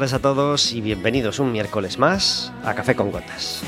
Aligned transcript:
Tardes 0.00 0.14
a 0.14 0.18
todos 0.18 0.72
y 0.72 0.80
bienvenidos 0.80 1.40
un 1.40 1.52
miércoles 1.52 1.98
más 1.98 2.54
a 2.64 2.72
Café 2.72 2.96
con 2.96 3.10
Gotas. 3.10 3.62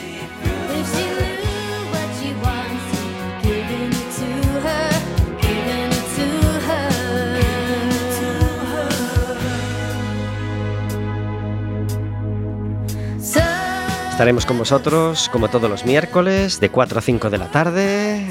Estaremos 14.11 14.47
con 14.47 14.57
vosotros 14.57 15.29
como 15.29 15.51
todos 15.51 15.69
los 15.69 15.85
miércoles 15.85 16.61
de 16.61 16.71
4 16.71 16.99
a 16.99 17.03
5 17.03 17.29
de 17.29 17.37
la 17.37 17.51
tarde 17.51 18.27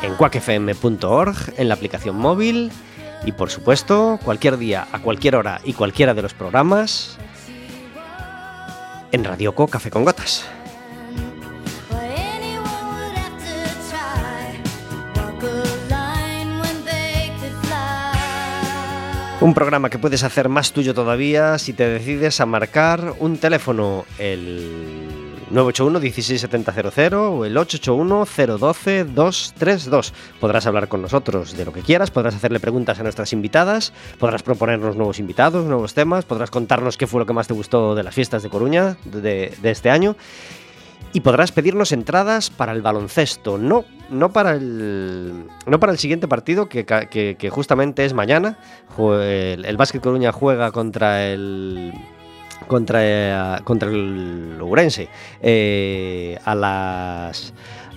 en 0.00 0.14
cuacfm.org, 0.16 1.36
en 1.58 1.68
la 1.68 1.74
aplicación 1.74 2.16
móvil 2.16 2.72
y 3.24 3.32
por 3.32 3.50
supuesto 3.50 4.18
cualquier 4.24 4.56
día, 4.56 4.86
a 4.92 5.00
cualquier 5.00 5.36
hora 5.36 5.60
y 5.64 5.74
cualquiera 5.74 6.14
de 6.14 6.22
los 6.22 6.34
programas 6.34 7.18
en 9.12 9.24
Radioco 9.24 9.66
Café 9.66 9.90
con 9.90 10.04
Gotas. 10.04 10.46
Un 19.40 19.54
programa 19.54 19.88
que 19.88 19.98
puedes 19.98 20.22
hacer 20.22 20.50
más 20.50 20.72
tuyo 20.72 20.92
todavía 20.92 21.56
si 21.56 21.72
te 21.72 21.88
decides 21.88 22.40
a 22.42 22.46
marcar 22.46 23.14
un 23.20 23.38
teléfono, 23.38 24.04
el 24.18 25.09
981-16700 25.50 27.12
o 27.14 27.44
el 27.44 27.56
881-012-232. 27.56 30.12
Podrás 30.40 30.66
hablar 30.66 30.88
con 30.88 31.02
nosotros 31.02 31.56
de 31.56 31.64
lo 31.64 31.72
que 31.72 31.82
quieras, 31.82 32.10
podrás 32.10 32.34
hacerle 32.34 32.58
preguntas 32.60 33.00
a 33.00 33.02
nuestras 33.02 33.32
invitadas, 33.32 33.92
podrás 34.18 34.42
proponernos 34.42 34.96
nuevos 34.96 35.18
invitados, 35.18 35.64
nuevos 35.64 35.94
temas, 35.94 36.24
podrás 36.24 36.50
contarnos 36.50 36.96
qué 36.96 37.06
fue 37.06 37.20
lo 37.20 37.26
que 37.26 37.32
más 37.32 37.48
te 37.48 37.54
gustó 37.54 37.94
de 37.94 38.02
las 38.02 38.14
fiestas 38.14 38.42
de 38.42 38.50
Coruña 38.50 38.96
de, 39.04 39.54
este 39.62 39.90
año 39.90 40.16
y 41.12 41.20
podrás 41.20 41.52
pedirnos 41.52 41.92
entradas 41.92 42.50
para 42.50 42.72
el 42.72 42.82
baloncesto, 42.82 43.58
no, 43.58 43.84
no, 44.10 44.32
para, 44.32 44.52
el, 44.52 45.46
no 45.66 45.80
para 45.80 45.92
el 45.92 45.98
siguiente 45.98 46.28
partido, 46.28 46.68
que 46.68 47.50
justamente 47.50 48.04
es 48.04 48.14
mañana. 48.14 48.58
El, 48.96 49.64
el 49.64 49.76
Básquet 49.76 50.00
Coruña 50.00 50.30
juega 50.30 50.70
contra 50.70 51.26
el 51.26 51.92
contra, 52.66 53.60
contra 53.64 53.88
el 53.88 54.58
Ourense 54.60 55.08
eh, 55.42 56.38
a 56.44 56.54
las 56.54 57.52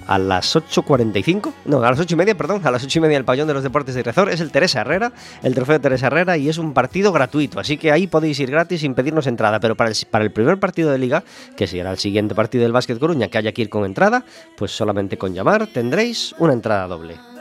a 0.08 0.18
las 0.18 0.56
8.45, 0.56 1.54
no, 1.66 1.82
a 1.84 1.92
las 1.92 2.00
8 2.00 2.14
y 2.14 2.18
media, 2.18 2.36
perdón, 2.36 2.62
a 2.66 2.72
las 2.72 2.84
8 2.84 3.00
y 3.00 3.02
media 3.02 3.18
el 3.18 3.26
pabellón 3.26 3.48
de 3.48 3.54
los 3.54 3.64
deportes 3.64 3.96
de 3.96 4.04
Rezor, 4.04 4.30
es 4.30 4.42
el 4.42 4.52
Teresa 4.52 4.82
Herrera, 4.82 5.14
el 5.44 5.56
trofeo 5.56 5.74
de 5.74 5.80
Teresa 5.80 6.08
Herrera 6.08 6.38
y 6.38 6.50
es 6.50 6.58
un 6.58 6.74
partido 6.74 7.12
gratuito, 7.12 7.60
así 7.60 7.78
que 7.78 7.92
ahí 7.92 8.08
podéis 8.08 8.40
ir 8.40 8.52
gratis 8.52 8.82
sin 8.82 8.96
pedirnos 8.96 9.28
entrada, 9.28 9.60
pero 9.60 9.76
para 9.76 9.90
el, 9.90 9.96
para 10.10 10.24
el 10.24 10.32
primer 10.32 10.60
partido 10.60 10.92
de 10.92 10.98
liga, 10.98 11.24
que 11.56 11.68
será 11.68 11.92
el 11.92 11.98
siguiente 11.98 12.36
partido 12.36 12.64
del 12.64 12.72
Básquet 12.72 13.00
Coruña, 13.00 13.28
que 13.28 13.38
haya 13.38 13.52
que 13.52 13.62
ir 13.62 13.70
con 13.70 13.86
entrada, 13.86 14.26
pues 14.58 14.72
solamente 14.72 15.18
con 15.18 15.34
llamar 15.34 15.68
tendréis 15.68 16.36
una 16.38 16.54
entrada 16.54 16.88
doble. 16.88 17.33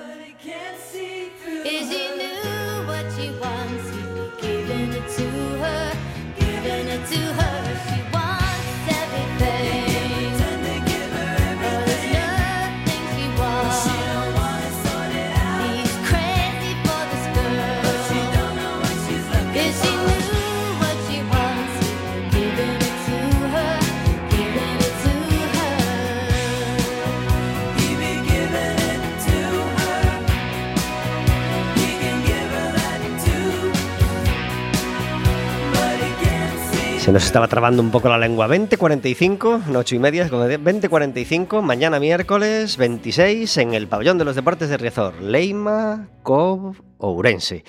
Se 37.02 37.10
nos 37.10 37.24
estaba 37.24 37.48
trabando 37.48 37.82
un 37.82 37.90
poco 37.90 38.08
la 38.08 38.16
lengua. 38.16 38.46
20.45, 38.46 39.64
no 39.64 39.80
8 39.80 39.96
y 39.96 39.98
media, 39.98 40.28
20.45, 40.28 41.60
mañana 41.60 41.98
miércoles 41.98 42.76
26 42.76 43.56
en 43.56 43.74
el 43.74 43.88
pabellón 43.88 44.18
de 44.18 44.24
los 44.24 44.36
deportes 44.36 44.68
de 44.68 44.76
Riazor, 44.76 45.20
Leima, 45.20 46.10
Cov, 46.22 46.76
Ourense. 46.98 47.64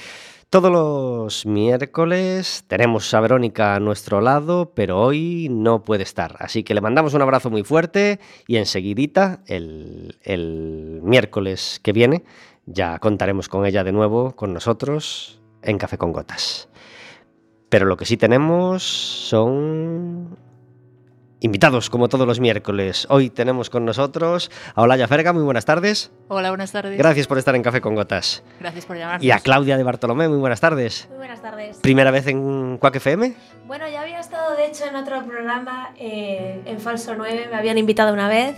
Todos 0.51 0.71
los 0.71 1.47
miércoles 1.47 2.63
tenemos 2.67 3.11
a 3.11 3.21
Verónica 3.21 3.73
a 3.73 3.79
nuestro 3.79 4.21
lado, 4.21 4.71
pero 4.75 5.01
hoy 5.01 5.47
no 5.49 5.83
puede 5.83 6.03
estar. 6.03 6.35
Así 6.37 6.63
que 6.63 6.75
le 6.75 6.81
mandamos 6.81 7.15
un 7.15 7.23
abrazo 7.23 7.49
muy 7.49 7.63
fuerte 7.63 8.19
y 8.45 8.57
enseguidita, 8.57 9.39
el, 9.47 10.19
el 10.21 10.99
miércoles 11.01 11.79
que 11.81 11.91
viene, 11.91 12.23
ya 12.67 12.99
contaremos 12.99 13.49
con 13.49 13.65
ella 13.65 13.83
de 13.83 13.93
nuevo, 13.93 14.35
con 14.35 14.53
nosotros, 14.53 15.41
en 15.63 15.79
Café 15.79 15.97
con 15.97 16.11
Gotas. 16.11 16.69
Pero 17.73 17.87
lo 17.87 17.97
que 17.97 18.05
sí 18.05 18.17
tenemos 18.17 18.83
son 18.83 20.37
invitados, 21.39 21.89
como 21.89 22.07
todos 22.07 22.27
los 22.27 22.39
miércoles. 22.39 23.07
Hoy 23.09 23.31
tenemos 23.31 23.71
con 23.71 23.83
nosotros 23.83 24.51
a 24.75 24.83
Olaya 24.83 25.07
Ferga, 25.07 25.33
muy 25.33 25.41
buenas 25.41 25.65
tardes. 25.65 26.11
Hola, 26.27 26.49
buenas 26.49 26.71
tardes. 26.71 26.99
Gracias 26.99 27.25
por 27.25 27.39
estar 27.39 27.55
en 27.55 27.63
Café 27.63 27.81
con 27.81 27.95
Gotas. 27.95 28.43
Gracias 28.59 28.85
por 28.85 28.95
llamarnos. 28.95 29.23
Y 29.25 29.31
a 29.31 29.39
Claudia 29.39 29.75
de 29.75 29.81
Bartolomé, 29.81 30.29
muy 30.29 30.37
buenas 30.37 30.61
tardes. 30.61 31.07
Muy 31.09 31.17
buenas 31.17 31.41
tardes. 31.41 31.79
¿Primera 31.79 32.11
vez 32.11 32.27
en 32.27 32.77
Quack 32.77 32.97
FM? 32.97 33.33
Bueno, 33.65 33.89
ya 33.89 34.01
había 34.01 34.19
estado, 34.19 34.55
de 34.55 34.67
hecho, 34.67 34.85
en 34.85 34.95
otro 34.95 35.25
programa, 35.25 35.95
eh, 35.97 36.61
en 36.65 36.79
Falso 36.79 37.15
9, 37.17 37.47
me 37.49 37.57
habían 37.57 37.79
invitado 37.79 38.13
una 38.13 38.27
vez. 38.27 38.55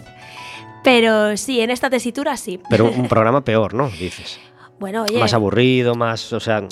Pero 0.83 1.37
sí, 1.37 1.61
en 1.61 1.71
esta 1.71 1.89
tesitura 1.89 2.35
sí. 2.35 2.59
Pero 2.69 2.91
un 2.91 3.07
programa 3.07 3.45
peor, 3.45 3.75
¿no? 3.75 3.87
Dices. 3.87 4.41
Bueno, 4.79 5.03
oye. 5.03 5.19
Más 5.19 5.33
aburrido, 5.33 5.95
más, 5.95 6.33
o 6.33 6.39
sea, 6.39 6.67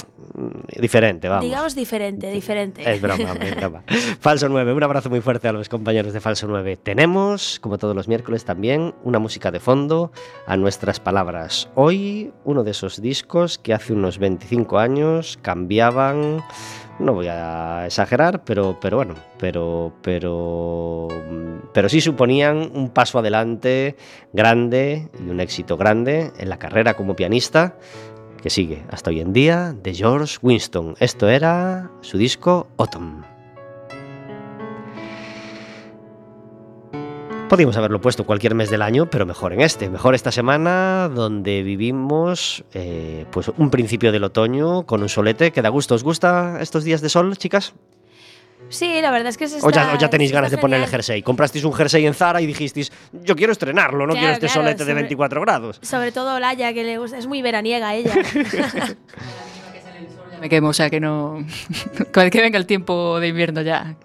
diferente, 0.80 1.30
vamos. 1.30 1.46
Digamos 1.46 1.76
diferente, 1.76 2.32
diferente. 2.32 2.92
Es 2.92 3.02
broma, 3.02 3.34
es 3.40 3.56
broma. 3.56 3.84
Falso 4.20 4.50
9, 4.50 4.74
un 4.74 4.84
abrazo 4.84 5.10
muy 5.10 5.22
fuerte 5.22 5.48
a 5.48 5.54
los 5.54 5.70
compañeros 5.70 6.14
de 6.14 6.20
Falso 6.20 6.48
9. 6.48 6.78
Tenemos, 6.78 7.60
como 7.62 7.78
todos 7.78 7.96
los 7.96 8.08
miércoles 8.08 8.44
también, 8.46 8.94
una 9.04 9.20
música 9.20 9.52
de 9.52 9.60
fondo 9.60 10.12
a 10.46 10.58
nuestras 10.58 11.00
palabras. 11.00 11.70
Hoy, 11.76 12.34
uno 12.44 12.64
de 12.64 12.72
esos 12.72 13.02
discos 13.02 13.58
que 13.58 13.74
hace 13.74 13.94
unos 13.94 14.18
25 14.18 14.80
años 14.80 15.40
cambiaban 15.42 16.44
no 17.04 17.14
voy 17.14 17.28
a 17.28 17.86
exagerar, 17.86 18.44
pero, 18.44 18.80
pero 18.80 18.98
bueno, 18.98 19.16
pero, 19.38 19.94
pero, 20.02 21.08
pero 21.74 21.90
sí 21.90 22.02
suponían 22.02 22.72
un 22.74 22.90
paso 22.90 23.20
adelante 23.20 23.96
grande 24.32 25.10
y 25.24 25.30
un 25.30 25.40
éxito 25.40 25.78
grande 25.78 26.32
en 26.38 26.50
la 26.50 26.58
carrera 26.58 26.96
como 26.96 27.16
pianista 27.16 27.76
que 28.42 28.50
sigue 28.50 28.84
hasta 28.90 29.10
hoy 29.10 29.22
en 29.22 29.32
día 29.32 29.74
de 29.74 29.94
George 29.94 30.38
Winston. 30.42 30.96
Esto 31.00 31.30
era 31.30 31.92
su 32.02 32.18
disco 32.18 32.68
Autumn. 32.78 33.33
Podríamos 37.54 37.78
haberlo 37.78 38.02
puesto 38.02 38.26
cualquier 38.26 38.56
mes 38.56 38.72
del 38.72 38.82
año, 38.82 39.12
pero 39.12 39.28
mejor 39.28 39.54
en 39.54 39.62
este, 39.62 39.88
mejor 39.88 40.16
esta 40.16 40.32
semana 40.32 41.08
donde 41.14 41.62
vivimos 41.62 42.64
eh, 42.74 43.28
pues 43.30 43.52
un 43.56 43.70
principio 43.70 44.12
del 44.12 44.24
otoño 44.24 44.88
con 44.88 45.04
un 45.04 45.08
solete 45.08 45.52
que 45.52 45.62
da 45.62 45.70
gusto. 45.70 45.94
¿Os 45.94 46.04
gusta 46.04 46.58
estos 46.62 46.84
días 46.84 47.02
de 47.02 47.10
sol, 47.10 47.38
chicas? 47.38 47.76
Sí, 48.70 49.00
la 49.04 49.12
verdad 49.12 49.28
es 49.30 49.38
que 49.38 49.48
se 49.48 49.58
está, 49.58 49.68
o, 49.68 49.70
ya, 49.70 49.94
o 49.94 50.00
ya 50.00 50.10
tenéis 50.10 50.32
ganas 50.32 50.50
de 50.50 50.58
poner 50.58 50.82
el 50.82 50.88
jersey. 50.88 51.22
Comprasteis 51.22 51.64
un 51.64 51.74
jersey 51.74 52.08
en 52.08 52.16
Zara 52.16 52.42
y 52.42 52.48
dijisteis, 52.48 52.92
yo 53.22 53.36
quiero 53.36 53.52
estrenarlo, 53.52 54.08
no 54.08 54.14
Claro, 54.14 54.20
quiero 54.20 54.34
este 54.34 54.48
claro, 54.48 54.62
solete 54.62 54.86
de 54.86 54.92
sobre- 54.92 55.02
24 55.02 55.42
grados. 55.42 55.80
Sobre 55.84 56.12
todo 56.12 56.34
Olaya, 56.34 56.74
que 56.74 56.84
le 56.84 56.98
gusta, 56.98 57.20
es 57.20 57.28
muy 57.28 57.44
veraniega 57.44 57.94
ella. 57.94 58.16
Me 60.42 60.50
quemo, 60.50 60.70
o 60.70 60.74
sea 60.74 60.90
que 60.90 61.00
no. 61.00 61.46
Que 62.32 62.42
venga 62.42 62.58
el 62.58 62.66
tiempo 62.66 63.20
de 63.20 63.28
invierno 63.28 63.62
ya. 63.62 63.96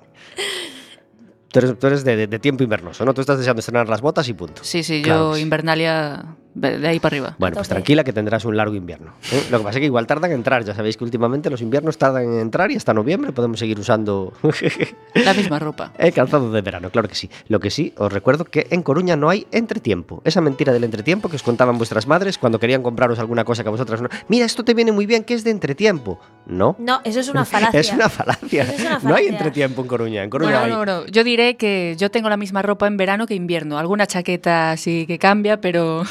Tú 1.50 1.58
eres, 1.60 1.78
tú 1.78 1.86
eres 1.86 2.04
de, 2.04 2.26
de- 2.26 2.38
tiempo 2.38 2.62
invernoso, 2.62 3.04
¿no? 3.04 3.14
Tú 3.14 3.20
estás 3.22 3.38
deseando 3.38 3.60
estrenar 3.60 3.88
las 3.88 4.00
botas 4.02 4.28
y 4.28 4.34
punto. 4.34 4.62
Sí, 4.64 4.82
sí, 4.82 5.00
Claro 5.02 5.32
yo. 5.34 5.38
Invernalia 5.38 6.36
de 6.58 6.88
ahí 6.88 7.00
para 7.00 7.14
arriba. 7.14 7.36
Bueno, 7.38 7.54
pues 7.56 7.68
tranquila 7.68 8.04
que 8.04 8.12
tendrás 8.12 8.44
un 8.44 8.56
largo 8.56 8.74
invierno. 8.74 9.12
¿eh? 9.32 9.42
Lo 9.50 9.58
que 9.58 9.64
pasa 9.64 9.78
es 9.78 9.80
que 9.80 9.86
igual 9.86 10.06
tardan 10.06 10.30
en 10.30 10.38
entrar. 10.38 10.64
Ya 10.64 10.74
sabéis 10.74 10.96
que 10.96 11.04
últimamente 11.04 11.50
los 11.50 11.60
inviernos 11.60 11.98
tardan 11.98 12.24
en 12.24 12.40
entrar 12.40 12.70
y 12.70 12.76
hasta 12.76 12.94
noviembre 12.94 13.32
podemos 13.32 13.58
seguir 13.58 13.78
usando 13.78 14.32
La 15.14 15.34
misma 15.34 15.58
ropa. 15.58 15.92
el 15.98 16.12
calzado 16.12 16.50
de 16.50 16.60
verano, 16.62 16.90
claro 16.90 17.08
que 17.08 17.14
sí. 17.14 17.30
Lo 17.48 17.60
que 17.60 17.70
sí, 17.70 17.92
os 17.96 18.12
recuerdo 18.12 18.44
que 18.44 18.66
en 18.70 18.82
Coruña 18.82 19.16
no 19.16 19.30
hay 19.30 19.46
entretiempo. 19.52 20.22
Esa 20.24 20.40
mentira 20.40 20.72
del 20.72 20.84
entretiempo 20.84 21.28
que 21.28 21.36
os 21.36 21.42
contaban 21.42 21.78
vuestras 21.78 22.06
madres 22.06 22.38
cuando 22.38 22.58
querían 22.58 22.82
compraros 22.82 23.18
alguna 23.18 23.44
cosa 23.44 23.62
que 23.62 23.68
a 23.68 23.72
vosotras 23.72 24.02
no. 24.02 24.08
Mira, 24.28 24.46
esto 24.46 24.64
te 24.64 24.74
viene 24.74 24.92
muy 24.92 25.06
bien, 25.06 25.24
que 25.24 25.34
es 25.34 25.44
de 25.44 25.50
entretiempo. 25.50 26.20
No. 26.46 26.76
No, 26.78 27.00
eso 27.04 27.20
es 27.20 27.28
una 27.28 27.44
falacia. 27.44 27.80
Es 27.80 27.92
una 27.92 28.08
falacia. 28.08 28.62
Eso 28.62 28.72
es 28.72 28.80
una 28.80 28.98
No 29.00 29.14
hay 29.14 29.26
entretiempo 29.26 29.82
en 29.82 29.88
Coruña. 29.88 30.22
En 30.24 30.30
Coruña 30.30 30.60
Bueno, 30.60 30.80
hay. 30.80 30.86
no, 30.86 31.00
no, 31.00 31.06
yo 31.06 31.24
diré 31.24 31.56
que 31.56 31.94
yo 31.98 32.10
tengo 32.10 32.28
la 32.28 32.36
misma 32.36 32.62
ropa 32.62 32.86
en 32.86 32.96
verano 32.96 33.26
que 33.26 33.34
invierno. 33.34 33.78
Alguna 33.78 34.06
chaqueta 34.06 34.72
así 34.72 35.06
que 35.06 35.18
cambia, 35.18 35.60
pero 35.60 36.02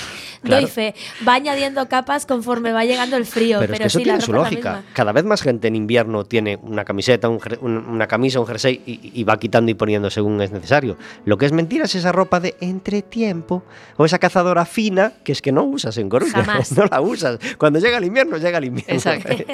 Claro. 0.41 0.61
doy 0.61 0.71
fe. 0.71 0.95
Va 1.27 1.33
añadiendo 1.35 1.87
capas 1.89 2.25
conforme 2.25 2.71
va 2.71 2.85
llegando 2.85 3.17
el 3.17 3.25
frío. 3.25 3.59
Pero, 3.59 3.73
Pero, 3.73 3.73
es 3.73 3.79
que 3.79 3.87
eso 3.87 3.97
sí, 3.99 4.03
tiene 4.03 4.21
su 4.21 4.33
lógica. 4.33 4.83
Cada 4.93 5.11
vez 5.11 5.23
más 5.25 5.41
gente 5.41 5.67
en 5.67 5.75
invierno 5.75 6.23
tiene 6.25 6.57
una 6.61 6.85
camiseta, 6.85 7.29
un- 7.29 7.39
una 7.61 8.07
camisa, 8.07 8.39
un 8.39 8.47
jersey 8.47 8.81
y, 8.85 9.11
y 9.13 9.23
va 9.23 9.37
quitando 9.39 9.71
y 9.71 9.73
poniendo 9.73 10.09
según 10.09 10.41
es 10.41 10.51
necesario. 10.51 10.97
Lo 11.25 11.37
que 11.37 11.45
es 11.45 11.51
mentira 11.51 11.85
es 11.85 11.95
esa 11.95 12.11
ropa 12.11 12.39
de 12.39 12.55
entretiempo 12.61 13.63
o 13.97 14.05
esa 14.05 14.19
cazadora 14.19 14.65
fina 14.65 15.13
que 15.23 15.31
es 15.31 15.41
que 15.41 15.51
no 15.51 15.63
usas 15.63 15.97
en 15.97 16.09
Coruña. 16.09 16.33
Jamás. 16.33 16.71
No 16.77 16.85
la 16.85 17.01
usas. 17.01 17.39
Cuando 17.57 17.79
llega 17.79 17.97
el 17.97 18.05
invierno, 18.05 18.37
llega 18.37 18.57
el 18.59 18.65
invierno. 18.65 18.93
Exacto. 18.93 19.29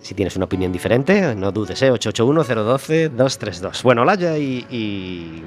Si 0.00 0.14
tienes 0.14 0.36
una 0.36 0.44
opinión 0.44 0.70
diferente, 0.70 1.34
no 1.34 1.50
dudes, 1.50 1.82
¿eh? 1.82 1.90
881-012-232. 1.92 3.82
Bueno, 3.82 4.04
Laya 4.04 4.38
y, 4.38 4.64
y, 4.70 5.42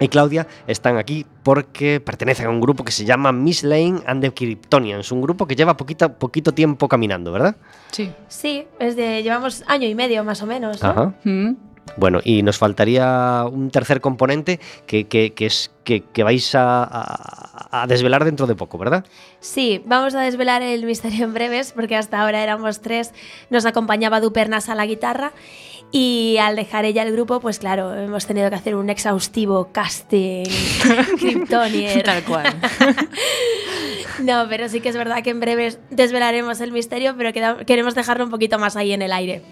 y 0.00 0.08
Claudia 0.08 0.46
están 0.66 0.96
aquí 0.96 1.26
porque 1.42 2.00
pertenecen 2.00 2.46
a 2.46 2.50
un 2.50 2.60
grupo 2.60 2.84
que 2.84 2.92
se 2.92 3.04
llama 3.04 3.32
Miss 3.32 3.62
Lane 3.62 4.00
and 4.06 4.20
the 4.22 4.32
Kryptonians, 4.32 5.10
un 5.12 5.22
grupo 5.22 5.46
que 5.46 5.56
lleva 5.56 5.76
poquito, 5.76 6.12
poquito 6.12 6.52
tiempo 6.52 6.88
caminando, 6.88 7.32
¿verdad? 7.32 7.56
Sí. 7.92 8.12
Sí, 8.28 8.66
es 8.78 8.96
de, 8.96 9.22
llevamos 9.22 9.64
año 9.66 9.88
y 9.88 9.94
medio 9.94 10.24
más 10.24 10.42
o 10.42 10.46
menos. 10.46 10.82
¿no? 10.82 10.88
Ajá. 10.88 11.14
Mm. 11.24 11.56
Bueno, 11.96 12.20
y 12.24 12.42
nos 12.42 12.58
faltaría 12.58 13.44
un 13.50 13.70
tercer 13.70 14.00
componente 14.00 14.60
que, 14.86 15.06
que- 15.06 15.32
que 15.32 15.46
es 15.46 15.70
que, 15.84 16.02
que 16.02 16.22
vais 16.24 16.54
a, 16.54 16.82
a- 16.84 17.82
a 17.82 17.86
desvelar 17.86 18.24
dentro 18.24 18.46
de 18.46 18.54
poco, 18.54 18.76
¿verdad? 18.76 19.04
Sí, 19.40 19.82
vamos 19.86 20.14
a 20.14 20.20
desvelar 20.20 20.62
el 20.62 20.84
misterio 20.84 21.24
en 21.24 21.32
breves 21.32 21.72
porque 21.72 21.96
hasta 21.96 22.20
ahora 22.20 22.42
éramos 22.42 22.80
tres. 22.80 23.12
Nos 23.50 23.64
acompañaba 23.66 24.20
Dupernas 24.20 24.68
a 24.68 24.74
la 24.74 24.84
guitarra 24.84 25.32
y 25.92 26.36
al 26.40 26.56
dejar 26.56 26.84
ella 26.84 27.02
el 27.04 27.12
grupo, 27.12 27.38
pues 27.40 27.60
claro, 27.60 27.94
hemos 27.94 28.26
tenido 28.26 28.50
que 28.50 28.56
hacer 28.56 28.74
un 28.74 28.90
exhaustivo 28.90 29.68
casting 29.72 30.44
Kryptonier. 31.18 32.02
Tal 32.02 32.24
cual. 32.24 32.54
No, 34.22 34.46
pero 34.48 34.68
sí 34.70 34.80
que 34.80 34.88
es 34.88 34.96
verdad 34.96 35.22
que 35.22 35.28
en 35.28 35.40
breves 35.40 35.78
desvelaremos 35.90 36.60
el 36.62 36.72
misterio, 36.72 37.14
pero 37.18 37.34
queda- 37.34 37.64
queremos 37.66 37.94
dejarlo 37.94 38.24
un 38.24 38.30
poquito 38.30 38.58
más 38.58 38.74
ahí 38.74 38.92
en 38.92 39.02
el 39.02 39.12
aire. 39.12 39.42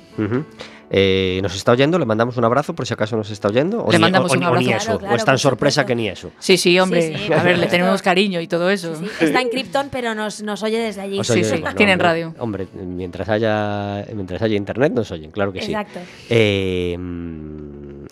Eh, 0.96 1.40
¿Nos 1.42 1.56
está 1.56 1.72
oyendo? 1.72 1.98
¿Le 1.98 2.04
mandamos 2.04 2.36
un 2.36 2.44
abrazo 2.44 2.74
por 2.74 2.86
si 2.86 2.92
acaso 2.94 3.16
nos 3.16 3.28
está 3.30 3.48
oyendo? 3.48 3.82
¿O 3.84 3.90
Le 3.90 3.98
ni- 3.98 4.02
mandamos 4.02 4.30
o- 4.30 4.34
un 4.34 4.40
ni- 4.40 4.46
o 4.46 4.48
abrazo. 4.48 4.60
ni 4.62 4.66
Claro, 4.68 4.82
eso? 4.82 4.98
claro, 4.98 5.14
¿O 5.14 5.16
es 5.16 5.24
tan 5.24 5.38
sorpresa 5.38 5.80
supuesto. 5.80 5.88
que 5.88 5.94
ni 5.96 6.08
eso? 6.08 6.30
Sí, 6.38 6.56
sí, 6.56 6.78
hombre. 6.78 7.02
Sí, 7.02 7.24
sí, 7.26 7.32
a 7.32 7.42
ver, 7.42 7.58
le 7.58 7.66
tenemos 7.66 8.00
cariño 8.02 8.40
y 8.40 8.46
todo 8.46 8.70
eso. 8.70 8.94
Sí, 8.94 9.06
sí. 9.18 9.24
Está 9.24 9.40
en 9.40 9.48
Krypton, 9.48 9.88
pero 9.90 10.14
nos, 10.14 10.42
nos 10.42 10.62
oye 10.62 10.78
desde 10.78 11.00
allí. 11.00 11.24
Sí, 11.24 11.42
sí, 11.42 11.50
bueno, 11.60 11.74
tienen 11.74 11.94
hombre, 11.94 12.06
radio. 12.08 12.34
Hombre, 12.38 12.68
mientras 12.74 13.28
haya, 13.28 14.04
mientras 14.14 14.40
haya 14.42 14.56
internet 14.56 14.92
nos 14.92 15.10
oyen, 15.10 15.30
claro 15.32 15.52
que 15.52 15.62
sí. 15.62 15.72
Exacto. 15.72 15.98
Eh, 16.30 16.96
mm, 16.98 18.04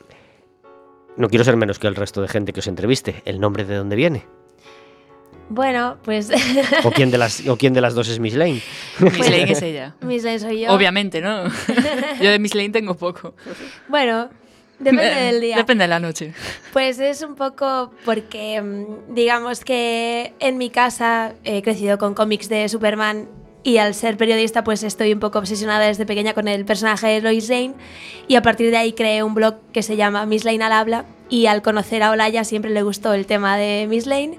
no 1.18 1.28
quiero 1.28 1.44
ser 1.44 1.56
menos 1.56 1.78
que 1.78 1.86
el 1.86 1.94
resto 1.94 2.20
de 2.22 2.28
gente 2.28 2.52
que 2.52 2.60
os 2.60 2.66
entreviste. 2.66 3.22
¿El 3.26 3.38
nombre 3.38 3.64
de 3.64 3.76
dónde 3.76 3.94
viene? 3.96 4.24
Bueno, 5.48 5.98
pues 6.02 6.30
¿O 6.84 6.90
quién 6.90 7.10
de 7.10 7.18
las, 7.18 7.46
o 7.46 7.56
quién 7.56 7.74
de 7.74 7.80
las 7.80 7.94
dos 7.94 8.08
es 8.08 8.18
Miss 8.18 8.34
Lane? 8.34 8.62
Miss 9.00 9.30
Lane 9.30 9.52
es 9.52 9.62
ella. 9.62 9.94
Miss 10.00 10.24
Lane 10.24 10.38
soy 10.38 10.60
yo. 10.60 10.72
Obviamente, 10.72 11.20
¿no? 11.20 11.44
Yo 12.20 12.30
de 12.30 12.38
Miss 12.38 12.54
Lane 12.54 12.70
tengo 12.70 12.94
poco. 12.94 13.34
Bueno, 13.88 14.30
depende 14.78 15.14
del 15.14 15.40
día. 15.40 15.56
Depende 15.56 15.84
de 15.84 15.88
la 15.88 16.00
noche. 16.00 16.32
Pues 16.72 16.98
es 16.98 17.22
un 17.22 17.34
poco 17.34 17.92
porque, 18.04 18.62
mm, 18.62 19.14
digamos 19.14 19.64
que 19.64 20.32
en 20.40 20.58
mi 20.58 20.70
casa 20.70 21.34
he 21.44 21.62
crecido 21.62 21.98
con 21.98 22.14
cómics 22.14 22.48
de 22.48 22.68
Superman 22.68 23.28
y 23.64 23.76
al 23.78 23.94
ser 23.94 24.16
periodista 24.16 24.64
pues 24.64 24.82
estoy 24.82 25.12
un 25.12 25.20
poco 25.20 25.38
obsesionada 25.38 25.86
desde 25.86 26.06
pequeña 26.06 26.34
con 26.34 26.48
el 26.48 26.64
personaje 26.64 27.06
de 27.08 27.20
Lois 27.20 27.48
Lane 27.48 27.74
y 28.26 28.36
a 28.36 28.42
partir 28.42 28.70
de 28.70 28.76
ahí 28.76 28.92
creé 28.92 29.22
un 29.22 29.34
blog 29.34 29.56
que 29.72 29.82
se 29.82 29.96
llama 29.96 30.26
Miss 30.26 30.44
Lane 30.44 30.64
al 30.64 30.72
habla 30.72 31.04
y 31.28 31.46
al 31.46 31.62
conocer 31.62 32.02
a 32.02 32.10
Olaya 32.10 32.44
siempre 32.44 32.70
le 32.70 32.82
gustó 32.82 33.14
el 33.14 33.26
tema 33.26 33.56
de 33.56 33.86
Miss 33.88 34.06
Lane 34.06 34.38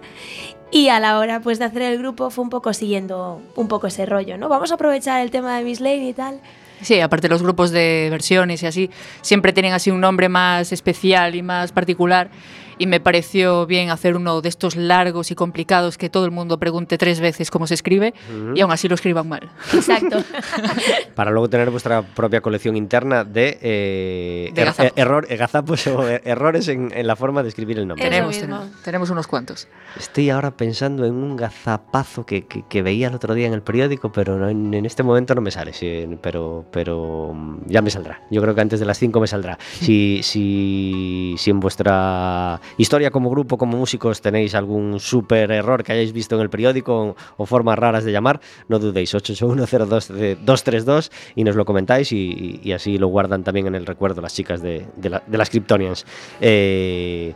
y 0.74 0.90
a 0.90 1.00
la 1.00 1.20
hora 1.20 1.40
pues 1.40 1.60
de 1.60 1.66
hacer 1.66 1.84
el 1.84 2.00
grupo 2.00 2.32
fue 2.32 2.44
un 2.44 2.50
poco 2.50 2.74
siguiendo 2.74 3.42
un 3.56 3.68
poco 3.68 3.88
ese 3.88 4.08
rollo, 4.08 4.38
¿no? 4.40 4.50
Vamos 4.50 4.72
a 4.72 4.74
aprovechar 4.74 5.22
el 5.22 5.30
tema 5.30 5.56
de 5.56 5.64
Miss 5.64 5.80
Lane 5.80 6.10
y 6.10 6.14
tal. 6.14 6.40
Sí, 6.82 7.00
aparte 7.00 7.30
los 7.30 7.44
grupos 7.44 7.70
de 7.70 8.08
versiones 8.10 8.64
y 8.64 8.66
así, 8.66 8.90
siempre 9.22 9.54
tienen 9.54 9.74
así 9.74 9.92
un 9.92 10.02
nombre 10.02 10.30
más 10.30 10.72
especial 10.72 11.36
y 11.36 11.44
más 11.44 11.72
particular. 11.72 12.30
Y 12.78 12.88
me 12.88 13.00
pareció 13.00 13.66
bien 13.66 13.90
hacer 13.90 14.16
uno 14.16 14.42
de 14.42 14.50
estos 14.50 14.76
largos 14.76 15.32
y 15.32 15.36
complicados 15.36 15.98
que 15.98 16.10
todo 16.10 16.26
el 16.26 16.32
mundo 16.32 16.58
pregunte 16.60 16.98
tres 16.98 17.20
veces 17.20 17.52
cómo 17.52 17.68
se 17.68 17.74
escribe 17.76 18.14
y 18.56 18.62
aún 18.62 18.72
así 18.72 18.88
lo 18.88 18.96
escriban 18.96 19.28
mal. 19.28 19.50
Exacto. 19.74 20.24
Para 21.16 21.32
luego 21.32 21.50
tener 21.50 21.70
vuestra 21.70 22.02
propia 22.02 22.42
colección 22.42 22.76
interna 22.76 23.24
de, 23.24 23.58
eh, 23.62 24.52
De 24.54 24.62
er- 24.62 24.66
gazapos. 24.66 24.92
er- 24.92 25.00
error- 25.02 25.26
eh, 25.30 25.38
gazapos 25.38 25.88
o 25.88 26.10
er- 26.10 26.22
errores 26.26 26.68
en, 26.68 26.92
en 26.96 27.08
la 27.08 27.16
forma 27.16 27.44
de 27.44 27.50
escribir 27.50 27.78
el 27.80 27.88
nombre. 27.88 28.04
Tenemos, 28.10 28.38
tenemos, 28.38 28.66
tenemos 28.84 29.10
unos 29.10 29.28
cuantos. 29.28 29.68
Estoy 29.98 30.30
ahora 30.30 30.52
pensando 30.52 31.06
en 31.06 31.14
un 31.14 31.36
gazapazo 31.36 32.26
que, 32.26 32.46
que- 32.48 32.64
que 32.68 32.82
veía 32.82 33.08
el 33.08 33.16
otro 33.16 33.34
día 33.34 33.48
en 33.48 33.54
el 33.54 33.62
periódico, 33.62 34.12
pero 34.12 34.38
no- 34.38 34.50
en, 34.50 34.74
en 34.74 34.86
este 34.86 35.04
momento 35.04 35.36
no 35.36 35.42
me 35.42 35.52
sale. 35.52 35.74
sí, 35.74 36.08
pero, 36.22 36.66
pero 36.72 37.32
mm, 37.34 37.58
ya 37.68 37.82
me 37.82 37.90
saldrá. 37.90 38.22
Yo 38.32 38.42
creo 38.42 38.56
que 38.56 38.62
antes 38.62 38.80
de 38.80 38.86
las 38.86 38.98
5 38.98 39.20
me 39.20 39.28
saldrá. 39.28 39.58
Si, 39.84 40.22
si, 40.24 41.36
si 41.38 41.50
en 41.52 41.60
vuestra 41.60 42.60
historia 42.78 43.12
como 43.12 43.30
grupo, 43.30 43.58
como 43.58 43.78
músicos, 43.78 44.22
tenéis 44.22 44.56
algún 44.56 45.00
súper 45.00 45.52
error 45.52 45.84
que 45.84 45.92
hayáis 45.94 46.14
visto 46.14 46.36
en 46.36 46.42
el 46.42 46.50
periódico 46.50 47.10
o, 47.10 47.16
o 47.38 47.46
formas 47.46 47.78
raras 47.80 48.04
de 48.04 48.12
llamar, 48.12 48.40
no 48.68 48.80
dudéis. 48.80 49.14
8810232 49.14 51.12
y 51.36 51.44
nos 51.44 51.56
lo 51.56 51.66
comentáis 51.66 52.12
y, 52.12 52.72
así 52.74 52.98
lo 52.98 53.08
guardan 53.08 53.44
también 53.44 53.68
en 53.68 53.76
el 53.76 53.86
recuerdo 53.86 54.22
las 54.22 54.34
chicas 54.34 54.62
de, 54.62 54.86
de 54.96 55.10
la- 55.10 55.24
de 55.26 55.38
las 55.38 55.50
Kryptonians. 55.50 56.06
Eh, 56.42 57.34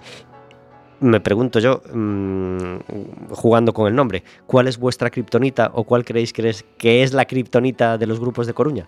me 0.99 1.19
pregunto 1.19 1.59
yo, 1.59 1.81
mm, 1.93 2.77
jugando 3.29 3.73
con 3.73 3.87
el 3.87 3.95
nombre, 3.95 4.23
¿cuál 4.47 4.67
es 4.67 4.79
vuestra 4.79 5.09
kriptonita 5.11 5.69
o 5.73 5.83
cuál 5.83 6.03
creéis 6.03 6.33
que 6.33 6.49
es, 6.49 6.65
que 6.77 7.03
es 7.03 7.13
la 7.13 7.25
kriptonita 7.25 7.97
de 7.99 8.07
los 8.07 8.19
grupos 8.19 8.47
de 8.47 8.53
Coruña 8.55 8.87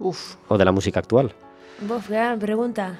Uf, 0.00 0.34
o 0.48 0.58
de 0.58 0.64
la 0.64 0.72
música 0.72 0.98
actual? 0.98 1.32
Uf, 1.88 2.08
gran 2.08 2.38
pregunta. 2.38 2.94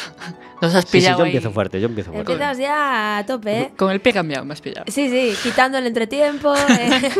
nos 0.62 0.74
has 0.74 0.84
Sí, 0.84 0.90
sí, 0.90 0.98
pillado 0.98 1.18
yo 1.18 1.24
ahí. 1.24 1.30
empiezo 1.30 1.52
fuerte, 1.52 1.80
yo 1.80 1.86
empiezo 1.86 2.12
fuerte. 2.12 2.32
Empiezas 2.32 2.58
ya 2.58 3.18
a 3.18 3.26
tope, 3.26 3.58
¿eh? 3.60 3.72
Con 3.76 3.90
el 3.90 4.00
pie 4.00 4.12
cambiado 4.12 4.44
me 4.44 4.52
has 4.52 4.60
pillado. 4.60 4.84
Sí, 4.88 5.08
sí, 5.08 5.34
quitando 5.42 5.78
el 5.78 5.86
entretiempo. 5.86 6.54
eh. 6.54 7.00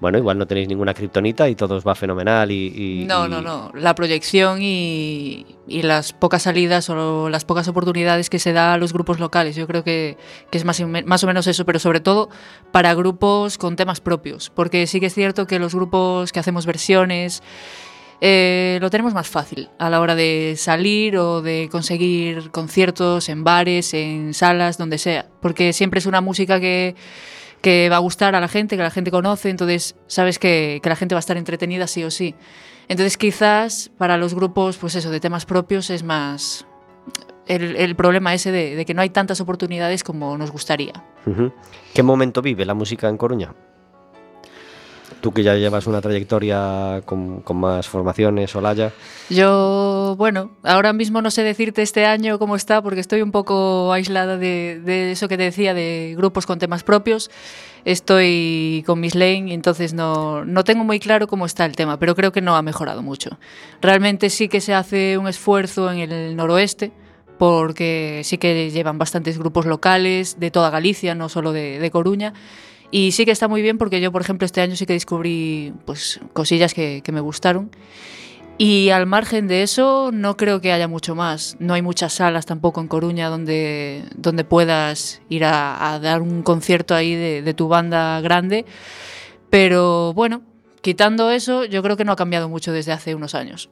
Bueno, 0.00 0.16
igual 0.18 0.38
no 0.38 0.46
tenéis 0.46 0.66
ninguna 0.66 0.94
kriptonita 0.94 1.48
y 1.48 1.54
todo 1.54 1.76
os 1.76 1.86
va 1.86 1.94
fenomenal 1.94 2.50
y... 2.50 3.02
y- 3.02 3.04
No, 3.04 3.26
y- 3.26 3.28
no, 3.28 3.40
no. 3.42 3.70
La 3.74 3.94
proyección 3.94 4.60
y, 4.62 5.46
y 5.68 5.82
las 5.82 6.12
pocas 6.14 6.42
salidas 6.42 6.88
o 6.90 7.28
las 7.28 7.44
pocas 7.44 7.68
oportunidades 7.68 8.28
que 8.30 8.38
se 8.40 8.52
da 8.54 8.72
a 8.72 8.78
los 8.78 8.92
grupos 8.94 9.20
locales. 9.20 9.54
Yo 9.54 9.66
creo 9.68 9.84
que, 9.84 10.16
que 10.50 10.58
es 10.58 10.64
más, 10.64 10.80
más 11.04 11.22
o 11.22 11.26
menos 11.28 11.46
eso, 11.46 11.64
pero 11.66 11.78
sobre 11.78 12.00
todo 12.00 12.30
para 12.72 12.94
grupos 12.94 13.58
con 13.58 13.76
temas 13.76 14.00
propios. 14.00 14.50
Porque 14.50 14.86
sí 14.88 14.98
que 15.00 15.06
es 15.06 15.14
cierto 15.14 15.46
que 15.46 15.58
los 15.60 15.74
grupos 15.74 16.32
que 16.32 16.40
hacemos 16.40 16.64
versiones 16.66 17.42
eh, 18.24 18.78
lo 18.80 18.88
tenemos 18.88 19.14
más 19.14 19.28
fácil 19.28 19.68
a 19.80 19.90
la 19.90 20.00
hora 20.00 20.14
de 20.14 20.54
salir 20.56 21.16
o 21.16 21.42
de 21.42 21.68
conseguir 21.72 22.52
conciertos 22.52 23.28
en 23.28 23.42
bares, 23.42 23.94
en 23.94 24.32
salas, 24.32 24.78
donde 24.78 24.98
sea. 24.98 25.26
Porque 25.40 25.72
siempre 25.72 25.98
es 25.98 26.06
una 26.06 26.20
música 26.20 26.60
que, 26.60 26.94
que 27.62 27.88
va 27.88 27.96
a 27.96 27.98
gustar 27.98 28.36
a 28.36 28.40
la 28.40 28.46
gente, 28.46 28.76
que 28.76 28.82
la 28.84 28.92
gente 28.92 29.10
conoce, 29.10 29.50
entonces 29.50 29.96
sabes 30.06 30.38
que, 30.38 30.80
la 30.84 30.94
gente 30.94 31.16
va 31.16 31.18
a 31.18 31.26
estar 31.26 31.36
entretenida 31.36 31.88
sí 31.88 32.04
o 32.04 32.12
sí. 32.12 32.36
Entonces 32.86 33.18
quizás 33.18 33.90
para 33.98 34.16
los 34.18 34.34
grupos, 34.34 34.76
pues 34.76 34.94
eso, 34.94 35.10
de 35.10 35.18
temas 35.18 35.44
propios 35.44 35.90
es 35.90 36.04
más 36.04 36.64
el, 37.48 37.96
problema 37.96 38.34
ese 38.34 38.52
de, 38.52 38.84
que 38.84 38.94
no 38.94 39.02
hay 39.02 39.10
tantas 39.10 39.40
oportunidades 39.40 40.04
como 40.04 40.38
nos 40.38 40.52
gustaría. 40.52 40.92
¿Qué 41.92 42.04
momento 42.04 42.40
vive 42.40 42.64
la 42.66 42.74
música 42.74 43.08
en 43.08 43.16
Coruña? 43.16 43.52
Tú 45.22 45.32
que 45.32 45.44
ya 45.44 45.54
llevas 45.54 45.86
una 45.86 46.00
trayectoria 46.00 47.00
con, 47.04 47.42
con 47.42 47.56
más 47.56 47.88
formaciones, 47.88 48.54
Olaya. 48.56 48.92
Yo, 49.30 50.16
bueno, 50.18 50.50
ahora 50.64 50.92
mismo 50.92 51.22
no 51.22 51.30
sé 51.30 51.44
decirte 51.44 51.80
este 51.80 52.04
año 52.06 52.40
cómo 52.40 52.56
está 52.56 52.82
porque 52.82 52.98
estoy 52.98 53.22
un 53.22 53.30
poco 53.30 53.92
aislada 53.92 54.36
de, 54.36 54.80
de 54.84 55.12
eso 55.12 55.28
que 55.28 55.36
te 55.36 55.44
decía, 55.44 55.74
de 55.74 56.14
grupos 56.16 56.44
con 56.44 56.58
temas 56.58 56.82
propios. 56.82 57.30
Estoy 57.84 58.82
con 58.84 58.98
Miss 58.98 59.14
Lane 59.14 59.54
entonces 59.54 59.94
no, 59.94 60.44
no 60.44 60.64
tengo 60.64 60.82
muy 60.82 60.98
claro 60.98 61.28
cómo 61.28 61.46
está 61.46 61.66
el 61.66 61.76
tema, 61.76 62.00
pero 62.00 62.16
creo 62.16 62.32
que 62.32 62.40
no 62.40 62.56
ha 62.56 62.62
mejorado 62.62 63.00
mucho. 63.00 63.38
Realmente 63.80 64.28
sí 64.28 64.48
que 64.48 64.60
se 64.60 64.74
hace 64.74 65.18
un 65.18 65.28
esfuerzo 65.28 65.90
en 65.92 66.00
el 66.00 66.34
noroeste 66.34 66.90
porque 67.38 68.22
sí 68.24 68.38
que 68.38 68.70
llevan 68.70 68.98
bastantes 68.98 69.38
grupos 69.38 69.66
locales 69.66 70.40
de 70.40 70.50
toda 70.50 70.70
Galicia, 70.70 71.14
no 71.14 71.28
solo 71.28 71.52
de, 71.52 71.78
de 71.78 71.90
Coruña. 71.92 72.34
Y 72.92 73.12
sí 73.12 73.24
que 73.24 73.30
está 73.30 73.48
muy 73.48 73.62
bien 73.62 73.78
porque 73.78 74.00
yo, 74.00 74.12
por 74.12 74.20
ejemplo, 74.20 74.44
este 74.44 74.60
año 74.60 74.76
sí 74.76 74.84
que 74.84 74.92
descubrí 74.92 75.72
pues, 75.86 76.20
cosillas 76.34 76.74
que, 76.74 77.02
me 77.10 77.20
gustaron. 77.20 77.70
Y 78.58 78.90
al 78.90 79.06
margen 79.06 79.48
de 79.48 79.62
eso, 79.62 80.10
no 80.12 80.36
creo 80.36 80.60
que 80.60 80.72
haya 80.72 80.86
mucho 80.88 81.14
más. 81.14 81.56
No 81.58 81.72
hay 81.72 81.80
muchas 81.80 82.12
salas 82.12 82.44
tampoco 82.44 82.82
en 82.82 82.88
Coruña 82.88 83.30
donde, 83.30 84.04
donde 84.14 84.44
puedas 84.44 85.22
ir 85.30 85.44
a, 85.46 85.98
dar 86.02 86.20
un 86.20 86.42
concierto 86.42 86.94
ahí 86.94 87.14
de 87.14 87.54
tu 87.54 87.66
banda 87.66 88.20
grande. 88.20 88.66
Pero 89.48 90.12
bueno, 90.12 90.42
quitando 90.82 91.30
eso, 91.30 91.64
yo 91.64 91.82
creo 91.82 91.96
que 91.96 92.04
no 92.04 92.12
ha 92.12 92.16
cambiado 92.16 92.50
mucho 92.50 92.72
desde 92.72 92.92
hace 92.92 93.14
unos 93.14 93.34
años. 93.34 93.70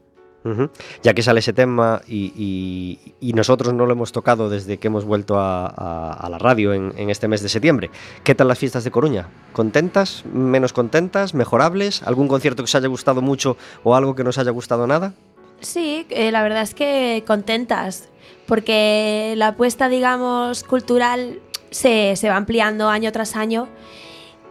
Ya 1.03 1.15
que 1.15 1.23
sale 1.23 1.41
ese 1.41 1.53
tema 1.53 2.01
y, 2.07 2.99
nosotros 3.35 3.75
no 3.75 3.87
lo 3.87 3.93
hemos 3.93 4.13
tocado 4.13 4.49
desde 4.49 4.79
que 4.79 4.89
hemos 4.89 5.05
vuelto 5.05 5.37
a, 5.39 6.27
la 6.31 6.39
radio 6.39 6.73
en, 6.73 7.11
este 7.11 7.29
mes 7.29 7.43
de 7.43 7.49
septiembre. 7.49 7.91
¿Qué 8.25 8.35
tal 8.35 8.49
las 8.49 8.59
fiestas 8.59 8.85
de 8.85 8.91
Coruña? 8.91 9.29
¿Contentas? 9.53 10.25
¿Menos 10.33 10.73
contentas? 10.73 11.35
¿Mejorables? 11.35 12.03
¿Algún 12.03 12.29
concierto 12.29 12.63
que 12.63 12.65
os 12.65 12.75
haya 12.75 12.89
gustado 12.89 13.23
mucho 13.23 13.57
o 13.85 13.95
algo 13.95 14.15
que 14.15 14.25
no 14.25 14.31
os 14.31 14.39
haya 14.39 14.51
gustado 14.51 14.87
nada? 14.87 15.13
Sí, 15.61 16.07
eh, 16.09 16.33
la 16.33 16.43
verdad 16.43 16.63
es 16.63 16.75
que 16.75 17.23
contentas, 17.27 18.09
porque 18.47 19.35
la 19.37 19.49
apuesta, 19.49 19.89
digamos, 19.89 20.65
cultural 20.65 21.41
se 21.71 22.17
va 22.25 22.37
ampliando 22.37 22.89
año 22.89 23.13
tras 23.13 23.37
año 23.37 23.69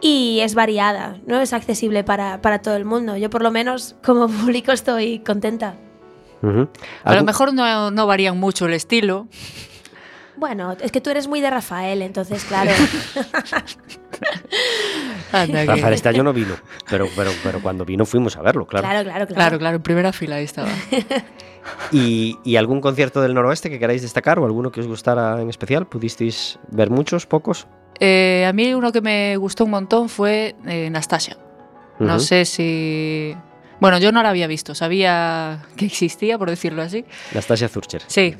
y 0.00 0.40
es 0.40 0.54
variada, 0.54 1.18
no 1.26 1.40
es 1.40 1.52
accesible 1.52 2.04
para, 2.04 2.40
para 2.40 2.60
todo 2.62 2.76
el 2.76 2.84
mundo. 2.84 3.16
Yo 3.16 3.30
por 3.30 3.42
lo 3.42 3.50
menos 3.50 3.96
como 4.04 4.28
público 4.40 4.72
estoy 4.72 5.20
contenta. 5.20 5.74
Ujú. 6.42 6.60
A 7.04 7.10
lo 7.10 7.18
¿Algún- 7.18 7.26
mejor 7.26 7.52
no, 7.54 7.90
no 7.90 8.06
varían 8.06 8.38
mucho 8.38 8.66
el 8.66 8.72
estilo. 8.74 9.28
Bueno, 10.36 10.74
es 10.80 10.90
que 10.90 11.02
tú 11.02 11.10
eres 11.10 11.28
muy 11.28 11.42
de 11.42 11.50
Rafael, 11.50 12.00
entonces 12.00 12.44
claro. 12.44 12.70
Rafael 15.32 15.94
este 15.94 16.08
año 16.08 16.22
no 16.22 16.32
vino, 16.32 16.54
pero, 16.88 17.06
pero, 17.14 17.30
pero 17.42 17.60
cuando 17.60 17.84
vino 17.84 18.04
fuimos 18.06 18.36
a 18.36 18.42
verlo, 18.42 18.66
claro. 18.66 18.86
claro, 18.86 19.04
claro, 19.04 19.26
claro. 19.26 19.34
Claro, 19.34 19.58
claro, 19.58 19.76
en 19.76 19.82
primera 19.82 20.12
fila 20.12 20.36
ahí 20.36 20.44
estaba. 20.44 20.68
¿Y, 21.92 22.38
y 22.42 22.56
algún 22.56 22.80
concierto 22.80 23.20
del 23.20 23.34
noroeste 23.34 23.68
que 23.70 23.78
queráis 23.78 24.00
destacar 24.02 24.38
o 24.38 24.46
alguno 24.46 24.72
que 24.72 24.80
os 24.80 24.86
gustara 24.86 25.40
en 25.42 25.50
especial? 25.50 25.86
¿Pudisteis 25.86 26.58
ver 26.70 26.88
muchos, 26.90 27.26
pocos? 27.26 27.66
Eh, 28.00 28.46
a 28.48 28.52
mí 28.52 28.72
uno 28.74 28.90
que 28.92 29.00
me 29.02 29.36
gustó 29.36 29.64
un 29.64 29.70
montón 29.70 30.08
fue 30.08 30.56
eh, 30.66 30.88
Nastasia. 30.90 31.36
No 31.98 32.18
sé 32.18 32.46
si... 32.46 33.36
Bueno, 33.78 33.98
yo 33.98 34.10
no 34.10 34.22
la 34.22 34.30
había 34.30 34.46
visto, 34.46 34.74
sabía 34.74 35.66
que 35.76 35.84
existía, 35.86 36.38
por 36.38 36.48
decirlo 36.48 36.80
así. 36.80 37.04
Nastasia 37.34 37.68
Zurcher. 37.68 38.02
Sí. 38.06 38.34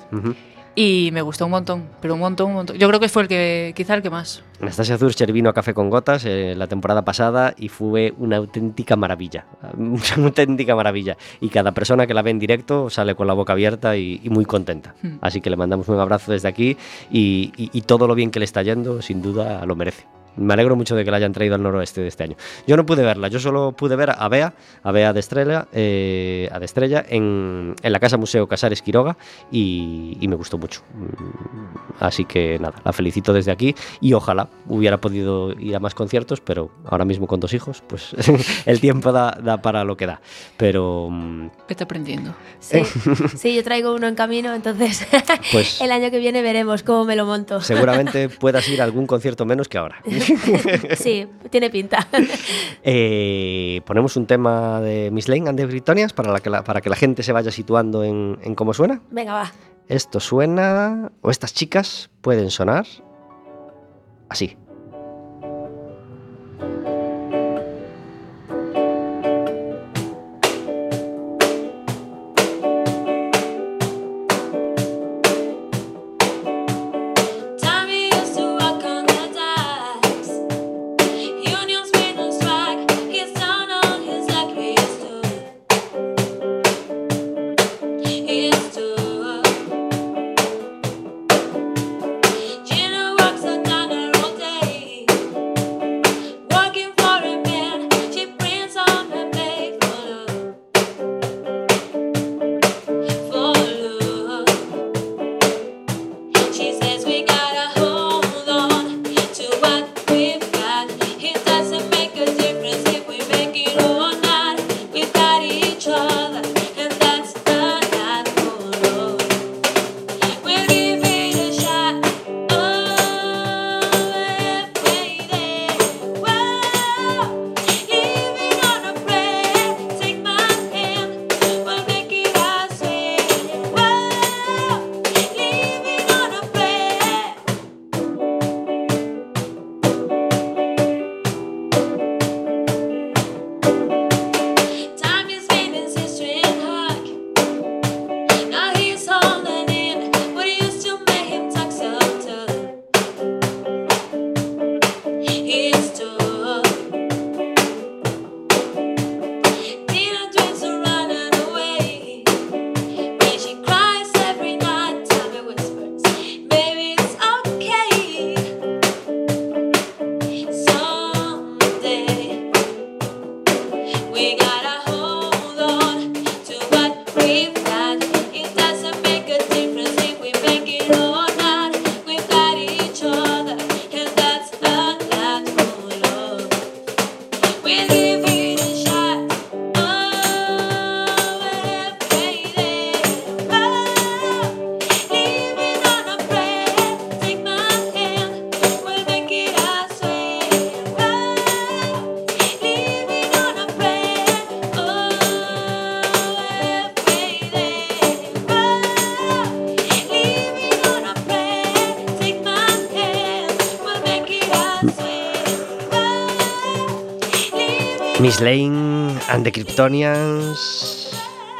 Y 0.74 1.10
me 1.12 1.20
gustó 1.22 1.44
un 1.46 1.50
montón, 1.50 1.88
pero 2.00 2.14
un 2.14 2.20
montón, 2.20 2.48
un 2.48 2.54
montón. 2.54 2.76
Yo 2.78 2.86
creo 2.88 3.00
que 3.00 3.08
fue 3.08 3.22
el 3.22 3.28
que, 3.28 3.72
quizá 3.76 3.94
el 3.94 4.02
que 4.02 4.10
más. 4.10 4.42
Anastasia 4.60 4.96
Zurcher 4.98 5.32
vino 5.32 5.50
a 5.50 5.52
Café 5.52 5.74
con 5.74 5.90
Gotas 5.90 6.24
eh, 6.26 6.54
la 6.56 6.66
temporada 6.66 7.02
pasada 7.04 7.54
y 7.58 7.68
fue 7.68 8.12
una 8.18 8.36
auténtica 8.36 8.94
maravilla. 8.96 9.46
Una 9.76 10.00
auténtica 10.26 10.74
maravilla. 10.76 11.16
Y 11.40 11.48
cada 11.48 11.72
persona 11.72 12.06
que 12.06 12.14
la 12.14 12.22
ve 12.22 12.30
en 12.30 12.38
directo 12.38 12.88
sale 12.90 13.14
con 13.14 13.26
la 13.26 13.32
boca 13.34 13.52
abierta 13.54 13.96
y, 13.96 14.20
y 14.22 14.30
muy 14.30 14.44
contenta. 14.44 14.94
Hmm. 15.02 15.16
Así 15.20 15.40
que 15.40 15.50
le 15.50 15.56
mandamos 15.56 15.88
un 15.88 15.98
abrazo 15.98 16.32
desde 16.32 16.48
aquí 16.48 16.76
y, 17.10 17.52
y- 17.56 17.70
y 17.72 17.80
todo 17.82 18.06
lo 18.06 18.14
bien 18.14 18.30
que 18.30 18.38
le 18.38 18.44
está 18.44 18.62
yendo, 18.62 19.02
sin 19.02 19.22
duda, 19.22 19.64
lo 19.66 19.74
merece. 19.76 20.06
Me 20.36 20.54
alegro 20.54 20.76
mucho 20.76 20.96
de 20.96 21.04
que 21.04 21.10
la 21.10 21.16
hayan 21.18 21.32
traído 21.32 21.54
al 21.54 21.62
noroeste 21.62 22.00
de 22.00 22.08
este 22.08 22.24
año. 22.24 22.36
Yo 22.66 22.76
no 22.76 22.86
pude 22.86 23.02
verla, 23.02 23.28
yo 23.28 23.38
solo 23.40 23.72
pude 23.72 23.96
ver 23.96 24.10
a 24.16 24.28
Bea, 24.28 24.54
a 24.82 24.92
Bea 24.92 25.12
de 25.12 25.20
Estrella, 25.20 25.66
eh, 25.72 26.48
a 26.52 26.58
de 26.58 26.64
Estrella 26.64 27.04
en, 27.08 27.74
en 27.82 27.92
la 27.92 27.98
Casa 28.00 28.16
Museo 28.16 28.46
Casares 28.46 28.82
Quiroga 28.82 29.16
y, 29.50 30.16
y 30.20 30.28
me 30.28 30.36
gustó 30.36 30.58
mucho. 30.58 30.82
Mm, 30.94 32.00
Así 32.00 32.24
que 32.24 32.58
nada, 32.58 32.74
la 32.84 32.92
felicito 32.92 33.32
desde 33.32 33.52
aquí 33.52 33.74
y 34.00 34.14
ojalá 34.14 34.48
hubiera 34.68 34.98
podido 34.98 35.52
ir 35.52 35.76
a 35.76 35.80
más 35.80 35.94
conciertos, 35.94 36.40
pero 36.40 36.70
ahora 36.86 37.04
mismo 37.04 37.26
con 37.26 37.40
dos 37.40 37.52
hijos, 37.52 37.82
pues 37.86 38.14
el 38.66 38.80
tiempo 38.80 39.12
da, 39.12 39.36
da 39.42 39.60
para 39.60 39.84
lo 39.84 39.96
que 39.96 40.06
da. 40.06 40.20
Pero 40.56 41.08
mm, 41.10 41.48
Vete 41.68 41.84
aprendiendo. 41.84 42.34
Sí, 42.58 42.82
sí, 43.36 43.54
yo 43.54 43.62
traigo 43.62 43.94
uno 43.94 44.06
en 44.06 44.14
camino, 44.14 44.54
entonces 44.54 45.06
pues 45.52 45.80
el 45.82 45.92
año 45.92 46.10
que 46.10 46.18
viene 46.18 46.40
veremos 46.42 46.82
cómo 46.82 47.04
me 47.04 47.16
lo 47.16 47.26
monto. 47.26 47.60
seguramente 47.60 48.28
puedas 48.40 48.66
ir 48.68 48.80
a 48.80 48.84
algún 48.84 49.06
concierto 49.06 49.44
menos 49.44 49.68
que 49.68 49.76
ahora. 49.78 50.00
Sí, 50.96 51.26
tiene 51.50 51.70
pinta. 51.70 52.06
Eh, 52.82 53.80
ponemos 53.84 54.16
un 54.16 54.26
tema 54.26 54.80
de 54.80 55.10
Miss 55.10 55.28
Lane 55.28 55.48
and 55.48 55.58
the 55.58 55.66
Britonias 55.66 56.12
para, 56.12 56.32
la 56.32 56.40
que 56.40 56.50
la, 56.50 56.64
para 56.64 56.80
que 56.80 56.90
la 56.90 56.96
gente 56.96 57.22
se 57.22 57.32
vaya 57.32 57.50
situando 57.50 58.04
en, 58.04 58.38
en 58.42 58.54
cómo 58.54 58.74
suena. 58.74 59.02
Venga, 59.10 59.32
va. 59.32 59.52
Esto 59.88 60.20
suena, 60.20 61.10
o 61.20 61.30
estas 61.30 61.52
chicas 61.52 62.10
pueden 62.20 62.50
sonar 62.50 62.86
así. 64.28 64.56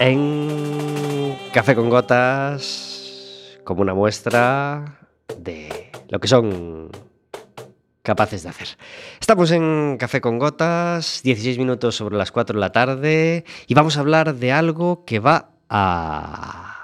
En 0.00 1.38
Café 1.52 1.76
con 1.76 1.88
Gotas 1.88 3.58
como 3.64 3.82
una 3.82 3.94
muestra 3.94 4.98
de 5.38 5.92
lo 6.08 6.18
que 6.18 6.26
son 6.26 6.90
capaces 8.02 8.42
de 8.42 8.48
hacer. 8.48 8.68
Estamos 9.20 9.52
en 9.52 9.96
Café 9.96 10.20
con 10.20 10.38
Gotas, 10.40 11.22
16 11.22 11.58
minutos 11.58 11.94
sobre 11.94 12.16
las 12.16 12.32
4 12.32 12.54
de 12.54 12.60
la 12.60 12.72
tarde 12.72 13.44
y 13.68 13.74
vamos 13.74 13.96
a 13.96 14.00
hablar 14.00 14.34
de 14.34 14.52
algo 14.52 15.04
que 15.04 15.20
va 15.20 15.52
a 15.68 16.79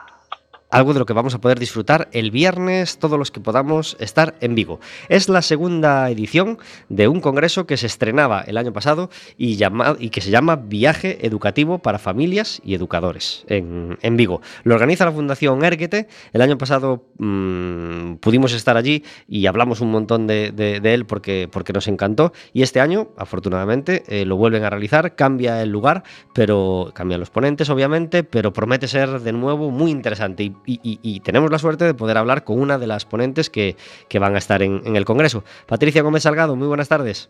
algo 0.70 0.92
de 0.92 0.98
lo 0.98 1.06
que 1.06 1.12
vamos 1.12 1.34
a 1.34 1.40
poder 1.40 1.58
disfrutar 1.58 2.08
el 2.12 2.30
viernes 2.30 2.98
todos 2.98 3.18
los 3.18 3.30
que 3.30 3.40
podamos 3.40 3.96
estar 4.00 4.34
en 4.40 4.54
Vigo. 4.54 4.80
Es 5.08 5.28
la 5.28 5.42
segunda 5.42 6.10
edición 6.10 6.58
de 6.88 7.08
un 7.08 7.20
congreso 7.20 7.66
que 7.66 7.76
se 7.76 7.86
estrenaba 7.86 8.42
el 8.42 8.56
año 8.56 8.72
pasado 8.72 9.10
y, 9.38 9.58
y 9.98 10.10
que 10.10 10.20
se 10.20 10.30
llama 10.30 10.56
Viaje 10.56 11.26
Educativo 11.26 11.78
para 11.78 11.98
Familias 11.98 12.60
y 12.64 12.74
Educadores 12.74 13.44
en, 13.48 13.98
en 14.02 14.16
Vigo. 14.16 14.40
Lo 14.64 14.74
organiza 14.74 15.04
la 15.04 15.12
Fundación 15.12 15.64
Erguete. 15.64 16.08
El 16.32 16.42
año 16.42 16.58
pasado 16.58 17.06
mm, 17.18 18.14
pudimos 18.16 18.52
estar 18.52 18.76
allí 18.76 19.04
y 19.28 19.46
hablamos 19.46 19.80
un 19.80 19.90
montón 19.90 20.26
de 20.26 20.80
él 20.82 21.06
porque, 21.06 21.48
porque 21.50 21.72
nos 21.72 21.88
encantó. 21.88 22.32
Y 22.52 22.62
este 22.62 22.80
año, 22.80 23.08
afortunadamente, 23.16 24.04
eh, 24.08 24.24
lo 24.24 24.36
vuelven 24.36 24.64
a 24.64 24.70
realizar. 24.70 25.14
Cambia 25.14 25.62
el 25.62 25.70
lugar, 25.70 26.02
pero 26.34 26.90
cambian 26.94 27.20
los 27.20 27.30
ponentes, 27.30 27.70
obviamente, 27.70 28.24
pero 28.24 28.52
promete 28.52 28.88
ser 28.88 29.20
de 29.20 29.32
nuevo 29.32 29.70
muy 29.70 29.90
interesante. 29.90 30.44
Y, 30.44 30.55
y- 30.64 30.80
y- 30.82 30.98
y 31.02 31.20
tenemos 31.20 31.50
la 31.50 31.58
suerte 31.58 31.84
de 31.84 31.94
poder 31.94 32.16
hablar 32.16 32.44
con 32.44 32.58
una 32.60 32.78
de 32.78 32.86
las 32.86 33.04
ponentes 33.04 33.50
que, 33.50 33.76
que 34.08 34.18
van 34.18 34.34
a 34.34 34.38
estar 34.38 34.62
en, 34.62 34.80
en 34.86 34.96
el 34.96 35.04
Congreso. 35.04 35.44
Patricia 35.66 36.02
Gómez 36.02 36.22
Salgado, 36.22 36.56
muy 36.56 36.68
buenas 36.68 36.88
tardes. 36.88 37.28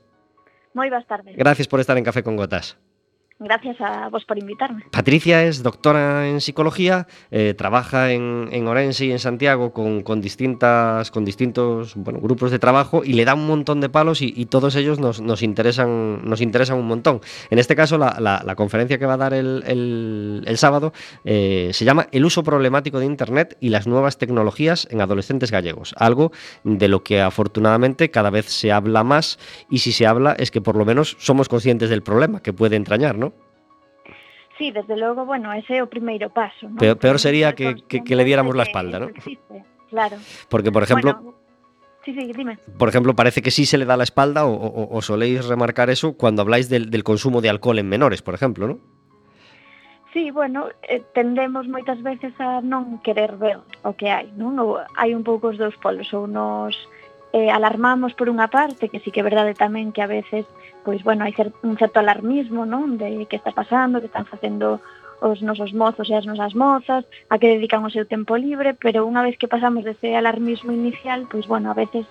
Moi 0.76 0.90
boas 0.92 1.06
tardes. 1.09 1.33
Gracias 1.37 1.66
por 1.68 1.80
estar 1.80 1.97
en 1.97 2.04
Café 2.04 2.23
con 2.23 2.37
Gotas. 2.37 2.76
Gracias 3.38 3.76
a 3.81 4.09
vos 4.09 4.25
por 4.25 4.38
invitarme. 4.38 4.85
Patricia 4.90 5.45
es 5.45 5.62
doctora 5.62 6.26
en 6.26 6.40
psicología, 6.40 7.07
eh, 7.31 7.52
trabaja 7.57 8.11
en, 8.12 8.49
en 8.50 8.66
Orense 8.66 9.05
y 9.05 9.12
en 9.12 9.19
Santiago 9.19 9.75
con, 9.75 10.02
con 10.02 10.23
distintas, 10.23 11.11
con 11.11 11.25
distintos 11.26 11.95
bueno, 11.97 12.19
grupos 12.21 12.50
de 12.50 12.59
trabajo 12.59 13.05
y 13.05 13.12
le 13.12 13.26
da 13.26 13.35
un 13.35 13.47
montón 13.47 13.83
de 13.83 13.90
palos 13.90 14.23
y, 14.23 14.47
todos 14.47 14.75
ellos 14.76 14.99
nos, 14.99 15.21
nos 15.21 15.42
interesan, 15.42 16.25
nos 16.25 16.40
interesan 16.40 16.79
un 16.79 16.87
montón. 16.87 17.20
En 17.51 17.59
este 17.59 17.77
caso, 17.77 17.99
la 17.99 18.55
conferencia 18.57 18.96
que 18.99 19.05
va 19.05 19.14
a 19.14 19.18
dar 19.18 19.35
el, 19.35 19.62
el- 19.66 20.42
el 20.46 20.57
sábado 20.57 20.94
eh, 21.25 21.70
se 21.72 21.85
llama 21.85 22.07
El 22.12 22.25
uso 22.25 22.42
problemático 22.42 23.01
de 23.01 23.07
Internet 23.07 23.59
y 23.61 23.68
las 23.68 23.87
nuevas 23.87 24.16
tecnologías 24.16 24.88
en 24.90 25.01
adolescentes 25.03 25.51
gallegos. 25.51 25.94
Algo 25.99 26.33
de 26.64 26.88
lo 26.88 27.03
que 27.03 27.20
afortunadamente 27.20 28.11
cada 28.11 28.31
vez 28.31 28.46
se 28.46 28.72
habla 28.72 29.05
más 29.05 29.38
y 29.68 29.79
si 29.79 29.92
se 29.92 30.07
habla 30.07 30.35
es 30.38 30.51
que 30.51 30.62
por 30.62 30.77
lo 30.77 30.85
menos 30.87 31.16
somos 31.18 31.49
conscientes 31.51 31.90
del 31.90 32.03
problema 32.03 32.40
que 32.40 32.53
puede 32.55 32.77
entrañar, 32.77 33.18
¿no? 33.18 33.27
Sí, 34.59 34.71
desde 34.71 34.97
logo, 34.97 35.27
bueno, 35.27 35.53
ese 35.53 35.77
é 35.77 35.83
o 35.85 35.88
primeiro 35.88 36.33
paso. 36.33 36.69
¿no? 36.69 36.81
Peor, 36.81 36.97
peor 36.97 37.19
sería 37.21 37.53
que, 37.53 37.77
que, 37.85 38.01
que 38.01 38.16
le 38.16 38.25
diéramos 38.25 38.57
la 38.57 38.64
espalda, 38.64 38.99
¿no? 38.99 39.09
Existe, 39.12 39.64
claro. 39.90 40.16
Porque, 40.49 40.73
por 40.73 40.83
ejemplo... 40.83 41.12
Bueno, 41.14 41.47
Sí, 42.07 42.14
sí, 42.14 42.33
dime. 42.33 42.57
Por 42.79 42.88
ejemplo, 42.88 43.16
parece 43.16 43.42
que 43.42 43.51
sí 43.51 43.66
se 43.66 43.79
le 43.79 43.85
da 43.85 43.97
la 43.97 44.05
espalda 44.05 44.47
o, 44.47 44.55
o, 44.55 44.97
o 44.97 45.03
soléis 45.03 45.45
remarcar 45.45 45.90
eso 45.90 46.16
cuando 46.16 46.40
habláis 46.40 46.69
del, 46.69 46.88
del, 46.88 47.03
consumo 47.03 47.40
de 47.40 47.49
alcohol 47.49 47.81
en 47.81 47.88
menores, 47.88 48.23
por 48.23 48.33
ejemplo, 48.33 48.69
¿no? 48.69 48.79
Sí, 50.12 50.31
bueno, 50.31 50.69
eh, 50.88 51.03
tendemos 51.14 51.66
moitas 51.66 52.01
veces 52.07 52.33
a 52.38 52.62
non 52.62 53.03
querer 53.03 53.35
ver 53.35 53.59
o 53.83 53.99
que 53.99 54.07
hai, 54.07 54.31
non? 54.38 54.55
Ou 54.62 54.79
hai 54.95 55.19
un 55.19 55.27
pouco 55.27 55.51
os 55.51 55.59
dous 55.59 55.75
polos, 55.83 56.07
ou 56.14 56.31
nos 56.31 56.79
eh, 57.37 57.51
alarmamos 57.53 58.16
por 58.16 58.33
unha 58.33 58.49
parte, 58.49 58.88
que 58.88 59.05
sí 59.05 59.12
que 59.12 59.20
é 59.20 59.29
verdade 59.29 59.53
tamén 59.53 59.92
que 59.92 60.01
a 60.01 60.09
veces, 60.09 60.49
pois 60.88 61.05
bueno, 61.05 61.29
hai 61.29 61.37
cer 61.37 61.53
un 61.61 61.77
certo 61.77 62.01
alarmismo, 62.01 62.64
non? 62.64 62.96
De 62.96 63.29
que 63.29 63.37
está 63.37 63.53
pasando, 63.53 64.01
que 64.01 64.09
están 64.09 64.25
facendo 64.25 64.81
os 65.20 65.44
nosos 65.44 65.77
mozos 65.77 66.09
e 66.09 66.16
as 66.16 66.25
nosas 66.25 66.57
mozas, 66.57 67.05
a 67.29 67.37
que 67.37 67.53
dedican 67.53 67.85
o 67.85 67.92
seu 67.92 68.09
tempo 68.09 68.40
libre, 68.40 68.72
pero 68.72 69.05
unha 69.05 69.20
vez 69.20 69.37
que 69.37 69.53
pasamos 69.53 69.85
dese 69.85 70.16
alarmismo 70.16 70.72
inicial, 70.72 71.29
pois 71.29 71.44
bueno, 71.44 71.68
a 71.68 71.77
veces 71.77 72.09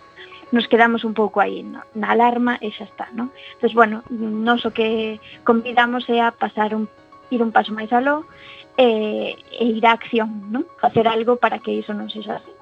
nos 0.54 0.70
quedamos 0.70 1.02
un 1.02 1.18
pouco 1.18 1.42
aí 1.42 1.66
no? 1.66 1.82
na 1.98 2.14
alarma 2.14 2.62
e 2.62 2.70
xa 2.70 2.86
está, 2.86 3.10
non? 3.18 3.34
Entón, 3.58 3.74
bueno, 3.74 3.96
nos 4.14 4.62
o 4.62 4.70
que 4.78 5.18
convidamos 5.42 6.06
é 6.06 6.22
a 6.22 6.30
pasar 6.30 6.78
un 6.78 6.86
ir 7.34 7.42
un 7.42 7.50
paso 7.50 7.74
máis 7.74 7.90
aló 7.90 8.30
e, 8.78 9.34
e 9.58 9.66
ir 9.74 9.86
á 9.90 9.98
acción, 9.98 10.54
non? 10.54 10.70
Facer 10.78 11.10
algo 11.10 11.42
para 11.42 11.58
que 11.58 11.74
iso 11.74 11.98
non 11.98 12.14
sexa 12.14 12.38
así. 12.38 12.55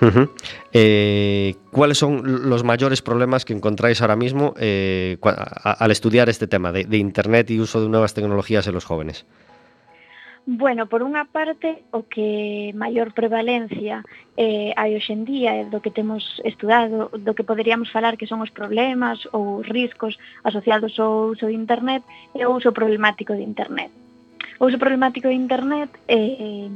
Uh 0.00 0.06
-huh. 0.06 0.30
eh, 0.72 1.54
¿Cuáles 1.70 1.96
son 1.96 2.48
los 2.50 2.64
mayores 2.64 3.00
problemas 3.00 3.44
que 3.44 3.54
encontráis 3.54 4.02
ahora 4.02 4.16
mismo 4.16 4.52
eh, 4.58 5.16
al 5.62 5.90
estudiar 5.90 6.28
este 6.28 6.46
tema 6.46 6.70
de, 6.70 6.84
de, 6.84 6.98
Internet 6.98 7.50
y 7.50 7.60
uso 7.60 7.80
de 7.80 7.88
nuevas 7.88 8.12
tecnologías 8.12 8.66
en 8.66 8.74
los 8.74 8.84
jóvenes? 8.84 9.24
Bueno, 10.48 10.86
por 10.86 11.02
unha 11.02 11.26
parte, 11.26 11.82
o 11.90 12.06
que 12.06 12.70
maior 12.70 13.10
prevalencia 13.10 14.06
eh, 14.38 14.70
hai 14.78 14.94
hoxendía 14.94 15.58
e 15.58 15.66
eh, 15.66 15.70
do 15.72 15.82
que 15.82 15.90
temos 15.90 16.22
estudado, 16.46 17.10
do 17.10 17.34
que 17.34 17.42
poderíamos 17.42 17.90
falar 17.90 18.14
que 18.14 18.30
son 18.30 18.38
os 18.38 18.54
problemas 18.54 19.26
ou 19.34 19.58
riscos 19.66 20.14
asociados 20.46 20.94
ao 21.02 21.34
uso 21.34 21.50
de 21.50 21.58
Internet 21.58 22.06
e 22.30 22.46
o 22.46 22.54
uso 22.54 22.70
problemático 22.70 23.34
de 23.34 23.42
Internet. 23.42 23.90
O 24.62 24.70
uso 24.70 24.78
problemático 24.78 25.26
de 25.26 25.34
Internet 25.34 25.90
eh, 26.06 26.70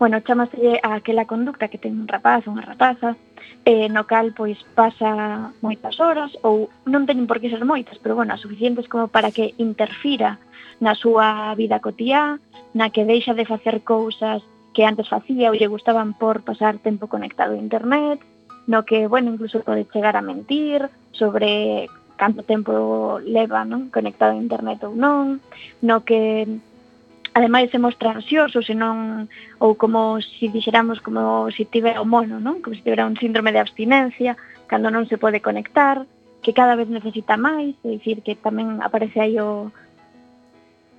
bueno, 0.00 0.18
chamase 0.20 0.80
a 0.82 0.94
aquela 0.94 1.28
conducta 1.28 1.68
que 1.68 1.76
ten 1.76 2.00
un 2.00 2.08
rapaz 2.08 2.48
ou 2.48 2.56
unha 2.56 2.64
rapaza, 2.64 3.20
eh, 3.68 3.92
no 3.92 4.08
cal 4.08 4.32
pois 4.32 4.56
pasa 4.72 5.52
moitas 5.60 6.00
horas 6.00 6.32
ou 6.40 6.72
non 6.88 7.04
teñen 7.04 7.28
por 7.28 7.36
que 7.36 7.52
ser 7.52 7.68
moitas, 7.68 8.00
pero 8.00 8.16
bueno, 8.16 8.32
suficientes 8.40 8.88
como 8.88 9.12
para 9.12 9.28
que 9.28 9.52
interfira 9.60 10.40
na 10.80 10.96
súa 10.96 11.52
vida 11.52 11.84
cotiá, 11.84 12.40
na 12.72 12.88
que 12.88 13.04
deixa 13.04 13.36
de 13.36 13.44
facer 13.44 13.84
cousas 13.84 14.40
que 14.72 14.88
antes 14.88 15.12
facía 15.12 15.52
ou 15.52 15.58
lle 15.60 15.68
gustaban 15.68 16.16
por 16.16 16.48
pasar 16.48 16.80
tempo 16.80 17.04
conectado 17.04 17.52
a 17.52 17.60
internet, 17.60 18.24
no 18.64 18.88
que, 18.88 19.04
bueno, 19.04 19.36
incluso 19.36 19.60
pode 19.60 19.84
chegar 19.92 20.16
a 20.16 20.24
mentir 20.24 20.88
sobre 21.12 21.92
canto 22.16 22.40
tempo 22.40 23.20
leva, 23.20 23.68
non, 23.68 23.92
conectado 23.92 24.32
a 24.32 24.40
internet 24.40 24.80
ou 24.80 24.96
non, 24.96 25.44
no 25.84 26.08
que 26.08 26.48
ademais 27.40 27.72
se 27.72 27.80
mostra 27.80 28.12
ansioso, 28.12 28.60
se 28.60 28.76
non 28.76 29.24
ou 29.56 29.72
como 29.80 30.20
se 30.20 30.28
si 30.36 30.46
dixéramos 30.52 31.00
como 31.00 31.48
se 31.48 31.64
si 31.64 31.72
tivera 31.72 32.04
o 32.04 32.06
mono, 32.06 32.36
non? 32.36 32.60
Como 32.60 32.76
se 32.76 32.84
tivera 32.84 33.08
un 33.08 33.16
síndrome 33.16 33.48
de 33.56 33.64
abstinencia, 33.64 34.36
cando 34.68 34.92
non 34.92 35.08
se 35.08 35.16
pode 35.16 35.40
conectar, 35.40 36.04
que 36.44 36.52
cada 36.52 36.76
vez 36.76 36.92
necesita 36.92 37.40
máis, 37.40 37.72
é 37.80 37.96
dicir 37.96 38.20
que 38.20 38.36
tamén 38.36 38.84
aparece 38.84 39.24
aí 39.24 39.40
o 39.40 39.72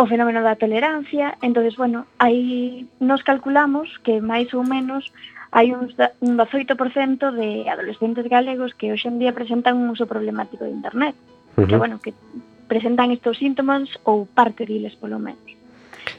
o 0.01 0.10
fenómeno 0.10 0.41
da 0.41 0.58
tolerancia, 0.58 1.38
entonces 1.45 1.77
bueno, 1.77 2.10
aí 2.17 2.89
nos 2.97 3.21
calculamos 3.21 4.01
que 4.01 4.17
máis 4.17 4.49
ou 4.58 4.65
menos 4.65 5.13
hai 5.54 5.77
uns, 5.77 5.93
un 6.25 6.41
18% 6.41 6.73
de 7.38 7.69
adolescentes 7.69 8.25
galegos 8.25 8.73
que 8.73 8.89
hoxe 8.89 9.13
en 9.13 9.21
día 9.21 9.38
presentan 9.38 9.77
un 9.77 9.93
uso 9.93 10.10
problemático 10.10 10.65
de 10.65 10.73
internet. 10.73 11.13
Uh 11.54 11.62
-huh. 11.62 11.67
Que, 11.69 11.75
bueno, 11.77 12.01
que 12.01 12.17
presentan 12.65 13.13
estos 13.13 13.38
síntomas 13.38 13.93
ou 14.08 14.25
parte 14.25 14.65
diles 14.65 14.97
polo 14.97 15.21
menos 15.21 15.61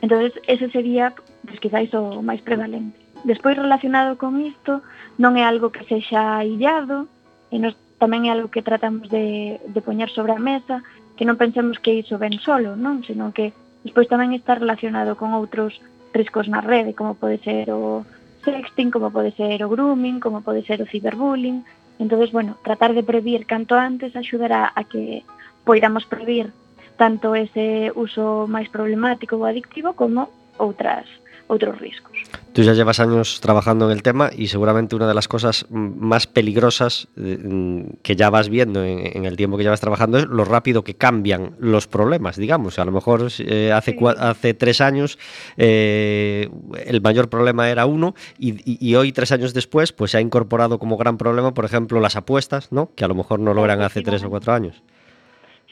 entonces 0.03 0.35
ese 0.47 0.69
sería, 0.71 1.15
pues, 1.47 1.63
quizáis, 1.63 1.95
o 1.95 2.21
máis 2.21 2.43
prevalente. 2.43 2.99
Despois, 3.23 3.55
relacionado 3.55 4.19
con 4.19 4.43
isto, 4.43 4.83
non 5.17 5.39
é 5.39 5.47
algo 5.47 5.71
que 5.71 5.87
sexa 5.87 6.43
illado, 6.43 7.07
e 7.55 7.63
nos, 7.63 7.79
tamén 8.03 8.27
é 8.27 8.35
algo 8.35 8.51
que 8.51 8.67
tratamos 8.67 9.07
de, 9.07 9.63
de 9.63 9.81
poñer 9.81 10.11
sobre 10.11 10.35
a 10.35 10.43
mesa, 10.43 10.83
que 11.15 11.23
non 11.23 11.39
pensemos 11.39 11.79
que 11.79 11.95
iso 12.03 12.19
ven 12.19 12.43
solo, 12.43 12.75
non? 12.75 13.07
Senón 13.07 13.31
que 13.31 13.55
despois 13.87 14.11
tamén 14.11 14.35
está 14.35 14.59
relacionado 14.59 15.15
con 15.15 15.39
outros 15.39 15.79
riscos 16.11 16.51
na 16.51 16.59
rede, 16.59 16.99
como 16.99 17.15
pode 17.15 17.39
ser 17.47 17.71
o 17.71 18.03
sexting, 18.43 18.91
como 18.91 19.15
pode 19.15 19.31
ser 19.39 19.63
o 19.63 19.71
grooming, 19.71 20.19
como 20.19 20.43
pode 20.43 20.67
ser 20.67 20.83
o 20.83 20.91
ciberbullying. 20.91 21.63
Entonces, 22.03 22.35
bueno, 22.35 22.59
tratar 22.67 22.91
de 22.91 23.07
previr 23.07 23.47
canto 23.47 23.79
antes 23.79 24.19
axudará 24.19 24.75
a 24.75 24.83
que 24.83 25.23
poidamos 25.63 26.03
previr 26.11 26.51
tanto 26.97 27.35
ese 27.35 27.91
uso 27.95 28.47
máis 28.49 28.69
problemático 28.69 29.37
ou 29.37 29.45
adictivo 29.49 29.93
como 29.97 30.29
outras 30.59 31.07
outros 31.51 31.77
riscos. 31.81 32.17
Tú 32.55 32.63
ya 32.63 32.73
llevas 32.73 32.97
años 33.01 33.41
trabajando 33.43 33.85
en 33.91 33.93
el 33.93 34.03
tema 34.03 34.31
y 34.33 34.47
seguramente 34.47 34.97
una 34.97 35.07
de 35.09 35.13
las 35.13 35.29
cosas 35.29 35.67
más 35.69 36.27
peligrosas 36.27 37.09
eh, 37.19 37.85
que 38.03 38.17
ya 38.17 38.31
vas 38.31 38.49
viendo 38.49 38.83
en, 38.85 39.27
el 39.27 39.37
tiempo 39.37 39.59
que 39.59 39.65
llevas 39.65 39.81
trabajando 39.81 40.17
es 40.19 40.27
lo 40.27 40.45
rápido 40.47 40.83
que 40.83 40.95
cambian 40.95 41.57
los 41.59 41.89
problemas, 41.89 42.37
digamos. 42.37 42.79
A 42.79 42.87
lo 42.87 42.93
mejor 42.93 43.29
eh, 43.41 43.71
hace, 43.73 43.97
hace 44.19 44.55
tres 44.55 44.81
años 44.81 45.19
eh, 45.59 46.49
el 46.87 47.01
mayor 47.03 47.29
problema 47.29 47.69
era 47.69 47.85
uno 47.87 48.15
y, 48.39 48.53
y- 48.71 48.79
y 48.81 48.95
hoy, 48.95 49.13
tres 49.13 49.33
años 49.33 49.53
después, 49.53 49.93
pues 49.93 50.13
se 50.13 50.19
ha 50.19 50.21
incorporado 50.21 50.79
como 50.79 50.97
gran 50.97 51.19
problema, 51.19 51.53
por 51.53 51.65
ejemplo, 51.67 52.01
las 52.01 52.17
apuestas, 52.17 52.73
¿no? 52.73 52.91
Que 52.95 53.05
a 53.05 53.09
lo 53.09 53.15
mejor 53.15 53.41
no 53.41 53.53
lo 53.53 53.65
eran 53.65 53.83
hace 53.83 54.01
tres 54.03 54.25
o 54.25 54.31
cuatro 54.31 54.53
años. 54.55 54.83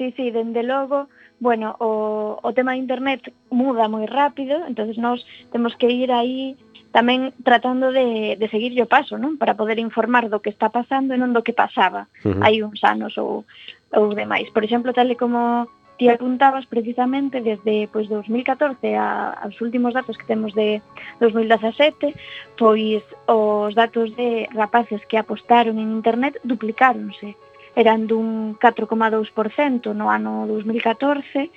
Sí, 0.00 0.14
sí, 0.16 0.30
dende 0.30 0.62
logo, 0.62 1.08
bueno, 1.40 1.76
o, 1.78 2.38
o 2.42 2.54
tema 2.54 2.72
de 2.72 2.78
internet 2.78 3.20
muda 3.52 3.84
moi 3.84 4.08
rápido, 4.08 4.56
entonces 4.64 4.96
nós 4.96 5.20
temos 5.52 5.76
que 5.76 5.92
ir 5.92 6.08
aí 6.08 6.56
tamén 6.88 7.36
tratando 7.44 7.92
de, 7.92 8.32
de 8.40 8.46
seguir 8.48 8.72
o 8.80 8.88
paso, 8.88 9.20
non? 9.20 9.36
Para 9.36 9.60
poder 9.60 9.76
informar 9.76 10.32
do 10.32 10.40
que 10.40 10.48
está 10.48 10.72
pasando 10.72 11.12
e 11.12 11.20
non 11.20 11.36
do 11.36 11.44
que 11.44 11.52
pasaba 11.52 12.08
uh 12.24 12.32
-huh. 12.32 12.40
hai 12.40 12.64
uns 12.64 12.80
anos 12.80 13.12
ou, 13.20 13.44
ou 13.92 14.16
demais. 14.16 14.48
Por 14.56 14.64
exemplo, 14.64 14.96
tal 14.96 15.12
e 15.12 15.20
como 15.20 15.68
ti 16.00 16.08
apuntabas 16.08 16.64
precisamente 16.64 17.44
desde 17.44 17.84
pois 17.92 18.08
2014 18.08 18.96
a, 18.96 19.36
aos 19.36 19.60
últimos 19.60 19.92
datos 19.92 20.16
que 20.16 20.24
temos 20.24 20.56
de 20.56 20.80
2017, 21.20 22.16
pois 22.56 23.04
os 23.28 23.76
datos 23.76 24.16
de 24.16 24.48
rapaces 24.56 25.04
que 25.04 25.20
apostaron 25.20 25.76
en 25.76 25.92
internet 25.92 26.40
duplicáronse. 26.40 27.36
Uh 27.36 27.49
eran 27.80 28.04
dun 28.04 28.60
4,2% 28.60 29.96
no 29.96 30.12
ano 30.12 30.44
2014, 30.44 31.48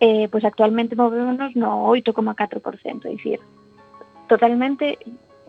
eh, 0.00 0.24
pois 0.32 0.44
actualmente 0.48 0.96
movémonos 0.96 1.52
no 1.52 1.84
8,4%, 1.92 3.04
é 3.04 3.12
dicir, 3.12 3.40
totalmente 4.24 4.96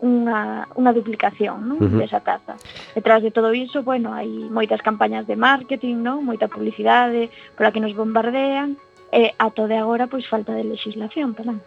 unha, 0.04 0.68
unha 0.76 0.92
duplicación 0.92 1.64
non? 1.64 1.80
Uh 1.80 1.88
-huh. 1.88 2.00
desa 2.04 2.20
taza. 2.20 2.60
Detrás 2.92 3.24
de 3.24 3.32
todo 3.32 3.56
iso, 3.56 3.80
bueno, 3.82 4.12
hai 4.12 4.28
moitas 4.52 4.84
campañas 4.84 5.24
de 5.24 5.34
marketing, 5.34 6.04
non? 6.04 6.22
moita 6.22 6.46
publicidade, 6.46 7.32
pola 7.56 7.72
que 7.72 7.80
nos 7.80 7.96
bombardean, 7.96 8.76
e 9.08 9.32
a 9.40 9.48
todo 9.48 9.72
de 9.72 9.80
agora, 9.80 10.12
pois 10.12 10.28
falta 10.28 10.52
de 10.52 10.68
legislación, 10.68 11.32
perdón. 11.32 11.64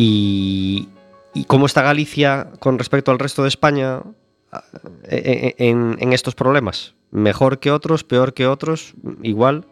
E, 0.00 0.88
e 1.36 1.40
como 1.44 1.68
está 1.68 1.84
Galicia 1.84 2.48
con 2.58 2.80
respecto 2.80 3.12
al 3.12 3.20
resto 3.20 3.44
de 3.44 3.52
España 3.52 4.00
eh, 5.06 5.52
eh, 5.52 5.54
en, 5.70 6.00
en 6.00 6.12
estos 6.16 6.34
problemas? 6.34 6.96
mejor 7.14 7.62
que 7.62 7.70
outros, 7.70 8.02
peor 8.02 8.34
que 8.34 8.44
outros, 8.44 8.92
igual? 9.22 9.64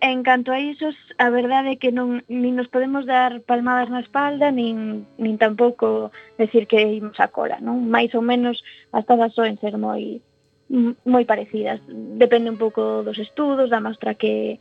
En 0.00 0.22
canto 0.22 0.52
a 0.52 0.60
isos, 0.60 0.94
a 1.18 1.30
verdade 1.30 1.74
é 1.74 1.80
que 1.80 1.90
non, 1.94 2.22
nin 2.26 2.54
nos 2.58 2.70
podemos 2.70 3.06
dar 3.06 3.42
palmadas 3.46 3.90
na 3.90 4.02
espalda, 4.02 4.50
nin, 4.50 5.06
nin 5.18 5.38
tampouco 5.38 6.10
decir 6.38 6.66
que 6.66 6.82
imos 6.82 7.18
a 7.22 7.30
cola, 7.30 7.58
non? 7.62 7.86
Mais 7.86 8.14
ou 8.14 8.22
menos 8.22 8.62
as 8.90 9.06
tasas 9.06 9.34
soen 9.34 9.58
ser 9.62 9.78
moi 9.78 10.22
moi 11.02 11.24
parecidas. 11.24 11.80
Depende 11.88 12.52
un 12.52 12.60
pouco 12.60 13.02
dos 13.06 13.16
estudos, 13.16 13.70
da 13.70 13.80
mostra 13.80 14.14
que, 14.14 14.60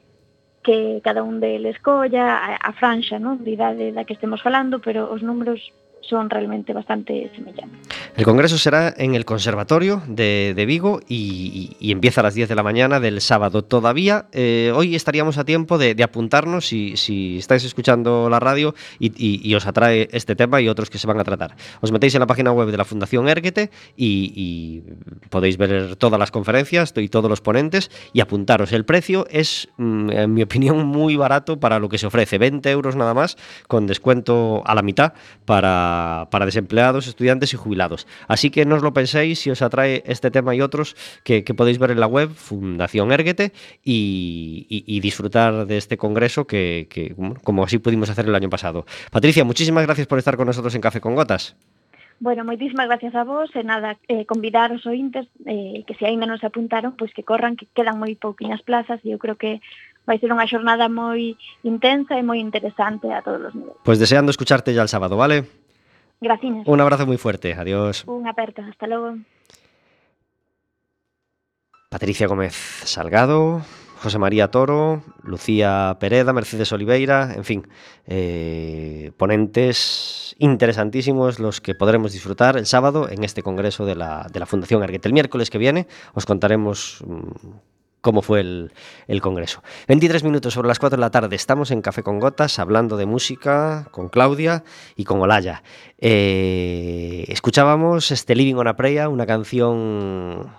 que 0.63 1.01
cada 1.05 1.21
un 1.21 1.41
deles 1.41 1.77
colla, 1.81 2.37
a, 2.37 2.57
a 2.57 2.71
franxa, 2.73 3.21
non? 3.21 3.41
De 3.41 3.53
idade 3.53 3.93
da 3.93 4.05
que 4.05 4.17
estemos 4.17 4.41
falando, 4.41 4.81
pero 4.81 5.09
os 5.09 5.21
números 5.21 5.61
son 6.09 6.29
realmente 6.29 6.73
bastante 6.73 7.31
semellantes. 7.35 7.79
El 8.15 8.25
congreso 8.25 8.57
será 8.57 8.93
en 8.97 9.15
el 9.15 9.25
Conservatorio 9.25 10.01
de, 10.07 10.63
Vigo 10.67 10.99
y, 11.07 11.75
empieza 11.79 12.21
a 12.21 12.23
las 12.23 12.33
10 12.33 12.49
de 12.49 12.55
la 12.55 12.63
mañana 12.63 12.99
del 12.99 13.21
sábado. 13.21 13.63
Todavía 13.63 14.27
eh, 14.31 14.71
hoy 14.75 14.95
estaríamos 14.95 15.37
a 15.37 15.45
tiempo 15.45 15.77
de, 15.77 15.95
apuntarnos 16.03 16.67
si, 16.67 17.37
estáis 17.37 17.63
escuchando 17.63 18.29
la 18.29 18.39
radio 18.39 18.73
y, 18.99 19.53
os 19.55 19.65
atrae 19.65 20.07
este 20.11 20.35
tema 20.35 20.61
y 20.61 20.69
otros 20.69 20.89
que 20.89 20.97
se 20.97 21.07
van 21.07 21.19
a 21.19 21.23
tratar. 21.23 21.55
Os 21.81 21.91
metéis 21.91 22.15
en 22.15 22.19
la 22.19 22.27
página 22.27 22.51
web 22.51 22.69
de 22.69 22.77
la 22.77 22.85
Fundación 22.85 23.27
Erguete 23.29 23.69
y, 23.95 24.33
y 24.35 24.83
podéis 25.29 25.57
ver 25.57 25.95
todas 25.95 26.19
las 26.19 26.31
conferencias 26.31 26.93
y 26.95 27.09
todos 27.09 27.29
los 27.29 27.41
ponentes 27.41 27.91
y 28.13 28.21
apuntaros. 28.21 28.71
El 28.71 28.85
precio 28.85 29.25
es, 29.29 29.69
mm, 29.77 30.09
en 30.11 30.33
mi 30.33 30.43
opinión, 30.43 30.85
muy 30.85 31.15
barato 31.15 31.59
para 31.59 31.79
lo 31.79 31.89
que 31.89 31.97
se 31.97 32.07
ofrece. 32.07 32.37
20 32.37 32.69
euros 32.71 32.95
nada 32.95 33.13
más, 33.13 33.37
con 33.67 33.87
descuento 33.87 34.63
a 34.65 34.75
la 34.75 34.81
mitad 34.81 35.13
para, 35.45 35.96
para 36.31 36.45
desempleados, 36.45 37.07
estudiantes 37.07 37.53
y 37.53 37.57
jubilados. 37.57 38.07
Así 38.27 38.49
que 38.49 38.65
no 38.65 38.75
os 38.75 38.83
lo 38.83 38.93
penséis 38.93 39.39
si 39.39 39.49
os 39.49 39.61
atrae 39.61 40.03
este 40.05 40.31
tema 40.31 40.53
y 40.55 40.61
otros 40.61 40.95
que, 41.23 41.43
que 41.43 41.53
podéis 41.53 41.77
ver 41.79 41.91
en 41.91 41.99
la 41.99 42.07
web 42.07 42.29
Fundación 42.33 43.11
Erguete 43.11 43.51
y, 43.83 44.65
y- 44.69 44.83
y 44.85 44.99
disfrutar 44.99 45.65
de 45.65 45.77
este 45.77 45.97
congreso 45.97 46.45
que, 46.47 46.87
como 47.43 47.63
así 47.63 47.77
pudimos 47.79 48.09
hacer 48.09 48.25
el 48.25 48.35
año 48.35 48.49
pasado. 48.49 48.85
Patricia, 49.11 49.43
muchísimas 49.43 49.85
gracias 49.85 50.07
por 50.07 50.19
estar 50.19 50.37
con 50.37 50.47
nosotros 50.47 50.73
en 50.75 50.81
Café 50.81 50.99
con 51.01 51.15
Gotas. 51.15 51.55
Bueno, 52.19 52.41
moitísimas 52.43 52.87
gracias 52.89 53.13
a 53.13 53.21
vos 53.21 53.53
e 53.53 53.61
nada, 53.61 53.93
eh, 54.09 54.25
convidar 54.25 54.73
os 54.73 54.81
ointes 54.89 55.29
eh, 55.45 55.85
que 55.85 55.93
se 55.93 56.09
aínda 56.09 56.25
non 56.25 56.41
se 56.41 56.49
apuntaron, 56.49 56.97
pois 56.97 57.13
que 57.13 57.21
corran, 57.21 57.53
que 57.53 57.69
quedan 57.77 58.01
moi 58.01 58.17
pouquiñas 58.17 58.65
plazas 58.65 58.97
e 59.05 59.13
eu 59.13 59.21
creo 59.21 59.37
que 59.37 59.61
vai 60.09 60.17
ser 60.17 60.33
unha 60.33 60.49
xornada 60.49 60.89
moi 60.89 61.37
intensa 61.61 62.17
e 62.17 62.25
moi 62.25 62.41
interesante 62.41 63.05
a 63.13 63.21
todos 63.21 63.51
os 63.51 63.53
niveis. 63.53 63.77
Pues 63.85 64.01
deseando 64.01 64.33
escucharte 64.33 64.73
ya 64.73 64.81
el 64.81 64.89
sábado, 64.89 65.13
¿vale? 65.13 65.45
Un 66.65 66.81
abrazo 66.81 67.05
muy 67.05 67.17
fuerte. 67.17 67.53
Adiós. 67.53 68.03
Unha 68.09 68.33
aperta, 68.33 68.65
hasta 68.65 68.89
logo. 68.89 69.21
Patricia 71.89 72.27
Gómez 72.27 72.53
Salgado, 72.83 73.61
José 74.01 74.19
María 74.19 74.51
Toro, 74.51 75.03
Lucía 75.23 75.95
Pereda, 75.99 76.33
Mercedes 76.33 76.71
Oliveira, 76.71 77.33
en 77.33 77.43
fin, 77.43 77.67
eh, 78.05 79.11
ponentes 79.17 80.35
interesantísimos 80.37 81.39
los 81.39 81.61
que 81.61 81.75
podremos 81.75 82.11
disfrutar 82.13 82.57
el 82.57 82.65
sábado 82.65 83.09
en 83.09 83.23
este 83.23 83.41
congreso 83.41 83.85
de 83.85 83.95
la, 83.95 84.27
de 84.31 84.39
la 84.39 84.45
Fundación 84.45 84.83
Arguete. 84.83 85.07
El 85.07 85.13
miércoles 85.13 85.49
que 85.49 85.57
viene 85.57 85.87
os 86.13 86.25
contaremos 86.25 87.03
mm, 87.07 87.76
cómo 88.01 88.21
fue 88.21 88.39
el, 88.41 89.21
congreso. 89.21 89.63
23 89.87 90.23
minutos 90.23 90.53
sobre 90.53 90.67
las 90.67 90.79
4 90.79 90.97
de 90.97 91.01
la 91.01 91.11
tarde, 91.11 91.35
estamos 91.35 91.71
en 91.71 91.81
Café 91.81 92.03
con 92.03 92.19
Gotas 92.19 92.59
hablando 92.59 92.97
de 92.97 93.05
música 93.05 93.87
con 93.91 94.09
Claudia 94.09 94.63
y 94.95 95.03
con 95.03 95.21
Olaya. 95.21 95.63
Eh, 95.97 97.25
escuchábamos 97.27 98.11
este 98.11 98.35
Living 98.35 98.55
on 98.55 98.67
a 98.67 98.75
Prayer, 98.75 99.07
una 99.07 99.25
canción 99.25 100.51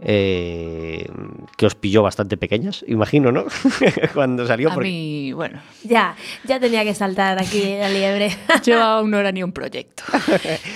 eh, 0.00 1.08
que 1.56 1.66
os 1.66 1.74
pilló 1.74 2.02
bastante 2.02 2.36
pequeñas, 2.36 2.84
imagino, 2.88 3.30
¿no? 3.32 3.44
Cuando 4.14 4.46
salió. 4.46 4.70
A 4.70 4.74
porque- 4.74 4.88
mí, 4.88 5.32
bueno, 5.32 5.60
Ya, 5.84 6.16
ya 6.44 6.58
tenía 6.58 6.82
que 6.84 6.94
saltar 6.94 7.38
aquí 7.40 7.62
la 7.78 7.88
liebre. 7.88 8.30
yo 8.64 8.82
aún 8.82 9.10
no 9.10 9.18
era 9.18 9.30
ni 9.32 9.42
un 9.42 9.52
proyecto. 9.52 10.02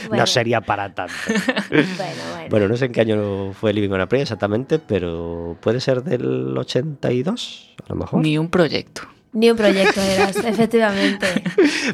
Bueno. 0.09 0.23
No 0.23 0.27
sería 0.27 0.61
para 0.61 0.95
tanto. 0.95 1.15
Bueno, 1.71 1.87
bueno. 1.97 2.49
bueno, 2.51 2.69
no 2.69 2.77
sé 2.77 2.87
en 2.87 2.93
qué 2.93 3.01
año 3.01 3.53
fue 3.53 3.73
Living 3.73 3.91
on 3.91 4.01
a 4.01 4.09
Prayer 4.09 4.23
exactamente, 4.23 4.79
pero 4.79 5.57
puede 5.61 5.81
ser 5.81 6.03
del 6.05 6.57
82, 6.57 7.75
a 7.85 7.89
lo 7.93 7.97
mejor. 7.97 8.21
Ni 8.23 8.39
un 8.39 8.49
proyecto. 8.49 9.03
Ni 9.37 9.51
un 9.51 9.57
proyecto 9.57 10.01
eras, 10.01 10.35
efectivamente. 10.45 11.27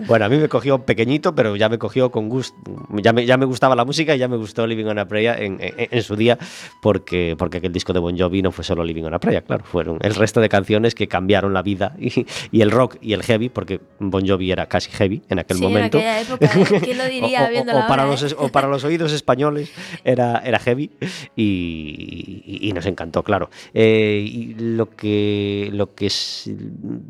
Bueno, 0.07 0.27
a 0.27 0.29
mí 0.29 0.37
me 0.37 0.49
cogió 0.49 0.79
pequeñito, 0.85 1.35
pero 1.35 1.57
ya 1.57 1.69
me 1.69 1.77
cogió 1.77 2.11
con 2.13 2.29
gusto. 2.29 2.57
Ya 3.03 3.13
me, 3.13 3.27
ya 3.27 3.37
me 3.37 3.47
gustaba 3.47 3.75
la 3.75 3.85
música 3.85 4.15
y 4.15 4.19
ya 4.21 4.29
me 4.29 4.37
gustó 4.37 4.65
Living 4.65 4.85
on 4.87 5.01
a 5.01 5.09
Prayer 5.09 5.43
en, 5.43 5.59
en- 5.61 5.89
en 5.91 6.03
su 6.05 6.15
día, 6.15 6.39
porque, 6.81 7.35
porque 7.37 7.59
aquel 7.59 7.73
disco 7.73 7.93
de 7.93 7.99
Bon 7.99 8.17
Jovi 8.17 8.43
no 8.43 8.53
fue 8.53 8.63
solo 8.65 8.85
Living 8.85 9.03
on 9.03 9.15
a 9.15 9.19
Prayer, 9.19 9.43
claro, 9.43 9.65
fueron 9.65 9.99
el 10.03 10.15
resto 10.15 10.41
de 10.41 10.49
canciones 10.49 10.95
que 10.95 11.09
cambiaron 11.09 11.53
la 11.53 11.63
vida 11.63 11.97
y, 11.99 12.27
y 12.53 12.61
el 12.61 12.71
rock 12.71 12.97
y 13.01 13.13
el 13.13 13.25
heavy, 13.25 13.49
porque 13.49 13.81
Bon 13.99 14.25
Jovi 14.27 14.53
era 14.53 14.67
casi 14.67 14.91
heavy 14.93 15.23
en 15.29 15.41
aquel 15.41 15.57
Sí, 15.57 15.65
en 15.65 15.69
momento. 15.73 15.99
aquella 15.99 16.21
época, 16.21 16.47
¿eh? 16.47 16.81
¿quién 16.85 16.99
lo 16.99 17.05
diría 17.07 17.51
O- 17.53 17.59
o- 17.59 17.61
o 17.63 17.87
para 17.89 18.03
ahora, 18.05 18.07
los, 18.07 18.23
eh? 18.33 18.37
o 18.39 18.49
para 18.51 18.69
los 18.69 18.85
oídos 18.85 19.13
españoles 19.13 19.73
era, 20.05 20.39
era 20.45 20.61
heavy 20.61 20.91
y, 21.37 22.43
y- 22.47 22.69
y 22.69 22.73
nos 22.73 22.87
encantó, 22.87 23.23
claro. 23.23 23.51
Eh, 23.75 24.25
y 24.27 24.55
lo 24.55 24.91
que, 24.91 25.71
lo, 25.73 25.95
que 25.95 26.07
es, 26.07 26.51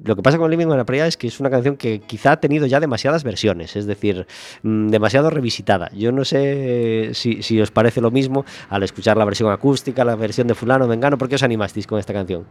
lo 0.05 0.17
que 0.17 0.22
pasa 0.23 0.39
con 0.39 0.51
Living 0.51 0.67
on 0.67 0.79
a 0.79 0.85
Prayer 0.85 1.07
es 1.07 1.17
que 1.17 1.27
es 1.27 1.41
una 1.41 1.51
canción 1.51 1.77
que 1.77 2.01
quizá 2.01 2.33
ha 2.33 2.41
tenido 2.41 2.67
ya 2.67 2.81
demasiadas 2.81 3.25
versiones, 3.25 3.77
es 3.77 3.87
decir, 3.87 4.27
mm, 4.63 4.89
demasiado 4.89 5.31
revisitada. 5.31 5.91
Yo 5.95 6.13
no 6.13 6.25
sé 6.25 7.11
si, 7.15 7.43
si 7.43 7.61
os 7.61 7.71
parece 7.71 8.01
lo 8.01 8.11
mismo 8.11 8.45
al 8.69 8.83
escuchar 8.83 9.17
la 9.17 9.25
versión 9.25 9.51
acústica, 9.51 10.05
la 10.05 10.17
versión 10.17 10.47
de 10.47 10.55
fulano, 10.55 10.89
vengano, 10.89 11.19
¿por 11.19 11.29
qué 11.29 11.35
os 11.35 11.43
animasteis 11.43 11.87
con 11.87 11.99
esta 11.99 12.13
canción? 12.13 12.47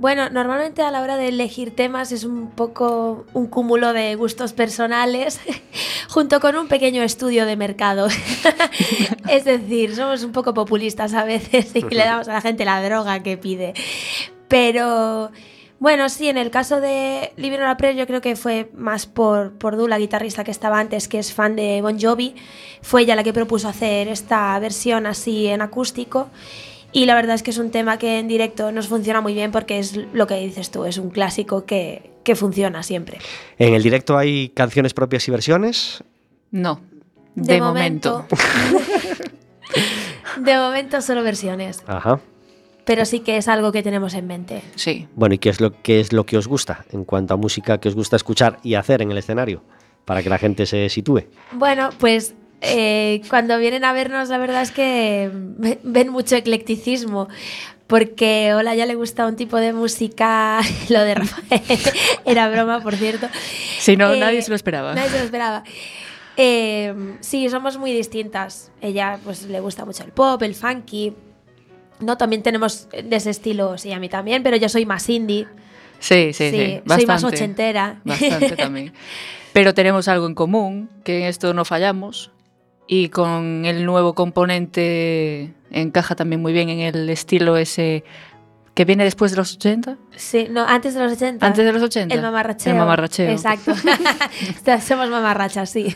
Bueno, 0.00 0.30
normalmente 0.30 0.80
a 0.80 0.90
la 0.90 1.02
hora 1.02 1.18
de 1.18 1.28
elegir 1.28 1.76
temas 1.76 2.10
es 2.10 2.24
un 2.24 2.52
poco 2.52 3.26
un 3.34 3.48
cúmulo 3.48 3.92
de 3.92 4.14
gustos 4.14 4.54
personales 4.54 5.38
junto 6.08 6.40
con 6.40 6.56
un 6.56 6.68
pequeño 6.68 7.02
estudio 7.02 7.44
de 7.44 7.54
mercado. 7.56 8.08
es 9.28 9.44
decir, 9.44 9.94
somos 9.94 10.24
un 10.24 10.32
poco 10.32 10.54
populistas 10.54 11.12
a 11.12 11.24
veces 11.24 11.76
y 11.76 11.82
le 11.82 12.04
damos 12.04 12.28
a 12.28 12.32
la 12.32 12.40
gente 12.40 12.64
la 12.64 12.82
droga 12.82 13.22
que 13.22 13.36
pide. 13.36 13.74
Pero 14.48 15.32
bueno, 15.80 16.10
sí, 16.10 16.28
en 16.28 16.36
el 16.36 16.50
caso 16.50 16.78
de 16.80 17.32
Living 17.36 17.58
on 17.58 17.64
a 17.64 17.78
Prayer 17.78 17.96
yo 17.96 18.06
creo 18.06 18.20
que 18.20 18.36
fue 18.36 18.70
más 18.76 19.06
por, 19.06 19.54
por 19.54 19.78
Du, 19.78 19.88
la 19.88 19.98
guitarrista 19.98 20.44
que 20.44 20.50
estaba 20.50 20.78
antes, 20.78 21.08
que 21.08 21.18
es 21.18 21.32
fan 21.32 21.56
de 21.56 21.80
Bon 21.80 21.98
Jovi. 21.98 22.34
Fue 22.82 23.00
ella 23.00 23.16
la 23.16 23.24
que 23.24 23.32
propuso 23.32 23.66
hacer 23.66 24.08
esta 24.08 24.58
versión 24.58 25.06
así 25.06 25.46
en 25.46 25.62
acústico. 25.62 26.28
Y 26.92 27.06
la 27.06 27.14
verdad 27.14 27.34
es 27.34 27.42
que 27.42 27.50
es 27.50 27.56
un 27.56 27.70
tema 27.70 27.98
que 27.98 28.18
en 28.18 28.28
directo 28.28 28.72
nos 28.72 28.88
funciona 28.88 29.22
muy 29.22 29.32
bien 29.32 29.52
porque 29.52 29.78
es 29.78 29.96
lo 30.12 30.26
que 30.26 30.34
dices 30.36 30.70
tú, 30.70 30.84
es 30.84 30.98
un 30.98 31.08
clásico 31.08 31.64
que, 31.64 32.10
que 32.24 32.36
funciona 32.36 32.82
siempre. 32.82 33.18
En 33.58 33.72
el 33.72 33.82
directo 33.82 34.18
hay 34.18 34.50
canciones 34.50 34.92
propias 34.92 35.26
y 35.28 35.30
versiones. 35.30 36.04
No. 36.50 36.82
De, 37.34 37.58
momento. 37.58 38.26
de 40.36 40.56
momento 40.56 41.00
solo 41.00 41.22
versiones, 41.22 41.82
Ajá. 41.86 42.20
Pero 42.84 43.04
sí 43.04 43.20
que 43.20 43.36
es 43.36 43.48
algo 43.48 43.72
que 43.72 43.82
tenemos 43.82 44.14
en 44.14 44.26
mente. 44.26 44.62
Sí. 44.76 45.06
Bueno, 45.14 45.34
¿y 45.34 45.38
qué 45.38 45.48
es 45.50 45.60
lo 45.60 45.80
qué 45.82 46.00
es 46.00 46.12
lo 46.12 46.24
que 46.26 46.36
os 46.38 46.46
gusta 46.46 46.84
en 46.92 47.04
cuanto 47.04 47.34
a 47.34 47.36
música 47.36 47.78
que 47.78 47.88
os 47.88 47.94
gusta 47.94 48.16
escuchar 48.16 48.58
y 48.62 48.74
hacer 48.74 49.02
en 49.02 49.10
el 49.10 49.18
escenario 49.18 49.62
para 50.04 50.22
que 50.22 50.28
la 50.30 50.38
gente 50.38 50.66
se 50.66 50.88
sitúe? 50.88 51.24
Bueno, 51.52 51.90
pues 51.98 52.34
eh, 52.62 53.22
cuando 53.30 53.58
vienen 53.58 53.84
a 53.84 53.92
vernos 53.92 54.28
la 54.28 54.38
verdad 54.38 54.62
es 54.62 54.70
que 54.70 55.30
ve- 55.32 55.78
ven 55.82 56.08
mucho 56.10 56.36
eclecticismo. 56.36 57.28
Porque 57.86 58.54
hola 58.54 58.76
ya 58.76 58.86
le 58.86 58.94
gusta 58.94 59.26
un 59.26 59.34
tipo 59.34 59.56
de 59.56 59.72
música, 59.72 60.60
lo 60.90 61.00
de 61.00 61.16
Rafael 61.16 61.60
era 62.24 62.48
broma, 62.48 62.80
por 62.80 62.94
cierto. 62.94 63.26
Si 63.80 63.96
no, 63.96 64.12
Eh, 64.12 64.20
nadie 64.20 64.42
se 64.42 64.50
lo 64.50 64.54
esperaba. 64.54 64.94
Nadie 64.94 65.10
se 65.10 65.18
lo 65.18 65.24
esperaba. 65.24 65.64
Eh, 66.36 66.94
sí, 67.20 67.48
somos 67.50 67.78
muy 67.78 67.92
distintas. 67.92 68.70
Ella 68.80 69.18
pues 69.24 69.42
le 69.46 69.58
gusta 69.60 69.84
mucho 69.84 70.04
el 70.04 70.12
pop, 70.12 70.40
el 70.42 70.54
funky. 70.54 71.12
No, 72.00 72.16
también 72.16 72.42
tenemos 72.42 72.88
de 72.90 73.16
ese 73.16 73.30
estilo, 73.30 73.78
sí, 73.78 73.92
a 73.92 73.98
mí 73.98 74.08
también, 74.08 74.42
pero 74.42 74.56
yo 74.56 74.68
soy 74.68 74.86
más 74.86 75.08
indie. 75.08 75.46
Sí, 75.98 76.32
sí, 76.32 76.50
sí. 76.50 76.56
Sí, 76.56 76.82
soy 76.86 77.06
más 77.06 77.24
ochentera. 77.24 78.00
Bastante 78.04 78.56
también. 78.56 78.92
Pero 79.52 79.74
tenemos 79.74 80.08
algo 80.08 80.26
en 80.26 80.34
común, 80.34 80.88
que 81.04 81.20
en 81.20 81.26
esto 81.26 81.52
no 81.54 81.64
fallamos. 81.64 82.30
Y 82.86 83.08
con 83.08 83.64
el 83.66 83.84
nuevo 83.84 84.14
componente 84.14 85.52
encaja 85.70 86.16
también 86.16 86.42
muy 86.42 86.52
bien 86.52 86.68
en 86.70 86.80
el 86.80 87.08
estilo 87.08 87.56
ese 87.56 88.02
que 88.74 88.84
viene 88.84 89.04
después 89.04 89.32
de 89.32 89.36
los 89.36 89.54
80. 89.54 89.98
Sí, 90.16 90.48
no, 90.50 90.66
antes 90.66 90.94
de 90.94 91.00
los 91.00 91.12
80. 91.12 91.46
Antes 91.46 91.64
de 91.64 91.72
los 91.72 91.82
80. 91.82 92.14
El 92.14 92.22
mamarracheo. 92.22 92.72
El 92.72 92.78
mamarracheo. 92.78 93.30
Exacto. 93.30 93.74
Somos 94.86 95.10
mamarrachas, 95.10 95.70
sí. 95.70 95.94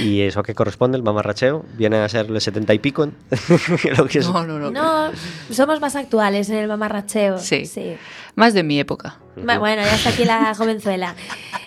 ¿Y 0.00 0.22
eso 0.22 0.40
a 0.40 0.42
qué 0.42 0.54
corresponde, 0.54 0.96
el 0.96 1.02
mamarracheo? 1.02 1.64
¿Viene 1.76 1.96
a 1.98 2.08
ser 2.08 2.26
el 2.26 2.40
setenta 2.40 2.74
y 2.74 2.78
pico? 2.78 3.06
Lo 3.96 4.06
que 4.06 4.18
es- 4.20 4.28
No, 4.28 4.46
no, 4.46 4.58
no. 4.58 4.70
No, 4.70 5.10
somos 5.50 5.80
más 5.80 5.96
actuales 5.96 6.48
en 6.50 6.56
el 6.58 6.68
mamarracheo. 6.68 7.38
Sí. 7.38 7.66
sí. 7.66 7.96
Más 8.34 8.54
de 8.54 8.62
mi 8.62 8.80
época. 8.80 9.18
Bueno, 9.36 9.82
ya 9.82 9.94
está 9.94 10.10
aquí 10.10 10.24
la 10.24 10.54
jovenzuela. 10.56 11.14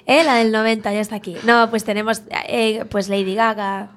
Eh, 0.06 0.24
la 0.24 0.36
del 0.36 0.52
90 0.52 0.94
ya 0.94 1.00
está 1.00 1.16
aquí. 1.16 1.36
No, 1.46 1.70
pues 1.70 1.84
tenemos 1.84 2.24
eh, 2.48 2.86
pues 2.90 3.10
Lady 3.10 3.36
Gaga. 3.36 3.90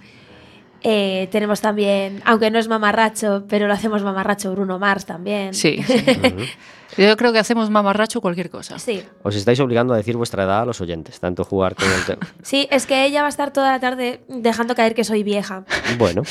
Eh, 0.83 1.29
tenemos 1.33 1.61
también, 1.61 2.23
aunque 2.25 2.51
no 2.53 2.59
es 2.59 2.69
mamarracho, 2.69 3.45
pero 3.49 3.67
lo 3.67 3.73
hacemos 3.75 4.03
mamarracho 4.05 4.53
Bruno 4.53 4.79
Mars 4.79 5.07
también. 5.07 5.53
Sí. 5.55 5.83
sí. 5.83 6.05
Yo 6.97 7.17
creo 7.17 7.33
que 7.33 7.39
hacemos 7.39 7.71
mamarracho 7.71 8.21
cualquier 8.21 8.51
cosa. 8.51 8.79
Sí. 8.79 9.03
Os 9.23 9.35
estáis 9.37 9.61
obligando 9.61 9.95
a 9.95 9.97
decir 9.97 10.17
vuestra 10.17 10.45
edad 10.45 10.61
a 10.63 10.65
los 10.65 10.81
oyentes, 10.81 11.21
tanto 11.21 11.45
jugar 11.45 11.75
con 11.75 11.87
el 11.91 12.05
tema. 12.05 12.21
Sí, 12.43 12.67
es 12.71 12.87
que 12.87 13.05
ella 13.05 13.21
va 13.21 13.27
a 13.27 13.29
estar 13.31 13.53
toda 13.53 13.71
la 13.73 13.81
tarde 13.81 14.21
dejando 14.29 14.75
caer 14.75 14.95
que 14.95 15.05
soy 15.05 15.23
vieja. 15.23 15.65
Bueno, 15.99 16.23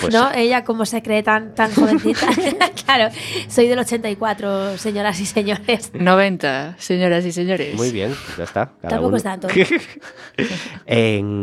pues 0.00 0.14
¿No? 0.14 0.30
Ella 0.32 0.64
como 0.64 0.86
se 0.86 1.02
cree 1.02 1.22
tan, 1.22 1.54
tan 1.54 1.72
jovencita. 1.74 2.26
claro, 2.84 3.14
soy 3.48 3.66
del 3.68 3.78
84, 3.80 4.78
señoras 4.78 5.20
y 5.20 5.26
señores. 5.26 5.90
90, 5.92 6.76
señoras 6.78 7.24
y 7.26 7.32
señores. 7.32 7.74
muy 7.76 7.90
bien, 7.90 8.14
pues 8.26 8.38
ya 8.38 8.44
está. 8.44 8.70
Tampoco 8.80 9.08
uno. 9.08 9.16
es 9.18 9.22
tanto. 9.22 9.48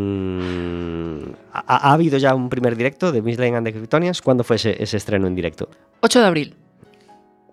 En- 0.03 1.35
¿Ha, 1.53 1.89
ha 1.89 1.93
habido 1.93 2.17
ya 2.17 2.33
un 2.33 2.49
primer 2.49 2.75
directo 2.75 3.11
de 3.11 3.21
Miss 3.21 3.37
Lane 3.37 3.57
and 3.57 3.67
the 3.67 3.73
Kryptonians? 3.73 4.21
¿Cuándo 4.21 4.43
fue 4.43 4.55
ese, 4.55 4.81
ese 4.81 4.97
estreno 4.97 5.27
en 5.27 5.35
directo? 5.35 5.69
8 6.01 6.19
de 6.21 6.25
abril. 6.25 6.55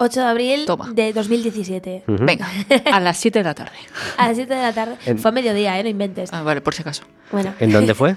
8 0.03 0.21
de 0.21 0.27
abril 0.27 0.65
Toma. 0.67 0.91
de 0.93 1.13
2017. 1.13 2.05
Ujú. 2.09 2.25
Venga, 2.25 2.49
a 2.93 3.01
las 3.01 3.19
7 3.19 3.39
de 3.41 3.45
la 3.45 3.55
tarde. 3.55 3.73
A 4.17 4.29
las 4.29 4.37
7 4.37 4.55
de 4.55 4.63
la 4.63 4.73
tarde. 4.73 4.97
En- 5.05 5.19
Fue 5.19 5.29
a 5.29 5.33
mediodía, 5.33 5.79
¿eh? 5.79 5.83
No 5.83 5.89
inventes. 5.91 6.31
Ah, 6.33 6.43
vale, 6.43 6.61
por 6.63 6.75
si 6.75 6.81
acaso. 6.83 7.03
Bueno, 7.31 7.53
¿En 7.61 7.71
dónde 7.71 7.95
fue? 7.95 8.17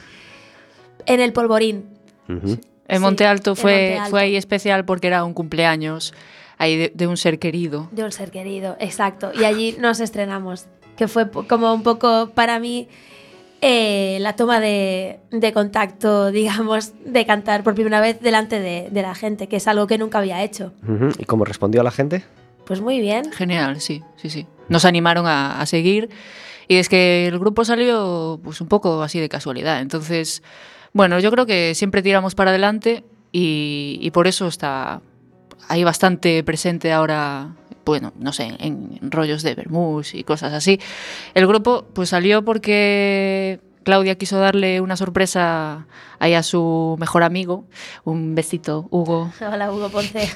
en 1.06 1.19
el 1.19 1.34
polvorín. 1.34 1.86
En 2.28 3.02
Monte 3.02 3.26
Alto 3.26 3.56
fue, 3.56 3.72
Monte 3.74 3.98
Alto. 3.98 4.10
fue 4.12 4.22
ahí 4.22 4.36
especial 4.36 4.86
porque 4.86 5.08
era 5.08 5.24
un 5.26 5.34
cumpleaños 5.34 6.13
ahí 6.58 6.78
de, 6.78 6.91
de 6.96 7.08
un 7.08 7.17
ser 7.17 7.38
querido. 7.39 7.89
De 7.91 8.04
un 8.04 8.12
ser 8.12 8.32
querido, 8.32 8.78
exacto. 8.80 9.32
Y 9.38 9.43
allí 9.43 9.76
nos 9.80 10.00
estrenamos. 10.00 10.65
Que 10.96 11.08
fue 11.08 11.30
como 11.30 11.74
un 11.74 11.84
poco 11.84 12.30
para 12.34 12.60
mí 12.60 12.88
eh, 13.65 14.17
la 14.19 14.36
toma 14.36 14.60
de, 14.60 15.21
de 15.32 15.54
contacto, 15.54 16.32
digamos, 16.32 16.91
de 17.06 17.26
cantar 17.26 17.63
por 17.63 17.76
primera 17.76 18.02
vez 18.02 18.19
delante 18.19 18.60
de, 18.60 18.89
de 18.91 19.02
la 19.02 19.15
gente, 19.15 19.47
que 19.47 19.56
es 19.56 19.67
algo 19.69 19.88
que 19.88 19.97
nunca 19.97 20.19
había 20.19 20.43
hecho. 20.43 20.73
¿Y 21.17 21.23
cómo 21.23 21.45
respondió 21.45 21.82
la 21.82 21.91
gente? 21.91 22.23
Pues 22.65 22.82
muy 22.82 22.99
bien. 22.99 23.32
Genial, 23.32 23.80
sí, 23.80 24.04
sí, 24.17 24.30
sí. 24.30 24.45
Nos 24.67 24.84
animaron 24.84 25.28
a, 25.28 25.62
a 25.62 25.65
seguir 25.65 26.10
y 26.67 26.76
es 26.76 26.89
que 26.89 27.28
el 27.28 27.39
grupo 27.39 27.63
salió 27.65 28.39
pues 28.43 28.60
un 28.60 28.67
poco 28.67 29.02
así 29.02 29.19
de 29.19 29.30
casualidad. 29.30 29.80
Entonces, 29.82 30.43
bueno, 30.91 31.19
yo 31.19 31.32
creo 31.32 31.45
que 31.45 31.73
siempre 31.76 32.02
tiramos 32.02 32.36
para 32.36 32.52
adelante 32.52 33.04
y, 33.32 33.97
y 34.02 34.12
por 34.12 34.28
eso 34.28 34.47
está 34.47 35.02
ahí 35.69 35.84
bastante 35.84 36.43
presente 36.43 36.91
ahora, 36.91 37.56
bueno, 37.86 38.13
no 38.17 38.34
sé, 38.34 38.56
en, 38.60 39.00
rollos 39.02 39.43
de 39.43 39.56
Bermús 39.56 40.13
y 40.13 40.24
cosas 40.24 40.54
así. 40.54 40.80
El 41.34 41.48
grupo 41.48 41.86
pues 41.93 42.10
salió 42.10 42.43
porque 42.43 43.60
Claudia 43.84 44.15
quiso 44.15 44.39
darle 44.39 44.82
una 44.82 44.98
sorpresa 44.98 45.88
ahí 46.19 46.34
a 46.34 46.43
su 46.43 46.96
mejor 47.00 47.24
amigo, 47.24 47.65
un 48.04 48.36
besito, 48.36 48.88
Hugo, 48.89 49.32
Hola, 49.41 49.72
Hugo 49.72 49.89
Ponce. 49.89 50.30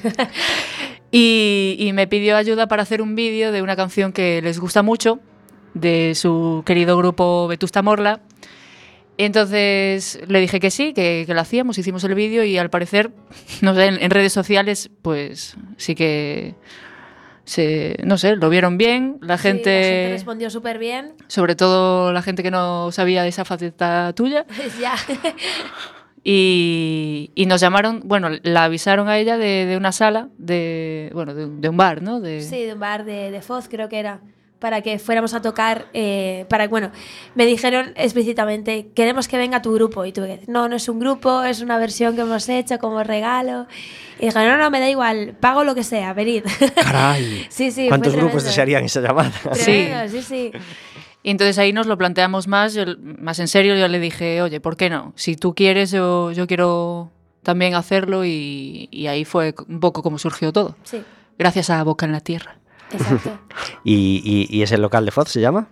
y, 1.10 1.76
y 1.78 1.92
me 1.92 2.06
pidió 2.06 2.36
ayuda 2.36 2.68
para 2.68 2.82
hacer 2.82 3.02
un 3.02 3.14
vídeo 3.14 3.52
de 3.52 3.62
una 3.62 3.76
canción 3.76 4.12
que 4.12 4.42
les 4.42 4.58
gusta 4.58 4.82
mucho, 4.82 5.20
de 5.74 6.14
su 6.14 6.62
querido 6.66 6.96
grupo 6.96 7.48
Vetusta 7.48 7.82
Morla. 7.82 8.20
Entonces 9.16 10.20
le 10.28 10.40
dije 10.40 10.60
que 10.60 10.70
sí, 10.70 10.92
que, 10.92 11.24
que 11.26 11.34
lo 11.34 11.40
hacíamos, 11.40 11.76
hicimos 11.76 12.04
el 12.04 12.14
vídeo 12.14 12.44
y 12.44 12.56
al 12.56 12.70
parecer, 12.70 13.10
no 13.62 13.74
sé, 13.74 13.86
en, 13.86 14.00
en 14.00 14.10
redes 14.10 14.32
sociales, 14.32 14.90
pues 15.02 15.56
sí 15.76 15.94
que, 15.94 16.54
se, 17.48 17.96
no 18.04 18.18
sé, 18.18 18.36
lo 18.36 18.48
vieron 18.50 18.76
bien. 18.78 19.18
La 19.22 19.36
Sí, 19.38 19.44
gente, 19.44 19.70
la 19.80 19.86
gente 19.86 20.08
respondió 20.12 20.50
súper 20.50 20.78
bien. 20.78 21.14
sobre 21.28 21.56
todo 21.56 22.12
la 22.12 22.20
gente 22.22 22.42
que 22.42 22.50
no 22.50 22.92
sabía 22.92 23.22
de 23.22 23.28
esa 23.30 23.44
faceta 23.44 24.12
tuya, 24.14 24.44
ya. 24.80 24.94
y, 26.24 27.30
y 27.34 27.46
nos 27.46 27.60
llamaron, 27.60 28.02
bueno, 28.04 28.28
la 28.42 28.64
avisaron 28.64 29.08
a 29.08 29.18
ella 29.18 29.38
de, 29.38 29.66
de 29.66 29.76
una 29.76 29.92
sala, 29.92 30.28
de, 30.38 31.10
bueno, 31.14 31.34
de 31.34 31.68
un 31.68 31.76
bar, 31.76 32.02
¿no? 32.02 32.20
De, 32.20 32.42
Sí, 32.42 32.64
de 32.64 32.74
un 32.74 32.80
bar 32.80 33.04
de, 33.04 33.30
de 33.30 33.40
Foz, 33.42 33.68
creo 33.68 33.88
que 33.88 33.98
era. 33.98 34.20
Para 34.58 34.80
que 34.82 34.98
fuéramos 34.98 35.34
a 35.34 35.40
tocar. 35.42 35.86
eh, 35.94 36.44
para 36.48 36.66
Bueno, 36.66 36.90
me 37.36 37.46
dijeron 37.46 37.92
explícitamente: 37.96 38.88
queremos 38.94 39.28
que 39.28 39.38
venga 39.38 39.62
tu 39.62 39.72
grupo. 39.72 40.04
Y 40.04 40.12
tuve 40.12 40.26
que 40.26 40.32
decir: 40.32 40.48
no, 40.48 40.68
no 40.68 40.74
es 40.76 40.88
un 40.88 40.98
grupo, 40.98 41.42
es 41.44 41.60
una 41.60 41.78
versión 41.78 42.16
que 42.16 42.22
hemos 42.22 42.48
hecho 42.48 42.78
como 42.78 43.02
regalo. 43.04 43.66
Y 44.18 44.26
dijeron: 44.26 44.48
no, 44.48 44.58
no, 44.58 44.70
me 44.70 44.80
da 44.80 44.88
igual, 44.90 45.36
pago 45.38 45.62
lo 45.62 45.74
que 45.76 45.84
sea, 45.84 46.12
venid. 46.12 46.42
¡Caray! 46.82 47.46
sí, 47.50 47.70
sí. 47.70 47.86
¿Cuántos 47.88 48.16
grupos 48.16 48.42
desearían 48.44 48.84
esa 48.84 49.00
llamada? 49.00 49.30
Tremendo, 49.52 50.08
sí, 50.08 50.22
sí. 50.22 50.50
Y 51.22 51.30
entonces 51.30 51.58
ahí 51.58 51.72
nos 51.72 51.86
lo 51.86 51.96
planteamos 51.98 52.48
más, 52.48 52.74
yo- 52.74 52.84
más 53.00 53.38
en 53.38 53.48
serio, 53.48 53.76
yo 53.76 53.86
le 53.88 53.98
dije, 54.00 54.40
oye, 54.42 54.60
¿por 54.60 54.76
qué 54.76 54.88
no? 54.90 55.12
Si 55.16 55.36
tú 55.36 55.54
quieres, 55.54 55.90
yo, 55.90 56.32
yo 56.32 56.46
quiero 56.46 57.10
también 57.42 57.74
hacerlo 57.74 58.24
y, 58.24 58.88
y 58.90 59.06
ahí 59.08 59.24
fue 59.24 59.54
un 59.68 59.78
poco 59.80 60.02
como 60.02 60.18
surgió 60.18 60.52
todo. 60.52 60.76
Sí, 60.84 61.02
Gracias 61.38 61.70
a 61.70 61.82
Boca 61.84 62.04
en 62.06 62.12
la 62.12 62.20
Tierra. 62.20 62.57
Exacto. 62.92 63.38
¿Y, 63.84 64.22
y, 64.24 64.56
y 64.56 64.62
ese 64.62 64.78
local 64.78 65.04
de 65.04 65.10
Foz 65.10 65.28
se 65.28 65.40
llama? 65.40 65.68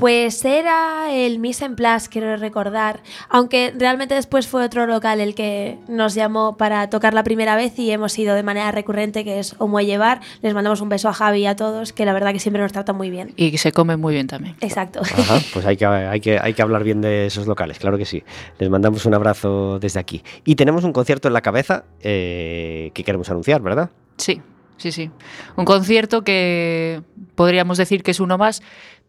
Pues 0.00 0.46
era 0.46 1.12
el 1.12 1.40
Miss 1.40 1.60
en 1.60 1.76
Place, 1.76 2.08
quiero 2.08 2.34
recordar. 2.38 3.02
Aunque 3.28 3.74
realmente 3.76 4.14
después 4.14 4.46
fue 4.46 4.64
otro 4.64 4.86
local 4.86 5.20
el 5.20 5.34
que 5.34 5.76
nos 5.88 6.14
llamó 6.14 6.56
para 6.56 6.88
tocar 6.88 7.12
la 7.12 7.22
primera 7.22 7.54
vez 7.54 7.78
y 7.78 7.90
hemos 7.90 8.18
ido 8.18 8.34
de 8.34 8.42
manera 8.42 8.72
recurrente, 8.72 9.24
que 9.24 9.38
es 9.38 9.54
Omuelle 9.58 9.98
Bar. 9.98 10.22
Les 10.40 10.54
mandamos 10.54 10.80
un 10.80 10.88
beso 10.88 11.10
a 11.10 11.12
Javi 11.12 11.40
y 11.40 11.46
a 11.46 11.54
todos, 11.54 11.92
que 11.92 12.06
la 12.06 12.14
verdad 12.14 12.32
que 12.32 12.40
siempre 12.40 12.62
nos 12.62 12.72
tratan 12.72 12.96
muy 12.96 13.10
bien. 13.10 13.34
Y 13.36 13.50
que 13.50 13.58
se 13.58 13.72
come 13.72 13.98
muy 13.98 14.14
bien 14.14 14.26
también. 14.26 14.56
Exacto. 14.62 15.02
Ajá, 15.02 15.38
pues 15.52 15.66
hay 15.66 15.76
que, 15.76 15.84
hay, 15.84 16.20
que, 16.20 16.38
hay 16.38 16.54
que 16.54 16.62
hablar 16.62 16.82
bien 16.82 17.02
de 17.02 17.26
esos 17.26 17.46
locales, 17.46 17.78
claro 17.78 17.98
que 17.98 18.06
sí. 18.06 18.24
Les 18.58 18.70
mandamos 18.70 19.04
un 19.04 19.12
abrazo 19.12 19.78
desde 19.80 20.00
aquí. 20.00 20.22
Y 20.46 20.54
tenemos 20.54 20.82
un 20.84 20.94
concierto 20.94 21.28
en 21.28 21.34
la 21.34 21.42
cabeza 21.42 21.84
eh, 22.00 22.90
que 22.94 23.04
queremos 23.04 23.28
anunciar, 23.28 23.60
¿verdad? 23.60 23.90
Sí, 24.16 24.40
sí, 24.80 24.92
sí. 24.92 25.10
Un 25.56 25.64
concierto 25.64 26.22
que 26.22 27.02
podríamos 27.34 27.78
decir 27.78 28.02
que 28.02 28.10
es 28.10 28.20
uno 28.20 28.38
más, 28.38 28.62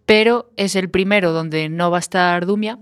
pero 0.05 0.51
es 0.57 0.75
el 0.75 0.89
primero 0.89 1.31
donde 1.31 1.69
no 1.69 1.89
va 1.89 1.97
a 1.97 1.99
estar 1.99 2.45
Dumia. 2.45 2.77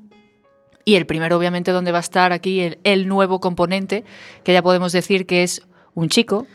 Y 0.86 0.96
el 0.96 1.06
primero, 1.06 1.38
obviamente, 1.38 1.72
donde 1.72 1.92
va 1.92 2.00
a 2.00 2.02
estar 2.02 2.32
aquí 2.32 2.62
el, 2.62 2.80
el 2.84 3.08
nuevo 3.08 3.40
componente, 3.40 4.04
que 4.44 4.54
ya 4.54 4.64
podemos 4.64 4.92
decir 4.92 5.26
que 5.28 5.44
es 5.44 5.62
un 5.94 6.10
chico, 6.10 6.48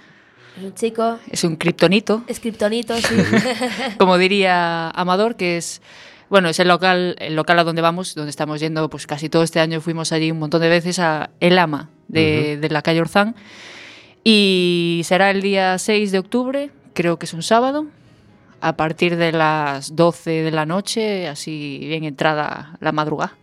Un 0.60 0.74
chico, 0.74 1.18
es 1.30 1.44
un 1.44 1.56
kriptonito, 1.56 2.24
escriptonito, 2.26 2.96
sí. 2.96 3.14
como 3.98 4.18
diría 4.18 4.90
Amador, 4.90 5.36
que 5.36 5.56
es 5.56 5.82
bueno, 6.30 6.48
es 6.48 6.58
el 6.58 6.68
local, 6.68 7.16
el 7.18 7.36
local 7.36 7.58
a 7.58 7.64
donde 7.64 7.82
vamos, 7.82 8.14
donde 8.14 8.30
estamos 8.30 8.58
yendo, 8.58 8.88
pues 8.90 9.06
casi 9.06 9.28
todo 9.28 9.42
este 9.42 9.60
año 9.60 9.80
fuimos 9.80 10.10
allí 10.10 10.30
un 10.30 10.38
montón 10.38 10.62
de 10.62 10.68
veces 10.68 10.98
a 10.98 11.30
El 11.38 11.58
Ama 11.58 11.90
de, 12.08 12.56
de 12.56 12.70
la 12.70 12.82
calle 12.82 13.00
Orzán. 13.00 13.36
Y 14.24 15.02
será 15.04 15.30
el 15.30 15.42
día 15.42 15.78
6 15.78 16.10
de 16.12 16.18
octubre, 16.18 16.70
creo 16.94 17.18
que 17.18 17.26
es 17.26 17.34
un 17.34 17.42
sábado, 17.42 17.86
a 18.62 18.74
partir 18.76 19.16
de 19.16 19.32
las 19.32 19.94
12 19.94 20.30
de 20.44 20.50
la 20.50 20.64
noche, 20.64 21.28
así 21.28 21.78
bien 21.82 22.04
entrada 22.04 22.76
la 22.80 22.92
madrugada. 22.92 23.34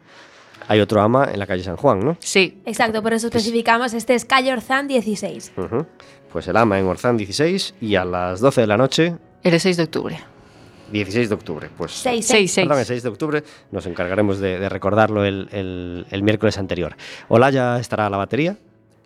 Hay 0.68 0.80
otro 0.80 1.02
ama 1.02 1.30
en 1.32 1.38
la 1.40 1.46
calle 1.46 1.64
San 1.64 1.76
Juan, 1.76 2.00
¿no? 2.00 2.18
Sí, 2.20 2.62
Exacto, 2.66 3.04
por 3.04 3.14
eso 3.14 3.28
especificamos, 3.28 3.94
este 3.94 4.16
es 4.16 4.26
Calle 4.26 4.54
Orzán 4.54 4.88
16. 4.88 5.54
Ujú. 5.58 5.86
Pues 6.32 6.48
el 6.48 6.58
ama 6.58 6.80
en 6.80 6.86
Orzán 6.88 7.18
16 7.18 7.76
y 7.82 7.96
a 7.96 8.06
las 8.06 8.40
12 8.40 8.62
de 8.62 8.68
la 8.68 8.78
noche, 8.78 9.16
el 9.44 9.60
6 9.60 9.78
de 9.78 9.84
octubre. 9.84 10.20
16 10.92 11.30
de 11.30 11.36
octubre. 11.36 11.70
Pues 11.78 11.92
6, 11.92 12.26
6, 12.26 12.52
6. 12.54 12.66
Perdón, 12.68 12.80
el 12.80 12.86
6 12.86 13.04
de 13.04 13.10
octubre 13.10 13.44
nos 13.72 13.86
encargaremos 13.86 14.40
de, 14.40 14.60
de 14.60 14.70
recordarlo 14.70 15.26
el, 15.26 15.48
el- 15.52 16.06
el 16.10 16.24
miércoles 16.24 16.58
anterior. 16.58 16.96
Olaya 17.28 17.80
estará 17.80 18.08
a 18.08 18.10
la 18.10 18.18
batería, 18.18 18.58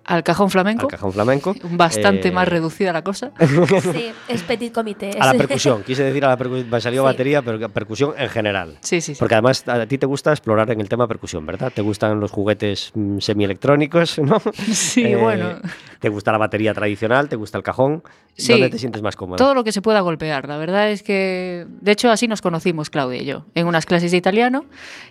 Al 0.08 0.22
cajón 0.24 0.52
flamenco, 0.52 0.84
al 0.84 0.92
cajón 0.92 1.14
flamenco. 1.14 1.56
bastante 1.72 2.28
Eh, 2.28 2.32
más 2.32 2.48
reducida 2.48 2.94
la 2.94 3.04
cosa. 3.04 3.32
Sí, 3.82 4.12
es 4.28 4.42
petit 4.44 4.72
comité. 4.74 5.12
A 5.20 5.26
la 5.26 5.34
percusión, 5.34 5.84
quise 5.84 6.04
decir 6.04 6.24
a 6.26 6.30
la 6.30 6.38
percusión, 6.38 6.70
me 6.70 6.80
salió 6.82 7.02
Sí. 7.02 7.06
batería, 7.06 7.42
pero 7.42 7.70
percusión 7.70 8.14
en 8.18 8.30
general. 8.30 8.78
Sí, 8.82 9.02
sí, 9.02 9.16
sí. 9.16 9.20
Porque 9.20 9.36
además 9.36 9.68
a 9.68 9.86
ti 9.88 9.98
te 9.98 10.06
gusta 10.06 10.32
explorar 10.32 10.70
en 10.72 10.80
el 10.80 10.90
tema 10.90 11.08
percusión, 11.08 11.46
¿verdad? 11.46 11.72
Te 11.74 11.82
gustan 11.82 12.20
los 12.20 12.32
juguetes 12.32 12.92
mm, 12.94 13.18
semielectrónicos, 13.20 14.20
¿no? 14.20 14.40
Sí, 14.72 15.04
Eh, 15.06 15.16
bueno. 15.16 15.60
Te 16.00 16.10
gusta 16.10 16.32
la 16.32 16.38
batería 16.38 16.74
tradicional, 16.74 17.28
te 17.30 17.36
gusta 17.36 17.58
el 17.58 17.64
cajón. 17.64 18.04
Sí. 18.38 18.52
¿Dónde 18.52 18.70
te 18.70 18.78
sientes 18.78 19.02
más 19.02 19.16
cómodo? 19.16 19.38
Todo 19.38 19.56
lo 19.56 19.64
que 19.64 19.72
se 19.72 19.82
pueda 19.82 20.02
golpear. 20.02 20.48
La 20.48 20.58
verdad 20.58 20.92
es 20.92 21.02
que, 21.02 21.66
de 21.82 21.92
hecho, 21.92 22.12
así 22.12 22.28
nos 22.28 22.42
conocimos, 22.42 22.90
Claudia 22.92 23.22
y 23.22 23.26
yo, 23.26 23.46
en 23.56 23.66
unas 23.66 23.86
clases 23.86 24.12
de 24.12 24.18
italiano, 24.18 24.66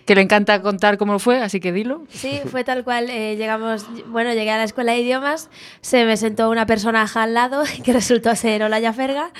que 0.05 0.15
le 0.15 0.21
encanta 0.21 0.61
contar 0.61 0.97
cómo 0.97 1.17
fue, 1.19 1.41
así 1.41 1.59
que 1.59 1.71
dilo. 1.73 2.03
Sí, 2.09 2.39
fue 2.45 2.63
tal 2.63 2.83
cual. 2.85 3.09
eh, 3.09 3.35
llegamos, 3.35 3.87
bueno, 4.07 4.31
llegué 4.33 4.51
a 4.51 4.57
la 4.57 4.63
escuela 4.63 4.84
de 4.93 4.99
idiomas, 4.99 5.49
se 5.81 6.05
me 6.05 6.17
sentó 6.17 6.49
una 6.49 6.65
personaje 6.65 7.19
al 7.19 7.33
lado 7.33 7.63
que 7.83 7.93
resultó 7.93 8.35
ser 8.35 8.63
Olaya 8.63 8.93
Ferga, 8.93 9.31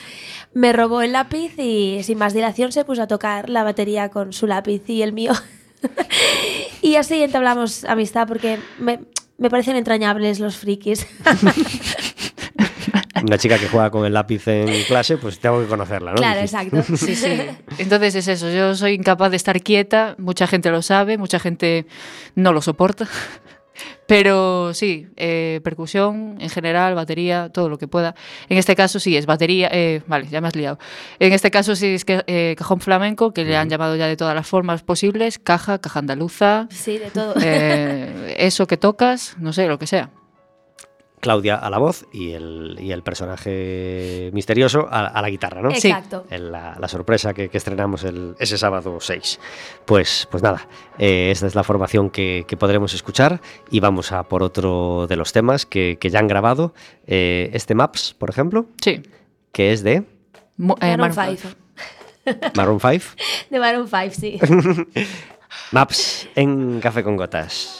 me 0.54 0.74
robó 0.74 1.02
el 1.02 1.12
lápiz 1.12 1.58
y 1.58 2.02
sin 2.04 2.18
más 2.18 2.34
dilación 2.34 2.72
se 2.72 2.86
puso 2.86 3.04
a 3.04 3.08
tocar 3.08 3.50
la 3.50 3.64
batería 3.64 4.10
con 4.10 4.34
su 4.34 4.48
lápiz 4.48 4.90
y 4.90 5.02
el 5.02 5.14
mío. 5.14 5.34
y 6.82 6.96
así 6.96 7.22
entablamos 7.22 7.84
amistad 7.86 8.28
porque 8.28 8.60
me, 8.80 9.02
me 9.38 9.50
parecen 9.50 9.76
entrañables 9.76 10.40
los 10.40 10.56
frikis. 10.58 11.06
Una 13.24 13.38
chica 13.38 13.58
que 13.58 13.68
juega 13.68 13.90
con 13.90 14.06
el 14.06 14.14
lápiz 14.14 14.48
en 14.48 14.84
clase, 14.84 15.18
pues 15.18 15.40
tengo 15.40 15.60
que 15.60 15.68
conocerla, 15.68 16.12
¿no? 16.12 16.18
claro, 16.18 16.42
exacto. 16.42 16.84
Sí, 16.96 17.16
sí. 17.16 17.42
Entonces 17.80 18.16
es 18.16 18.28
eso, 18.28 18.52
yo 18.52 18.76
soy 18.76 18.94
incapaz 18.94 19.32
de 19.32 19.38
estar 19.38 19.62
quieta, 19.62 20.16
mucha 20.20 20.46
gente 20.48 20.70
lo 20.70 20.82
sabe, 20.82 21.18
mucha 21.18 21.40
gente 21.40 21.88
no 22.36 22.54
lo 22.54 22.62
soporta. 22.62 23.08
Pero 24.08 24.74
sí, 24.74 25.08
eh, 25.16 25.62
percusión 25.64 26.38
en 26.40 26.50
general, 26.50 26.94
batería, 26.96 27.50
todo 27.50 27.70
lo 27.70 27.78
que 27.78 27.88
pueda. 27.88 28.14
En 28.50 28.58
este 28.58 28.76
caso 28.76 29.00
sí 29.00 29.18
es 29.18 29.26
batería, 29.26 29.70
eh, 29.72 30.02
vale, 30.08 30.28
ya 30.28 30.42
me 30.42 30.48
has 30.48 30.56
liado. 30.56 30.78
En 31.20 31.34
este 31.34 31.50
caso 31.50 31.76
sí 31.76 31.88
es 31.96 32.06
que, 32.06 32.24
eh, 32.28 32.56
cajón 32.58 32.82
flamenco, 32.82 33.34
que 33.34 33.44
le 33.46 33.58
han 33.58 33.70
llamado 33.70 33.96
ya 33.96 34.08
de 34.08 34.16
todas 34.16 34.36
las 34.36 34.48
formas 34.48 34.84
posibles, 34.84 35.40
caja, 35.40 35.80
caja 35.80 36.00
andaluza, 36.00 36.68
Sí, 36.70 36.98
de 37.00 37.10
todo. 37.10 37.34
eh, 37.42 38.36
eso 38.40 38.68
que 38.68 38.78
tocas, 38.78 39.36
no 39.40 39.54
sé, 39.54 39.68
lo 39.68 39.80
que 39.80 39.88
sea. 39.88 40.12
Claudia 41.26 41.56
a 41.56 41.72
la 41.72 41.80
voz 41.80 42.06
y 42.14 42.34
el, 42.34 42.78
y 42.80 42.92
el 42.92 43.02
personaje 43.02 44.30
misterioso 44.32 44.88
a, 44.90 45.08
a 45.08 45.22
la 45.24 45.30
guitarra, 45.32 45.60
¿no? 45.64 45.72
Sí. 45.72 45.88
Exacto. 45.88 46.24
La, 46.30 46.78
la 46.80 46.88
sorpresa 46.88 47.34
que, 47.34 47.50
que 47.50 47.58
estrenamos 47.58 48.04
el- 48.04 48.36
ese 48.38 48.60
sábado 48.60 49.00
6. 49.02 49.40
Pues, 49.86 50.28
pues 50.30 50.44
nada, 50.44 50.68
eh, 51.00 51.30
esta 51.32 51.48
es 51.48 51.56
la 51.56 51.64
formación 51.64 52.12
que, 52.12 52.46
que 52.48 52.58
podremos 52.58 52.94
escuchar 52.94 53.42
y 53.72 53.80
vamos 53.80 54.12
a 54.12 54.22
por 54.24 54.44
otro 54.44 55.08
de 55.08 55.16
los 55.16 55.34
temas 55.34 55.66
que, 55.66 55.98
que 56.00 56.12
ya 56.12 56.20
han 56.20 56.28
grabado. 56.28 56.76
Eh, 57.08 57.50
este 57.54 57.74
Maps, 57.74 58.14
por 58.14 58.30
ejemplo, 58.30 58.68
Sí. 58.82 59.02
que 59.52 59.72
es 59.72 59.82
de 59.84 60.04
Mo- 60.58 60.78
eh, 60.80 60.96
Maroon 60.96 61.16
Maroon 61.16 61.38
5. 61.40 61.56
five. 62.26 62.52
Maroon 62.56 62.80
5. 62.80 63.16
De 63.50 63.60
Maroon 63.60 63.88
5, 63.88 64.14
sí. 64.14 64.40
Maps 65.72 66.28
en 66.36 66.80
Café 66.82 67.02
con 67.04 67.18
Gotas. 67.18 67.75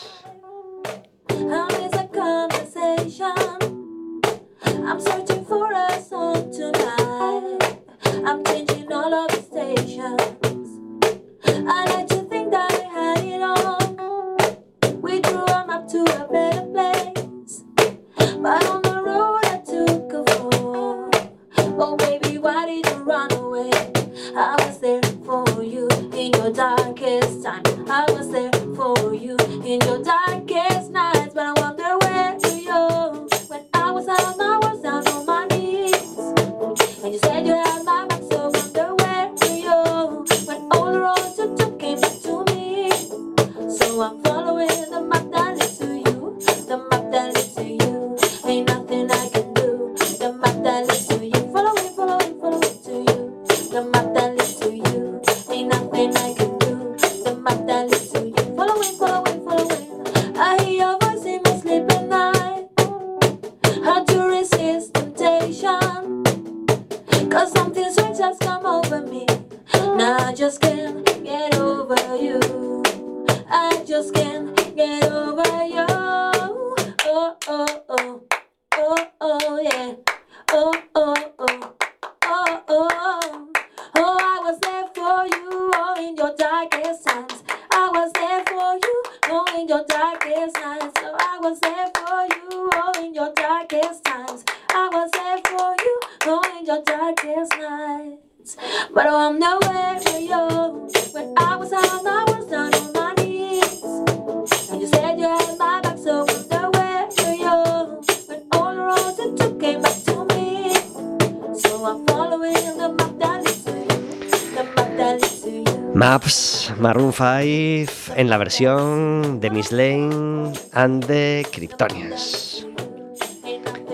Maps, 115.96 116.74
Maroon 116.78 117.14
5 117.14 118.16
en 118.18 118.30
la 118.30 118.38
versión 118.38 119.40
de 119.40 119.50
Miss 119.50 119.72
Lane 119.72 120.52
and 120.74 121.06
the 121.06 121.48
Kryptonians. 121.54 122.68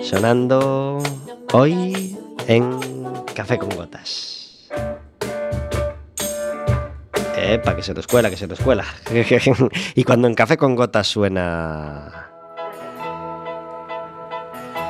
Sonando 0.02 0.98
hoy 1.54 2.18
en 2.48 2.80
Café 3.36 3.60
con 3.60 3.70
Gotas. 3.70 4.68
Epa, 7.38 7.76
que 7.76 7.84
se 7.84 7.94
te 7.94 8.00
escuela, 8.00 8.32
que 8.32 8.38
se 8.38 8.48
te 8.48 8.56
escuela. 8.56 8.84
y 9.94 10.04
cuando 10.04 10.28
en 10.28 10.34
Café 10.34 10.58
con 10.58 10.76
Gotas 10.76 11.06
suena. 11.06 12.32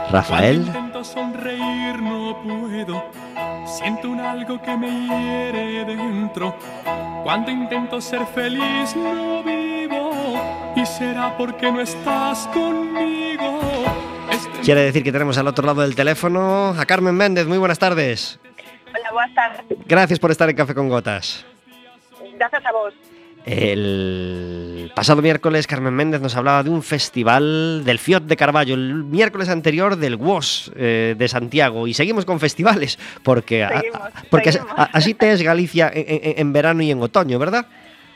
Rafael. 0.09 0.66
No 0.66 2.41
puedo. 2.41 3.30
Siento 3.72 4.09
un 4.09 4.19
algo 4.19 4.61
que 4.61 4.76
me 4.76 5.07
hiere 5.07 5.86
dentro. 5.86 6.53
Cuando 7.24 7.51
intento 7.51 8.01
ser 8.01 8.26
feliz 8.26 8.93
no 8.97 9.41
vivo. 9.43 10.74
Y 10.76 10.86
será 10.86 11.38
porque 11.38 11.72
no 11.72 11.80
estás 11.80 12.47
conmigo. 12.47 13.61
Este 14.30 14.59
Quiere 14.59 14.82
decir 14.82 15.03
que 15.03 15.11
tenemos 15.13 15.38
al 15.38 15.47
otro 15.47 15.65
lado 15.65 15.84
del 15.84 15.95
teléfono 15.95 16.76
a 16.78 16.86
Carmen 16.86 17.15
Méndez. 17.15 17.47
Muy 17.47 17.57
buenas 17.59 17.80
tardes. 17.80 18.39
Hola, 18.89 19.11
buenas 19.13 19.36
tardes. 19.36 19.78
Gracias 19.86 20.19
por 20.19 20.32
estar 20.32 20.49
en 20.49 20.55
Café 20.57 20.76
con 20.76 20.89
Gotas. 20.89 21.45
Gracias 22.38 22.65
a 22.65 22.72
vos. 22.74 22.93
El 23.46 24.92
pasado 24.96 25.22
miércoles 25.22 25.68
Carmen 25.68 25.94
Méndez 25.94 26.22
nos 26.22 26.36
hablaba 26.36 26.64
de 26.64 26.70
un 26.70 26.84
festival 26.84 27.84
del 27.86 28.00
Fiot 28.00 28.24
de 28.26 28.38
Carballo, 28.38 28.74
el 28.76 29.04
miércoles 29.04 29.50
anterior 29.50 29.96
del 29.96 30.16
WOS 30.18 30.72
eh, 30.76 31.16
de 31.18 31.28
Santiago 31.28 31.88
y 31.88 31.94
seguimos 31.94 32.26
con 32.26 32.39
festivales 32.39 33.00
porque, 33.24 33.64
a- 33.64 33.70
Seguimos, 33.80 34.02
a- 34.02 34.12
porque 34.30 34.52
seguimos. 34.52 34.76
así 34.94 35.14
te 35.14 35.32
es 35.32 35.42
Galicia 35.42 35.92
en, 35.94 36.06
en- 36.08 36.34
en 36.39 36.54
verano 36.54 36.82
y 36.84 36.92
en 36.92 37.02
otoño, 37.02 37.39
¿verdad? 37.39 37.66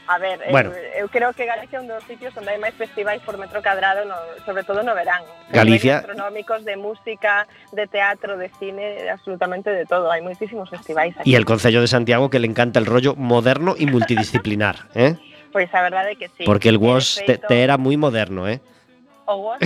A 0.07 0.19
ver, 0.19 0.37
Bueno. 0.51 0.69
eu, 0.69 1.05
eu 1.05 1.07
creo 1.09 1.33
que 1.33 1.45
Galicia 1.45 1.77
é 1.77 1.81
un 1.81 1.87
dos 1.89 2.03
sitios 2.05 2.29
onde 2.37 2.49
hai 2.53 2.61
máis 2.61 2.77
festivais 2.77 3.17
por 3.25 3.41
metro 3.41 3.57
cadrado, 3.65 4.05
no, 4.05 4.13
sobre 4.45 4.61
todo 4.61 4.85
no 4.85 4.93
verán. 4.93 5.25
Galicia- 5.49 6.05
Gastronómicos, 6.05 6.61
de 6.63 6.77
música, 6.77 7.47
de 7.73 7.87
teatro, 7.89 8.37
de 8.37 8.49
cine, 8.61 9.09
absolutamente 9.09 9.73
de 9.73 9.85
todo. 9.89 10.13
Hai 10.13 10.21
moitísimos 10.21 10.69
festivais 10.69 11.17
aquí. 11.17 11.25
Y 11.25 11.33
el 11.33 11.45
Concello 11.49 11.81
de 11.81 11.89
Santiago 11.89 12.29
que 12.29 12.37
le 12.37 12.45
encanta 12.45 12.77
el 12.77 12.85
rollo 12.85 13.15
moderno 13.17 13.73
y 13.77 13.87
multidisciplinar, 13.89 14.93
¿eh? 14.93 15.17
Pois 15.51 15.73
a 15.73 15.81
verdade 15.81 16.13
é 16.13 16.15
que 16.19 16.29
sí. 16.37 16.43
porque 16.45 16.69
el 16.69 16.77
WOS 16.77 17.23
te, 17.25 17.63
era 17.63 17.77
muy 17.81 17.97
moderno, 17.97 18.45
¿eh? 18.45 18.59
o 19.25 19.41
vos, 19.41 19.59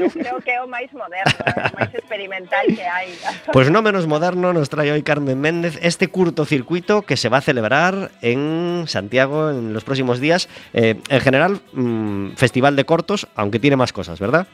eu 0.00 0.10
creo 0.10 0.40
que 0.40 0.50
é 0.50 0.60
o 0.62 0.68
máis 0.68 0.88
moderno, 0.92 1.36
o 1.36 1.76
máis 1.76 1.92
experimental 1.94 2.64
que 2.66 2.82
hai. 2.82 3.12
Pois 3.52 3.68
pues 3.68 3.70
no 3.70 3.82
menos 3.82 4.06
moderno 4.06 4.52
nos 4.52 4.68
trae 4.72 4.90
hoy 4.90 5.02
Carmen 5.02 5.40
Méndez 5.40 5.78
este 5.82 6.08
curtocircuito 6.08 7.02
que 7.02 7.16
se 7.16 7.28
va 7.28 7.38
a 7.38 7.44
celebrar 7.44 8.10
en 8.22 8.84
Santiago 8.88 9.50
en 9.50 9.72
los 9.74 9.84
próximos 9.84 10.20
días. 10.20 10.48
Eh, 10.72 10.96
en 11.08 11.20
general, 11.20 11.60
mmm, 11.72 12.34
festival 12.34 12.76
de 12.76 12.84
cortos, 12.84 13.28
aunque 13.36 13.58
tiene 13.58 13.76
más 13.76 13.92
cosas, 13.92 14.18
¿verdad? 14.18 14.46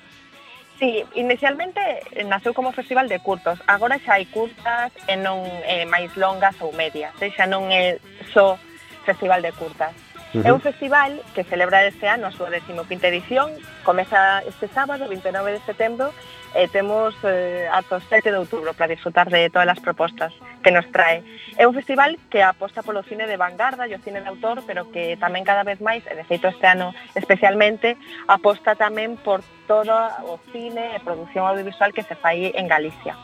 Sí, 0.79 1.05
inicialmente 1.15 1.81
naceu 2.27 2.55
como 2.55 2.71
festival 2.71 3.09
de 3.09 3.19
curtos, 3.19 3.59
agora 3.67 3.99
xa 3.99 4.15
hai 4.15 4.31
curtas 4.31 4.95
e 5.11 5.19
non 5.19 5.43
eh, 5.67 5.83
máis 5.91 6.15
longas 6.15 6.55
ou 6.63 6.71
medias, 6.71 7.11
e 7.19 7.35
xa 7.35 7.51
non 7.51 7.67
é 7.75 7.99
só 8.31 8.55
festival 9.03 9.43
de 9.43 9.51
curtas. 9.59 9.91
É 10.35 10.53
un 10.53 10.61
festival 10.61 11.24
que 11.33 11.41
celebra 11.41 11.89
este 11.89 12.05
ano 12.05 12.29
a 12.29 12.33
súa 12.37 12.53
15ª 12.53 13.09
edición, 13.09 13.49
comeza 13.81 14.45
este 14.45 14.68
sábado, 14.68 15.09
29 15.09 15.57
de 15.57 15.61
setembro, 15.64 16.12
e 16.53 16.68
temos 16.68 17.16
eh, 17.24 17.64
ata 17.72 17.97
o 17.97 18.01
7 18.01 18.29
de 18.29 18.37
outubro 18.37 18.76
para 18.76 18.93
disfrutar 18.93 19.33
de 19.33 19.49
todas 19.49 19.68
as 19.68 19.81
propostas 19.81 20.37
que 20.61 20.68
nos 20.68 20.85
trae. 20.93 21.24
É 21.57 21.64
un 21.64 21.72
festival 21.72 22.20
que 22.29 22.45
aposta 22.45 22.85
polo 22.85 23.01
cine 23.09 23.24
de 23.24 23.41
vanguarda 23.41 23.89
e 23.89 23.97
o 23.97 24.01
cine 24.05 24.20
de 24.20 24.29
autor, 24.29 24.61
pero 24.68 24.93
que 24.93 25.16
tamén 25.16 25.49
cada 25.49 25.64
vez 25.64 25.81
máis, 25.81 26.05
e 26.05 26.12
de 26.12 26.29
feito 26.29 26.45
este 26.45 26.68
ano 26.68 26.93
especialmente, 27.16 27.97
aposta 28.29 28.76
tamén 28.76 29.16
por 29.16 29.41
todo 29.64 29.97
o 30.29 30.37
cine 30.53 30.93
e 30.93 31.01
produción 31.01 31.49
audiovisual 31.49 31.97
que 31.97 32.05
se 32.05 32.16
fai 32.20 32.53
en 32.53 32.68
Galicia. 32.68 33.16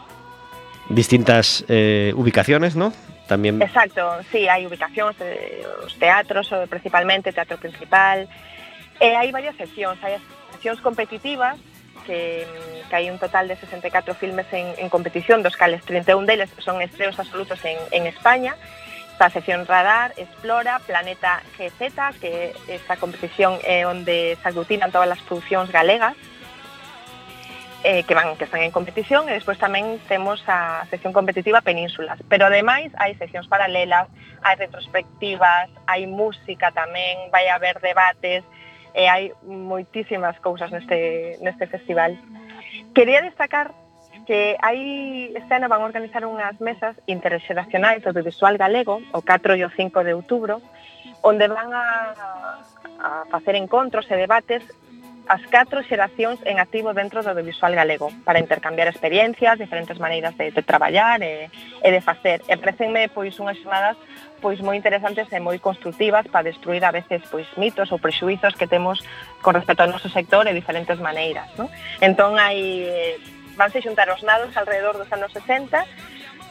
Distintas 0.88 1.68
eh, 1.68 2.16
ubicaciones, 2.16 2.76
¿no? 2.76 2.96
Exacto, 3.64 4.04
sí, 4.30 4.48
hai 4.48 4.66
ubicacións, 4.68 5.16
eh, 5.20 5.64
os 5.84 5.96
teatros, 5.96 6.52
principalmente, 6.68 7.32
teatro 7.32 7.56
principal, 7.56 8.28
e 9.00 9.08
hai 9.16 9.32
varias 9.32 9.56
seccións, 9.56 9.96
hai 10.04 10.20
as 10.20 10.24
seccións 10.52 10.80
competitivas, 10.84 11.56
que, 12.04 12.46
que 12.88 12.94
hai 12.96 13.08
un 13.08 13.18
total 13.18 13.48
de 13.48 13.56
64 13.56 14.14
filmes 14.14 14.46
en, 14.52 14.88
competición, 14.92 15.42
dos 15.42 15.56
cales 15.56 15.82
31 15.88 16.28
deles 16.28 16.52
son 16.60 16.80
estreos 16.84 17.18
absolutos 17.18 17.58
en, 17.64 18.06
España, 18.06 18.54
Está 19.14 19.30
sección 19.30 19.64
Radar, 19.64 20.12
Explora, 20.16 20.80
Planeta 20.80 21.40
GZ, 21.56 22.18
que 22.18 22.50
esta 22.66 22.96
competición 22.98 23.62
é 23.62 23.86
onde 23.86 24.34
se 24.34 24.46
aglutinan 24.50 24.90
todas 24.90 25.06
as 25.06 25.22
producións 25.22 25.70
galegas, 25.70 26.18
eh, 27.85 28.03
que 28.03 28.14
van 28.16 28.35
que 28.41 28.49
están 28.49 28.64
en 28.64 28.72
competición 28.72 29.28
e 29.28 29.37
despois 29.37 29.61
tamén 29.61 30.01
temos 30.09 30.41
a 30.49 30.89
sección 30.89 31.12
competitiva 31.12 31.61
Penínsulas, 31.61 32.18
pero 32.26 32.49
ademais 32.49 32.91
hai 32.97 33.12
seccións 33.20 33.47
paralelas, 33.47 34.09
hai 34.41 34.57
retrospectivas, 34.57 35.68
hai 35.87 36.09
música 36.09 36.72
tamén, 36.72 37.28
vai 37.28 37.47
haber 37.53 37.78
debates, 37.85 38.43
eh, 38.43 38.64
e 38.95 39.11
hai 39.11 39.35
moitísimas 39.43 40.39
cousas 40.39 40.70
neste, 40.70 41.37
neste 41.43 41.66
festival. 41.66 42.14
Quería 42.95 43.20
destacar 43.20 43.74
que 44.24 44.57
hai 44.62 45.35
este 45.35 45.53
ano 45.53 45.68
van 45.68 45.82
organizar 45.82 46.24
unhas 46.24 46.57
mesas 46.62 46.97
interxeracionais 47.11 48.01
do 48.01 48.14
audiovisual 48.14 48.57
galego, 48.57 49.03
o 49.12 49.20
4 49.20 49.59
e 49.59 49.66
o 49.66 49.70
5 49.74 50.07
de 50.07 50.14
outubro, 50.14 50.62
onde 51.20 51.51
van 51.51 51.74
a, 51.74 51.85
a 53.03 53.11
facer 53.28 53.59
encontros 53.59 54.07
e 54.09 54.16
debates 54.16 54.62
as 55.28 55.40
catro 55.48 55.80
xeracións 55.82 56.36
en 56.44 56.60
activo 56.60 56.92
dentro 56.92 57.24
do 57.24 57.32
audiovisual 57.32 57.72
galego 57.72 58.12
para 58.28 58.38
intercambiar 58.38 58.88
experiencias, 58.88 59.58
diferentes 59.58 59.96
maneiras 59.98 60.36
de, 60.36 60.52
de 60.52 60.62
traballar 60.62 61.22
e, 61.24 61.48
e 61.80 61.88
de 61.88 62.00
facer. 62.04 62.44
E 62.44 62.54
parecenme 62.60 63.08
pois 63.08 63.32
unhas 63.40 63.56
xornadas 63.56 63.96
pois 64.44 64.60
moi 64.60 64.76
interesantes 64.76 65.24
e 65.32 65.40
moi 65.40 65.56
constructivas 65.56 66.28
para 66.28 66.52
destruir 66.52 66.84
a 66.84 66.92
veces 66.92 67.24
pois 67.32 67.48
mitos 67.56 67.88
ou 67.88 67.96
prexuizos 67.96 68.52
que 68.52 68.68
temos 68.68 69.00
con 69.40 69.56
respecto 69.56 69.80
ao 69.80 69.92
noso 69.92 70.12
sector 70.12 70.44
e 70.44 70.52
diferentes 70.52 71.00
maneiras, 71.00 71.48
non? 71.56 71.72
Entón 72.04 72.36
hai 72.36 72.84
eh, 72.84 73.16
vanse 73.56 73.80
xuntar 73.80 74.12
os 74.12 74.20
nados 74.20 74.52
alrededor 74.52 75.00
dos 75.00 75.08
anos 75.08 75.32
60 75.32 75.80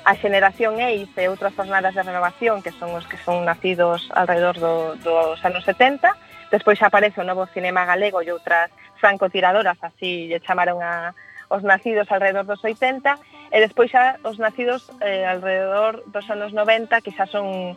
a 0.04 0.14
xeneración 0.20 0.82
EIS 0.82 1.14
e 1.16 1.30
outras 1.30 1.54
jornadas 1.54 1.94
de 1.96 2.04
renovación 2.04 2.66
que 2.66 2.74
son 2.76 2.92
os 2.98 3.06
que 3.06 3.22
son 3.22 3.46
nacidos 3.46 4.10
alrededor 4.12 4.58
do, 4.58 4.98
dos 5.00 5.40
anos 5.46 5.64
70 5.64 6.33
Despois 6.54 6.78
aparece 6.86 7.18
o 7.18 7.26
novo 7.26 7.50
cinema 7.50 7.82
galego 7.82 8.22
e 8.22 8.30
outras 8.30 8.70
francotiradoras, 9.02 9.82
así 9.82 10.30
lle 10.30 10.38
chamaron 10.38 10.86
a 10.86 11.18
os 11.50 11.66
nacidos 11.66 12.06
alrededor 12.14 12.46
dos 12.46 12.62
80 12.62 13.18
e 13.50 13.58
despois 13.58 13.90
xa 13.90 14.22
os 14.22 14.38
nacidos 14.38 14.86
eh, 15.02 15.26
alrededor 15.26 16.06
dos 16.14 16.30
anos 16.30 16.54
90 16.54 17.02
que 17.02 17.10
xa 17.10 17.26
son 17.26 17.74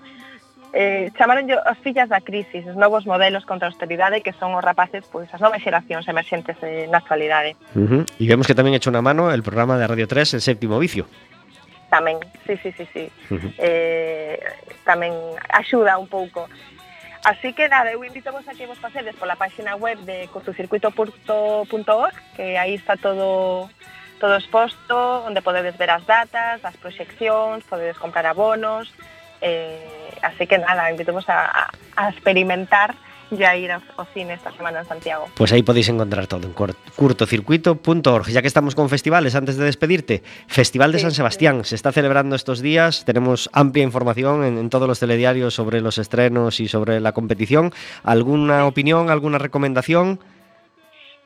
eh, 0.77 1.09
chamaron 1.17 1.49
as 1.65 1.81
fillas 1.81 2.13
da 2.13 2.21
crisis, 2.21 2.69
os 2.69 2.77
novos 2.77 3.09
modelos 3.09 3.49
contra 3.49 3.65
a 3.65 3.73
austeridade 3.73 4.21
que 4.21 4.37
son 4.37 4.53
os 4.53 4.61
rapaces, 4.61 5.09
pois 5.09 5.33
as 5.33 5.41
novas 5.41 5.65
xeracións 5.65 6.05
emerxentes 6.05 6.61
eh, 6.61 6.85
na 6.93 7.01
actualidade. 7.01 7.57
Uh 7.73 7.89
-huh. 7.89 8.03
E 8.21 8.25
vemos 8.29 8.45
que 8.45 8.53
tamén 8.53 8.77
echo 8.77 8.93
unha 8.93 9.01
mano 9.01 9.33
el 9.33 9.41
programa 9.41 9.81
de 9.81 9.89
Radio 9.89 10.05
3, 10.05 10.37
El 10.37 10.45
Séptimo 10.45 10.77
Vicio. 10.77 11.09
Tamén, 11.89 12.21
sí, 12.45 12.61
sí, 12.61 12.77
sí, 12.77 12.85
sí. 12.93 13.05
Uh 13.33 13.41
-huh. 13.41 13.51
eh, 13.57 14.37
tamén 14.85 15.17
axuda 15.49 15.97
un 15.97 16.13
pouco 16.13 16.45
Así 17.27 17.53
que 17.53 17.67
nada, 17.67 17.91
eu 17.91 18.05
invito 18.05 18.31
vos 18.31 18.47
a 18.47 18.55
que 18.55 18.71
vos 18.71 18.79
pasedes 18.79 19.19
pola 19.19 19.35
página 19.35 19.75
web 19.75 19.99
de 20.07 20.31
cortocircuito.org, 20.31 22.15
que 22.37 22.57
aí 22.57 22.75
está 22.79 22.97
todo 22.97 23.69
todo 24.23 24.39
exposto, 24.39 25.27
onde 25.27 25.43
podedes 25.43 25.77
ver 25.77 25.91
as 25.91 26.07
datas, 26.07 26.63
as 26.63 26.77
proxeccións, 26.79 27.67
podedes 27.67 27.99
comprar 27.99 28.31
abonos, 28.31 28.95
eh, 29.43 30.15
así 30.23 30.47
que 30.47 30.57
nada, 30.57 30.87
invitamos 30.89 31.29
a, 31.29 31.67
a 31.99 32.11
experimentar 32.15 32.95
ya 33.31 33.57
ir 33.57 33.73
ao 33.73 34.07
cine 34.15 34.35
esta 34.35 34.53
semana 34.53 34.81
en 34.81 34.87
Santiago. 34.87 35.27
Pues 35.35 35.53
ahí 35.53 35.63
podéis 35.63 35.89
encontrar 35.89 36.27
todo 36.27 36.47
en 36.47 36.55
curtocircuito.org. 36.55 38.27
Ya 38.29 38.43
que 38.43 38.49
estamos 38.49 38.75
con 38.75 38.89
festivales, 38.89 39.35
antes 39.35 39.57
de 39.57 39.65
despedirte, 39.65 40.23
Festival 40.47 40.93
de 40.93 40.99
sí, 40.99 41.03
San 41.03 41.13
Sebastián 41.13 41.65
sí. 41.65 41.71
se 41.71 41.75
está 41.77 41.93
celebrando 41.93 42.37
estos 42.37 42.61
días. 42.61 43.05
Tenemos 43.05 43.51
amplia 43.53 43.85
información 43.85 44.45
en, 44.45 44.59
en, 44.59 44.71
todos 44.71 44.89
los 44.89 45.01
telediarios 45.01 45.55
sobre 45.55 45.81
los 45.81 45.99
estrenos 45.99 46.61
y 46.61 46.69
sobre 46.69 47.01
la 47.01 47.13
competición. 47.13 47.73
¿Alguna 48.05 48.63
sí. 48.63 48.69
opinión, 48.69 49.11
alguna 49.11 49.39
recomendación? 49.39 50.21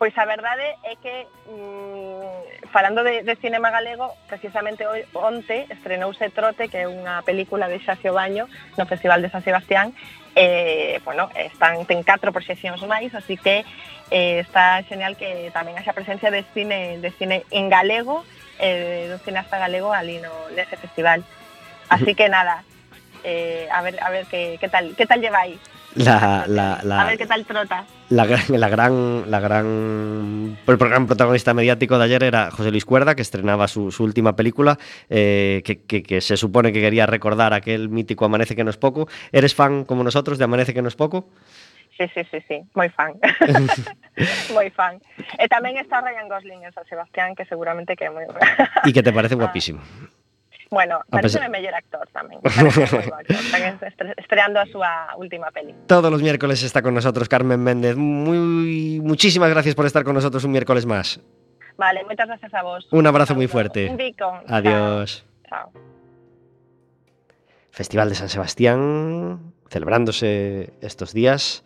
Pois 0.00 0.16
a 0.16 0.24
verdade 0.24 0.80
é 0.88 0.96
que 0.96 1.28
mm, 1.44 2.72
falando 2.72 3.04
de, 3.04 3.20
de 3.20 3.36
cinema 3.36 3.68
galego, 3.68 4.16
precisamente 4.32 4.86
hoy, 4.86 5.04
onte 5.12 5.68
estrenouse 5.68 6.32
Trote, 6.32 6.72
que 6.72 6.82
é 6.82 6.88
unha 6.88 7.20
película 7.20 7.68
de 7.68 7.76
Xacio 7.84 8.16
Baño 8.16 8.48
no 8.80 8.88
Festival 8.88 9.20
de 9.20 9.28
San 9.28 9.44
Sebastián, 9.44 9.92
Eh, 10.36 11.00
bueno, 11.04 11.28
están 11.34 11.82
ten 11.86 12.06
catro 12.06 12.30
proxeccións 12.30 12.80
máis, 12.86 13.10
así 13.14 13.34
que 13.34 13.66
eh, 14.10 14.38
está 14.38 14.82
genial 14.86 15.18
que 15.18 15.50
tamén 15.50 15.74
haxa 15.74 15.94
presencia 15.96 16.30
de 16.30 16.46
cine 16.54 17.02
de 17.02 17.10
cine 17.18 17.42
en 17.50 17.66
galego, 17.66 18.22
eh, 18.62 19.10
dun 19.10 19.18
cineasta 19.26 19.58
galego 19.58 19.90
ali 19.90 20.22
no 20.22 20.30
nese 20.54 20.78
festival. 20.78 21.26
Así 21.90 22.14
que 22.14 22.30
nada, 22.30 22.62
eh, 23.26 23.66
a 23.74 23.82
ver 23.82 23.98
a 23.98 24.08
ver 24.10 24.26
que, 24.30 24.58
que 24.62 24.68
tal 24.70 24.94
que 24.94 25.06
tal 25.06 25.18
lleva 25.18 25.42
aí. 25.42 25.58
La, 25.96 26.44
la, 26.46 26.80
la, 26.84 27.00
A 27.02 27.04
ver 27.06 27.18
que 27.18 27.26
tal 27.26 27.44
trota. 27.44 27.84
la, 28.10 28.24
gran- 28.24 28.60
la 28.60 28.68
gran, 28.68 29.30
la 29.30 29.40
gran, 29.40 30.56
el 30.66 30.76
gran 30.76 31.06
protagonista 31.06 31.52
mediático 31.52 31.98
de 31.98 32.04
ayer 32.04 32.22
era 32.22 32.50
José 32.52 32.70
Luis 32.70 32.84
Cuerda, 32.84 33.16
que 33.16 33.22
estrenaba 33.22 33.66
su, 33.66 33.90
su 33.90 34.04
última 34.04 34.36
película, 34.36 34.78
eh, 35.08 35.62
que, 35.64 35.82
que- 35.82 36.02
que 36.04 36.20
se 36.20 36.36
supone 36.36 36.72
que 36.72 36.80
quería 36.80 37.06
recordar 37.06 37.52
aquel 37.54 37.88
mítico 37.88 38.24
Amanece 38.24 38.54
que 38.54 38.62
no 38.62 38.70
es 38.70 38.76
poco. 38.76 39.08
¿Eres 39.32 39.54
fan 39.54 39.84
como 39.84 40.04
nosotros 40.04 40.38
de 40.38 40.44
Amanece 40.44 40.72
que 40.74 40.82
no 40.82 40.88
es 40.88 40.94
poco? 40.96 41.28
Sí, 41.98 42.06
sí, 42.14 42.22
sí, 42.30 42.38
sí, 42.48 42.62
moi 42.74 42.88
fan. 42.88 43.12
moi 44.54 44.70
fan. 44.72 44.96
E 45.36 45.44
tamén 45.52 45.76
está 45.76 46.00
Ryan 46.00 46.30
Gosling 46.30 46.64
en 46.64 46.72
San 46.72 46.86
Sebastián, 46.88 47.34
que 47.36 47.44
seguramente 47.44 47.92
que 47.98 48.08
moi... 48.08 48.24
Y 48.86 48.92
que 48.94 49.02
te 49.02 49.12
parece 49.12 49.34
guapísimo. 49.34 49.82
Bueno, 50.70 51.02
parece 51.10 51.38
pesar- 51.38 51.42
actor 51.42 51.50
moi 51.50 51.60
bo 53.10 53.14
actor. 53.18 53.36
Están 53.42 53.62
estre- 53.82 54.14
estreando 54.16 54.58
a 54.62 54.66
súa 54.70 55.12
última 55.18 55.50
peli. 55.50 55.74
Todos 55.90 56.10
los 56.10 56.22
miércoles 56.22 56.62
está 56.62 56.80
con 56.80 56.94
nosotros 56.94 57.28
Carmen 57.28 57.58
Méndez. 57.58 57.96
Muy, 57.96 59.00
muchísimas 59.02 59.50
gracias 59.50 59.74
por 59.74 59.86
estar 59.86 60.04
con 60.04 60.14
nosotros 60.14 60.44
un 60.44 60.52
miércoles 60.54 60.86
más. 60.86 61.18
Vale, 61.76 62.04
moitas 62.04 62.28
gracias 62.28 62.52
a 62.54 62.62
vos. 62.62 62.86
Un 62.92 63.06
abrazo 63.06 63.34
muy 63.34 63.48
fuerte. 63.48 63.88
Un 63.90 63.96
bico. 63.96 64.30
Adiós. 64.46 65.24
Chao. 65.48 65.72
Festival 67.70 68.08
de 68.10 68.14
San 68.14 68.28
Sebastián, 68.28 69.52
celebrándose 69.70 70.72
estos 70.82 71.12
días. 71.14 71.64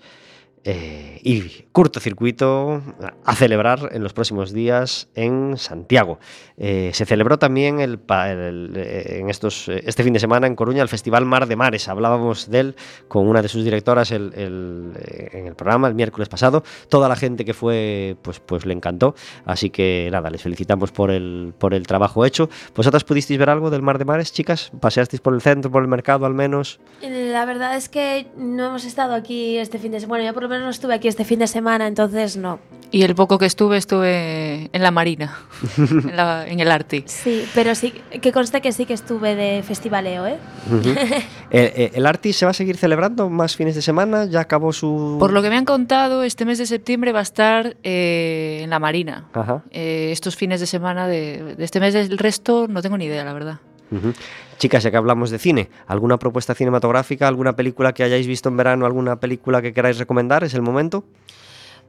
Eh, 0.64 1.20
y 1.22 1.66
cortocircuito 1.72 2.82
a 3.24 3.34
celebrar 3.34 3.90
en 3.92 4.02
los 4.02 4.12
próximos 4.12 4.52
días 4.52 5.08
en 5.14 5.56
Santiago. 5.58 6.18
Eh, 6.56 6.90
se 6.94 7.04
celebró 7.04 7.38
también 7.38 7.80
el, 7.80 7.98
eh, 8.08 9.18
en 9.20 9.30
estos, 9.30 9.68
eh, 9.68 9.82
este 9.86 10.02
fin 10.02 10.12
de 10.12 10.20
semana 10.20 10.46
en 10.46 10.54
Coruña 10.56 10.82
el 10.82 10.88
Festival 10.88 11.24
Mar 11.24 11.46
de 11.46 11.56
Mares. 11.56 11.88
Hablábamos 11.88 12.50
de 12.50 12.60
él 12.60 12.76
con 13.08 13.26
una 13.28 13.42
de 13.42 13.48
sus 13.48 13.64
directoras 13.64 14.10
el- 14.10 14.32
en 14.34 15.46
el 15.46 15.54
programa 15.54 15.88
el 15.88 15.94
miércoles 15.94 16.28
pasado. 16.28 16.62
Toda 16.88 17.08
la 17.08 17.16
gente 17.16 17.44
que 17.44 17.54
fue, 17.54 18.16
pues, 18.22 18.40
pues 18.40 18.66
le 18.66 18.72
encantó. 18.72 19.14
Así 19.44 19.70
que 19.70 20.08
nada, 20.12 20.30
les 20.30 20.42
felicitamos 20.42 20.92
por 20.92 21.10
el, 21.10 21.54
por 21.58 21.74
el 21.74 21.86
trabajo 21.86 22.24
hecho. 22.24 22.48
¿Vosotras 22.74 23.04
pudisteis 23.04 23.38
ver 23.38 23.50
algo 23.50 23.70
del 23.70 23.82
Mar 23.82 23.98
de 23.98 24.04
Mares, 24.04 24.32
chicas? 24.32 24.70
¿Paseasteis 24.80 25.20
por 25.20 25.34
el 25.34 25.40
centro, 25.40 25.70
por 25.70 25.82
el 25.82 25.88
mercado 25.88 26.26
al 26.26 26.34
menos? 26.34 26.80
La 27.02 27.44
verdad 27.44 27.76
es 27.76 27.88
que 27.88 28.26
no 28.36 28.66
hemos 28.66 28.84
estado 28.84 29.14
aquí 29.14 29.58
este 29.58 29.78
fin 29.78 29.92
de 29.92 30.00
semana. 30.00 30.32
Menos 30.54 30.64
no 30.64 30.70
estuve 30.70 30.94
aquí 30.94 31.08
este 31.08 31.24
fin 31.24 31.38
de 31.38 31.46
semana, 31.46 31.86
entonces 31.86 32.36
no. 32.36 32.58
Y 32.90 33.02
el 33.02 33.14
poco 33.16 33.38
que 33.38 33.46
estuve, 33.46 33.76
estuve 33.76 34.70
en 34.72 34.82
la 34.82 34.90
Marina, 34.92 35.36
en, 35.78 36.16
la- 36.16 36.46
en 36.46 36.60
el 36.60 36.70
Arti. 36.70 37.02
Sí, 37.06 37.44
pero 37.54 37.74
sí, 37.74 37.90
que 38.22 38.30
conste 38.32 38.60
que 38.60 38.70
sí 38.72 38.86
que 38.86 38.94
estuve 38.94 39.34
de 39.34 39.62
festivaleo, 39.62 40.26
¿eh? 40.26 40.38
Ujú. 40.70 40.90
Eh, 41.50 41.72
eh, 41.76 41.90
¿El 41.94 42.04
Artis 42.06 42.36
se 42.36 42.46
va 42.46 42.50
a 42.50 42.54
seguir 42.54 42.76
celebrando 42.76 43.30
más 43.30 43.54
fines 43.54 43.76
de 43.76 43.82
semana? 43.82 44.24
¿Ya 44.24 44.40
acabó 44.40 44.72
su...? 44.72 45.18
Por 45.20 45.32
lo 45.32 45.40
que 45.40 45.50
me 45.50 45.56
han 45.56 45.64
contado, 45.64 46.24
este 46.24 46.44
mes 46.44 46.58
de 46.58 46.66
septiembre 46.66 47.12
va 47.12 47.20
a 47.20 47.22
estar 47.22 47.76
eh, 47.84 48.58
en 48.64 48.70
la 48.70 48.80
Marina. 48.80 49.26
Ajá. 49.34 49.62
Eh, 49.70 50.08
estos 50.10 50.34
fines 50.34 50.58
de 50.58 50.66
semana 50.66 51.06
de, 51.06 51.54
de 51.54 51.64
este 51.64 51.78
mes, 51.78 51.94
el 51.94 52.18
resto 52.18 52.66
no 52.68 52.82
tengo 52.82 52.98
ni 52.98 53.04
idea, 53.04 53.24
la 53.24 53.32
verdad. 53.32 53.58
Ujú. 53.92 54.14
Chicas, 54.58 54.82
ya 54.82 54.90
que 54.90 54.96
hablamos 54.96 55.30
de 55.30 55.38
cine, 55.38 55.68
¿alguna 55.86 56.18
propuesta 56.18 56.54
cinematográfica, 56.54 57.28
alguna 57.28 57.56
película 57.56 57.92
que 57.92 58.02
hayáis 58.02 58.26
visto 58.26 58.48
en 58.48 58.56
verano, 58.56 58.86
alguna 58.86 59.16
película 59.16 59.62
que 59.62 59.72
queráis 59.72 59.98
recomendar? 59.98 60.44
¿Es 60.44 60.54
el 60.54 60.62
momento? 60.62 61.04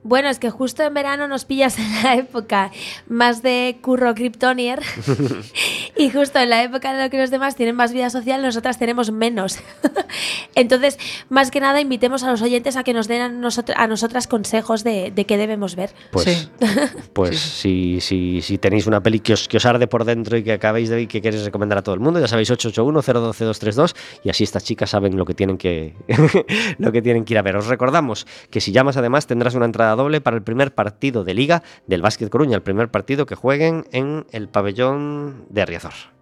Bueno, 0.03 0.29
es 0.29 0.37
que 0.37 0.51
justo 0.51 0.83
en 0.83 0.93
verano 0.93 1.27
nos 1.27 1.45
pillas 1.45 1.79
en 1.79 2.03
la 2.03 2.15
época 2.15 2.71
más 3.07 3.41
de 3.41 3.77
curro 3.81 4.13
Kryptonier 4.13 4.79
y 5.97 6.09
justo 6.09 6.39
en 6.39 6.49
la 6.49 6.63
época 6.63 6.91
en 6.91 6.97
la 6.97 7.09
que 7.09 7.17
los 7.19 7.29
demás 7.31 7.55
tienen 7.55 7.75
más 7.75 7.93
vida 7.93 8.09
social, 8.09 8.41
nosotras 8.41 8.77
tenemos 8.77 9.11
menos. 9.11 9.57
Entonces, 10.55 10.97
más 11.29 11.51
que 11.51 11.59
nada, 11.59 11.81
invitemos 11.81 12.23
a 12.23 12.31
los 12.31 12.41
oyentes 12.41 12.77
a 12.77 12.83
que 12.83 12.93
nos 12.93 13.07
den 13.07 13.21
a, 13.21 13.29
nosotr- 13.29 13.73
a 13.75 13.87
nosotras 13.87 14.27
consejos 14.27 14.83
de, 14.83 15.11
de 15.11 15.25
qué 15.25 15.37
debemos 15.37 15.75
ver. 15.75 15.91
Pues, 16.11 16.25
Sí. 16.25 16.49
pues 17.13 17.39
Si, 17.39 17.99
si, 18.01 18.41
si 18.41 18.57
tenéis 18.57 18.87
una 18.87 19.01
peli 19.01 19.19
que 19.19 19.33
os, 19.33 19.47
que 19.47 19.57
os 19.57 19.65
arde 19.65 19.87
por 19.87 20.05
dentro 20.05 20.37
y 20.37 20.43
que 20.43 20.53
acabéis 20.53 20.89
de 20.89 20.95
ver 20.95 21.03
y 21.03 21.07
que 21.07 21.21
queréis 21.21 21.43
recomendar 21.45 21.77
a 21.77 21.81
todo 21.83 21.95
el 21.95 22.01
mundo, 22.01 22.19
ya 22.19 22.27
sabéis 22.27 22.49
881-012-232 22.51 23.95
y 24.23 24.29
así 24.29 24.43
estas 24.43 24.63
chicas 24.63 24.89
saben 24.89 25.17
lo 25.17 25.25
que 25.25 25.33
tienen 25.33 25.57
que 25.57 25.95
lo 26.77 26.91
que 26.91 27.01
tienen 27.01 27.25
que 27.25 27.33
ir 27.33 27.37
a 27.37 27.41
ver. 27.41 27.55
Os 27.57 27.67
recordamos 27.67 28.25
que 28.49 28.61
si 28.61 28.71
llamas 28.71 28.97
además 28.97 29.27
tendrás 29.27 29.55
una 29.55 29.65
entrada 29.65 29.95
doble 29.95 30.21
para 30.21 30.35
el 30.37 30.43
primer 30.43 30.73
partido 30.73 31.23
de 31.23 31.33
liga 31.33 31.63
del 31.87 32.01
Básquet 32.01 32.29
Coruña, 32.29 32.55
el 32.55 32.63
primer 32.63 32.89
partido 32.89 33.25
que 33.25 33.35
jueguen 33.35 33.85
en 33.91 34.25
el 34.31 34.47
pabellón 34.49 35.45
de 35.49 35.65
Riazor. 35.65 35.84
kadar. 35.85 36.14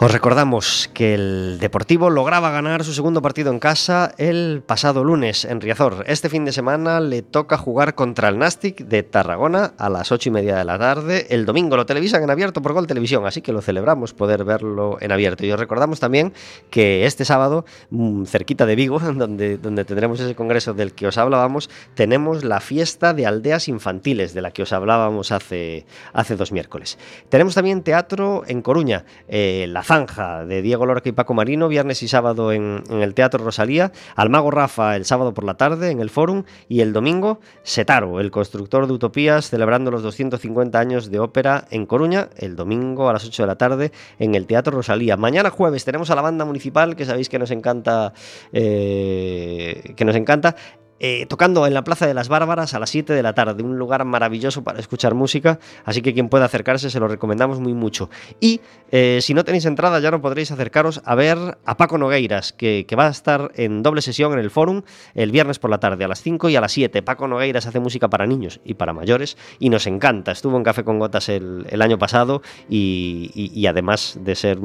Os 0.00 0.12
recordamos 0.12 0.88
que 0.94 1.14
el 1.14 1.58
Deportivo 1.58 2.08
lograba 2.08 2.52
ganar 2.52 2.84
su 2.84 2.94
segundo 2.94 3.20
partido 3.20 3.50
en 3.50 3.58
casa 3.58 4.14
el 4.16 4.62
pasado 4.64 5.02
lunes 5.02 5.44
en 5.44 5.60
Riazor. 5.60 6.04
Este 6.06 6.28
fin 6.28 6.44
de 6.44 6.52
semana 6.52 7.00
le 7.00 7.22
toca 7.22 7.58
jugar 7.58 7.96
contra 7.96 8.28
el 8.28 8.38
Nastic 8.38 8.84
de 8.84 9.02
Tarragona 9.02 9.72
a 9.76 9.88
las 9.88 10.12
ocho 10.12 10.28
y 10.28 10.32
media 10.32 10.56
de 10.56 10.64
la 10.64 10.78
tarde. 10.78 11.26
El 11.30 11.44
domingo 11.46 11.76
lo 11.76 11.84
televisan 11.84 12.22
en 12.22 12.30
abierto 12.30 12.62
por 12.62 12.74
Gol 12.74 12.86
Televisión, 12.86 13.26
así 13.26 13.42
que 13.42 13.52
lo 13.52 13.60
celebramos 13.60 14.14
poder 14.14 14.44
verlo 14.44 14.98
en 15.00 15.10
abierto. 15.10 15.44
Y 15.44 15.50
os 15.50 15.58
recordamos 15.58 15.98
también 15.98 16.32
que 16.70 17.04
este 17.04 17.24
sábado, 17.24 17.64
mm, 17.90 18.24
cerquita 18.26 18.66
de 18.66 18.76
Vigo, 18.76 19.00
donde, 19.16 19.58
donde 19.58 19.84
tendremos 19.84 20.20
ese 20.20 20.36
congreso 20.36 20.74
del 20.74 20.92
que 20.92 21.08
os 21.08 21.18
hablábamos, 21.18 21.70
tenemos 21.94 22.44
la 22.44 22.60
fiesta 22.60 23.14
de 23.14 23.26
aldeas 23.26 23.66
infantiles 23.66 24.32
de 24.32 24.42
la 24.42 24.52
que 24.52 24.62
os 24.62 24.72
hablábamos 24.72 25.32
hace, 25.32 25.86
hace 26.12 26.36
dos 26.36 26.52
miércoles. 26.52 26.98
Tenemos 27.30 27.56
también 27.56 27.82
teatro 27.82 28.44
en 28.46 28.62
Coruña, 28.62 29.04
eh, 29.26 29.66
La 29.68 29.82
Zanja 29.88 30.44
de 30.44 30.60
Diego 30.60 30.84
Lorca 30.84 31.08
y 31.08 31.12
Paco 31.12 31.32
Marino, 31.32 31.66
viernes 31.66 32.02
y 32.02 32.08
sábado 32.08 32.52
en, 32.52 32.82
el 32.90 33.14
Teatro 33.14 33.42
Rosalía, 33.42 33.90
al 34.16 34.28
Mago 34.28 34.50
Rafa 34.50 34.96
el 34.96 35.06
sábado 35.06 35.32
por 35.32 35.44
la 35.44 35.54
tarde 35.54 35.90
en 35.90 36.00
el 36.00 36.10
Fórum 36.10 36.44
y 36.68 36.82
el 36.82 36.92
domingo 36.92 37.40
Setaro, 37.62 38.20
el 38.20 38.30
constructor 38.30 38.86
de 38.86 38.92
utopías, 38.92 39.48
celebrando 39.48 39.90
los 39.90 40.02
250 40.02 40.78
años 40.78 41.10
de 41.10 41.20
ópera 41.20 41.64
en 41.70 41.86
Coruña, 41.86 42.28
el 42.36 42.54
domingo 42.54 43.08
a 43.08 43.14
las 43.14 43.24
8 43.24 43.44
de 43.44 43.46
la 43.46 43.56
tarde 43.56 43.90
en 44.18 44.34
el 44.34 44.46
Teatro 44.46 44.76
Rosalía. 44.76 45.16
Mañana 45.16 45.48
jueves 45.48 45.86
tenemos 45.86 46.10
a 46.10 46.14
la 46.14 46.20
banda 46.20 46.44
municipal, 46.44 46.94
que 46.94 47.06
sabéis 47.06 47.30
que 47.30 47.38
nos 47.38 47.50
encanta, 47.50 48.12
eh, 48.52 49.94
que 49.96 50.04
nos 50.04 50.16
encanta. 50.16 50.54
Eh, 51.00 51.26
tocando 51.28 51.66
en 51.66 51.74
la 51.74 51.84
Plaza 51.84 52.06
de 52.06 52.14
las 52.14 52.28
Bárbaras 52.28 52.74
a 52.74 52.80
las 52.80 52.90
7 52.90 53.12
de 53.12 53.22
la 53.22 53.32
tarde, 53.32 53.62
un 53.62 53.78
lugar 53.78 54.04
maravilloso 54.04 54.64
para 54.64 54.80
escuchar 54.80 55.14
música, 55.14 55.60
así 55.84 56.02
que 56.02 56.12
quien 56.12 56.28
pueda 56.28 56.46
acercarse 56.46 56.90
se 56.90 56.98
lo 56.98 57.06
recomendamos 57.06 57.60
muy 57.60 57.72
mucho. 57.72 58.10
Y 58.40 58.60
eh, 58.90 59.20
si 59.22 59.32
no 59.32 59.44
tenéis 59.44 59.64
entrada 59.64 60.00
ya 60.00 60.10
no 60.10 60.20
podréis 60.20 60.50
acercaros 60.50 61.00
a 61.04 61.14
ver 61.14 61.38
a 61.64 61.76
Paco 61.76 61.98
Nogueiras, 61.98 62.52
que, 62.52 62.84
va 62.98 63.06
a 63.06 63.10
estar 63.10 63.52
en 63.54 63.84
doble 63.84 64.02
sesión 64.02 64.32
en 64.32 64.40
el 64.40 64.50
Fórum 64.50 64.82
el 65.14 65.30
viernes 65.30 65.60
por 65.60 65.70
la 65.70 65.78
tarde 65.78 66.04
a 66.04 66.08
las 66.08 66.20
5 66.20 66.48
y 66.48 66.56
a 66.56 66.60
las 66.60 66.72
7. 66.72 67.02
Paco 67.02 67.28
Nogueiras 67.28 67.66
hace 67.66 67.78
música 67.78 68.08
para 68.08 68.26
niños 68.26 68.60
y 68.64 68.74
para 68.74 68.92
mayores 68.92 69.36
y 69.60 69.68
nos 69.68 69.86
encanta. 69.86 70.32
Estuvo 70.32 70.56
en 70.56 70.64
Café 70.64 70.82
con 70.82 70.98
Gotas 70.98 71.28
el, 71.28 71.80
año 71.80 71.96
pasado 71.96 72.42
y, 72.68 73.64
además 73.68 74.18
de 74.20 74.34
ser, 74.34 74.58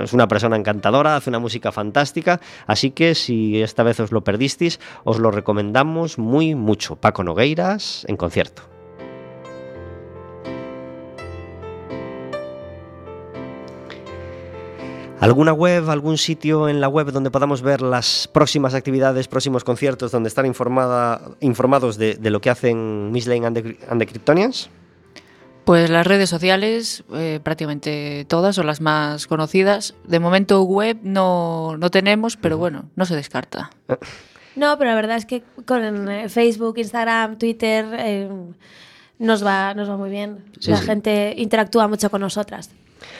es 0.00 0.12
una 0.12 0.28
persona 0.28 0.54
encantadora, 0.54 1.16
hace 1.16 1.30
una 1.30 1.40
música 1.40 1.72
fantástica, 1.72 2.40
así 2.68 2.92
que 2.92 3.16
si 3.16 3.60
esta 3.60 3.82
vez 3.82 3.98
os 3.98 4.12
lo 4.12 4.22
perdisteis, 4.22 4.78
os 5.02 5.18
lo 5.18 5.32
recomendamos 5.32 5.71
muy 6.18 6.54
mucho. 6.54 6.96
Paco 6.96 7.24
Nogueiras 7.24 8.04
en 8.08 8.16
concierto. 8.16 8.62
¿Alguna 15.20 15.52
web, 15.52 15.88
algún 15.88 16.18
sitio 16.18 16.68
en 16.68 16.80
la 16.80 16.88
web 16.88 17.12
donde 17.12 17.30
podamos 17.30 17.62
ver 17.62 17.80
las 17.80 18.28
próximas 18.32 18.74
actividades, 18.74 19.28
próximos 19.28 19.62
conciertos, 19.62 20.10
donde 20.10 20.28
están 20.28 20.46
informada, 20.46 21.20
informados 21.38 21.96
de, 21.96 22.16
de 22.16 22.30
lo 22.30 22.40
que 22.40 22.50
hacen 22.50 23.12
Miss 23.12 23.28
Lane 23.28 23.46
and 23.46 23.56
the, 23.56 23.78
and 23.88 24.00
the 24.00 24.06
Kryptonians? 24.06 24.68
Pues 25.64 25.90
las 25.90 26.04
redes 26.08 26.28
sociales, 26.28 27.04
eh, 27.14 27.38
prácticamente 27.40 28.26
todas 28.28 28.58
o 28.58 28.64
las 28.64 28.80
más 28.80 29.28
conocidas. 29.28 29.94
De 30.04 30.18
momento 30.18 30.60
web 30.64 30.98
no, 31.04 31.76
no 31.76 31.90
tenemos, 31.90 32.36
pero 32.36 32.58
bueno, 32.58 32.90
no 32.96 33.06
se 33.06 33.14
descarta. 33.14 33.70
No, 34.56 34.76
pero 34.78 34.90
la 34.90 34.96
verdad 34.96 35.16
es 35.16 35.26
que 35.26 35.42
con 35.66 36.10
eh, 36.10 36.28
Facebook, 36.28 36.78
Instagram, 36.78 37.38
Twitter 37.38 37.86
eh, 37.98 38.28
nos, 39.18 39.44
va, 39.44 39.74
nos 39.74 39.88
va 39.88 39.96
muy 39.96 40.10
bien. 40.10 40.44
Sí, 40.60 40.70
la 40.70 40.78
sí. 40.78 40.86
gente 40.86 41.34
interactúa 41.36 41.88
mucho 41.88 42.10
con 42.10 42.20
nosotras. 42.20 42.70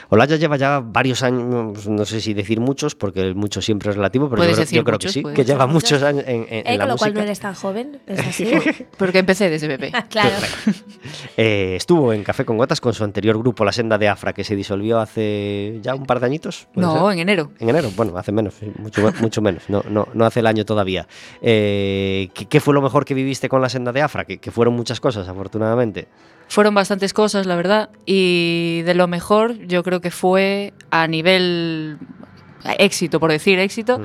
Olaya 0.09 0.37
lleva 0.37 0.57
ya 0.57 0.80
varios 0.80 1.22
años, 1.22 1.87
no 1.89 2.05
sé 2.05 2.20
si 2.20 2.35
decir 2.35 2.61
muchos, 2.61 2.95
porque 2.95 3.35
mucho 3.35 3.61
siempre 3.62 3.91
es 3.91 3.97
relativo, 3.97 4.28
pero 4.28 4.43
yo 4.45 4.57
decir 4.57 4.76
yo 4.78 4.85
creo 4.85 4.99
que 4.99 5.07
muchos, 5.07 5.12
sí, 5.12 5.22
puedes 5.22 5.37
que 5.37 5.45
lleva 5.45 5.66
muchos. 5.66 5.93
muchos 5.93 6.03
años 6.03 6.24
en, 6.26 6.43
en- 6.49 6.66
en 6.66 6.66
Eh, 6.66 6.76
la 6.78 6.85
con 6.85 6.89
lo 6.89 6.97
cual 6.97 7.14
no 7.14 7.20
eres 7.20 7.41
tan 7.41 7.55
joven, 7.55 8.01
es 8.07 8.18
así. 8.26 8.51
Porque 8.99 9.18
empecé 9.18 9.49
desde 9.51 9.68
bebé. 9.68 9.93
claro. 10.11 10.35
Eh, 11.37 11.74
estuvo 11.76 12.12
en 12.12 12.22
Café 12.24 12.45
con 12.45 12.57
Gotas 12.57 12.80
con 12.80 12.93
su 12.95 13.05
anterior 13.05 13.39
grupo, 13.39 13.64
La 13.64 13.72
Senda 13.72 13.99
de 13.99 14.09
Afra, 14.09 14.33
que 14.33 14.45
se 14.45 14.57
disolvió 14.57 14.99
hace 15.01 15.78
ya 15.83 15.95
un 15.95 16.05
par 16.07 16.20
de 16.20 16.26
añitos. 16.26 16.68
¿puede 16.72 16.87
No, 16.87 17.05
ser? 17.07 17.12
en 17.14 17.18
enero. 17.20 17.51
En 17.59 17.68
enero, 17.68 17.91
bueno, 17.97 18.16
hace 18.16 18.33
menos, 18.33 18.55
sí, 18.55 18.70
mucho, 18.78 19.12
mucho 19.20 19.41
menos, 19.43 19.62
no, 19.68 19.83
no, 19.89 20.09
no 20.12 20.24
hace 20.24 20.41
el 20.41 20.47
año 20.47 20.64
todavía. 20.64 21.07
Eh, 21.41 22.28
¿qué, 22.35 22.47
qué 22.47 22.61
fue 22.61 22.74
lo 22.74 22.83
mejor 22.83 23.05
que 23.05 23.14
viviste 23.14 23.49
con 23.49 23.61
la 23.61 23.68
senda 23.68 23.93
de 23.93 24.03
Afra? 24.03 24.24
Que, 24.24 24.39
que 24.39 24.51
fueron 24.51 24.74
muchas 24.74 25.01
cosas, 25.01 25.28
afortunadamente. 25.28 26.09
Fueron 26.53 26.74
bastantes 26.74 27.14
cosas, 27.14 27.46
la 27.46 27.57
verdad, 27.57 27.88
y 28.05 28.82
de 28.82 28.92
lo 28.92 29.09
mejor 29.09 29.57
yo 29.61 29.82
creo 29.82 30.03
que 30.03 30.11
fue 30.11 30.74
a 30.90 31.07
nivel 31.07 31.96
éxito, 32.76 33.20
por 33.20 33.32
decir 33.32 33.59
éxito, 33.59 34.03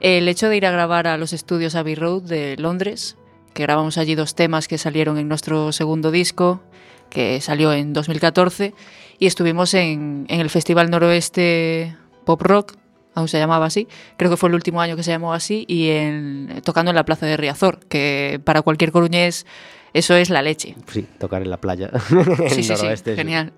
el 0.00 0.28
hecho 0.28 0.50
de 0.50 0.58
ir 0.58 0.66
a 0.66 0.70
grabar 0.70 1.06
a 1.06 1.16
los 1.16 1.32
estudios 1.32 1.74
Abbey 1.74 1.94
Road 1.94 2.24
de 2.24 2.58
Londres, 2.58 3.16
que 3.54 3.62
grabamos 3.62 3.96
allí 3.96 4.14
dos 4.14 4.34
temas 4.34 4.68
que 4.68 4.76
salieron 4.76 5.16
en 5.16 5.28
nuestro 5.28 5.72
segundo 5.72 6.10
disco, 6.10 6.60
que 7.08 7.40
salió 7.40 7.72
en 7.72 7.94
2014, 7.94 8.74
y 9.18 9.26
estuvimos 9.26 9.72
en, 9.72 10.26
en 10.28 10.40
el 10.40 10.50
Festival 10.50 10.90
Noroeste 10.90 11.96
Pop 12.26 12.42
Rock, 12.42 12.74
aún 13.18 13.28
se 13.28 13.38
llamaba 13.38 13.66
así, 13.66 13.88
creo 14.16 14.30
que 14.30 14.36
fue 14.36 14.48
el 14.48 14.54
último 14.54 14.80
año 14.80 14.96
que 14.96 15.02
se 15.02 15.10
llamó 15.10 15.32
así, 15.34 15.64
y 15.68 15.90
en, 15.90 16.62
tocando 16.64 16.90
en 16.90 16.96
la 16.96 17.04
Plaza 17.04 17.26
de 17.26 17.36
Riazor, 17.36 17.80
que 17.88 18.40
para 18.44 18.62
cualquier 18.62 18.92
coruñés 18.92 19.46
eso 19.94 20.14
es 20.14 20.30
la 20.30 20.42
leche. 20.42 20.76
Sí, 20.86 21.06
tocar 21.18 21.42
en 21.42 21.50
la 21.50 21.56
playa. 21.56 21.90
Sí, 22.48 22.62
sí, 22.62 22.74
genial. 23.04 23.52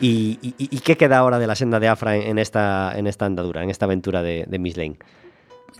¿Y, 0.00 0.38
y, 0.42 0.54
y 0.58 0.78
qué 0.80 0.96
queda 0.96 1.18
ahora 1.18 1.38
de 1.38 1.46
la 1.46 1.54
senda 1.54 1.78
de 1.78 1.88
Afra 1.88 2.16
en, 2.16 2.38
esta, 2.38 2.92
en 2.96 3.06
esta 3.06 3.26
andadura, 3.26 3.62
en 3.62 3.70
esta 3.70 3.84
aventura 3.84 4.22
de, 4.22 4.44
de 4.48 4.58
Miss 4.58 4.76
Lane? 4.76 4.96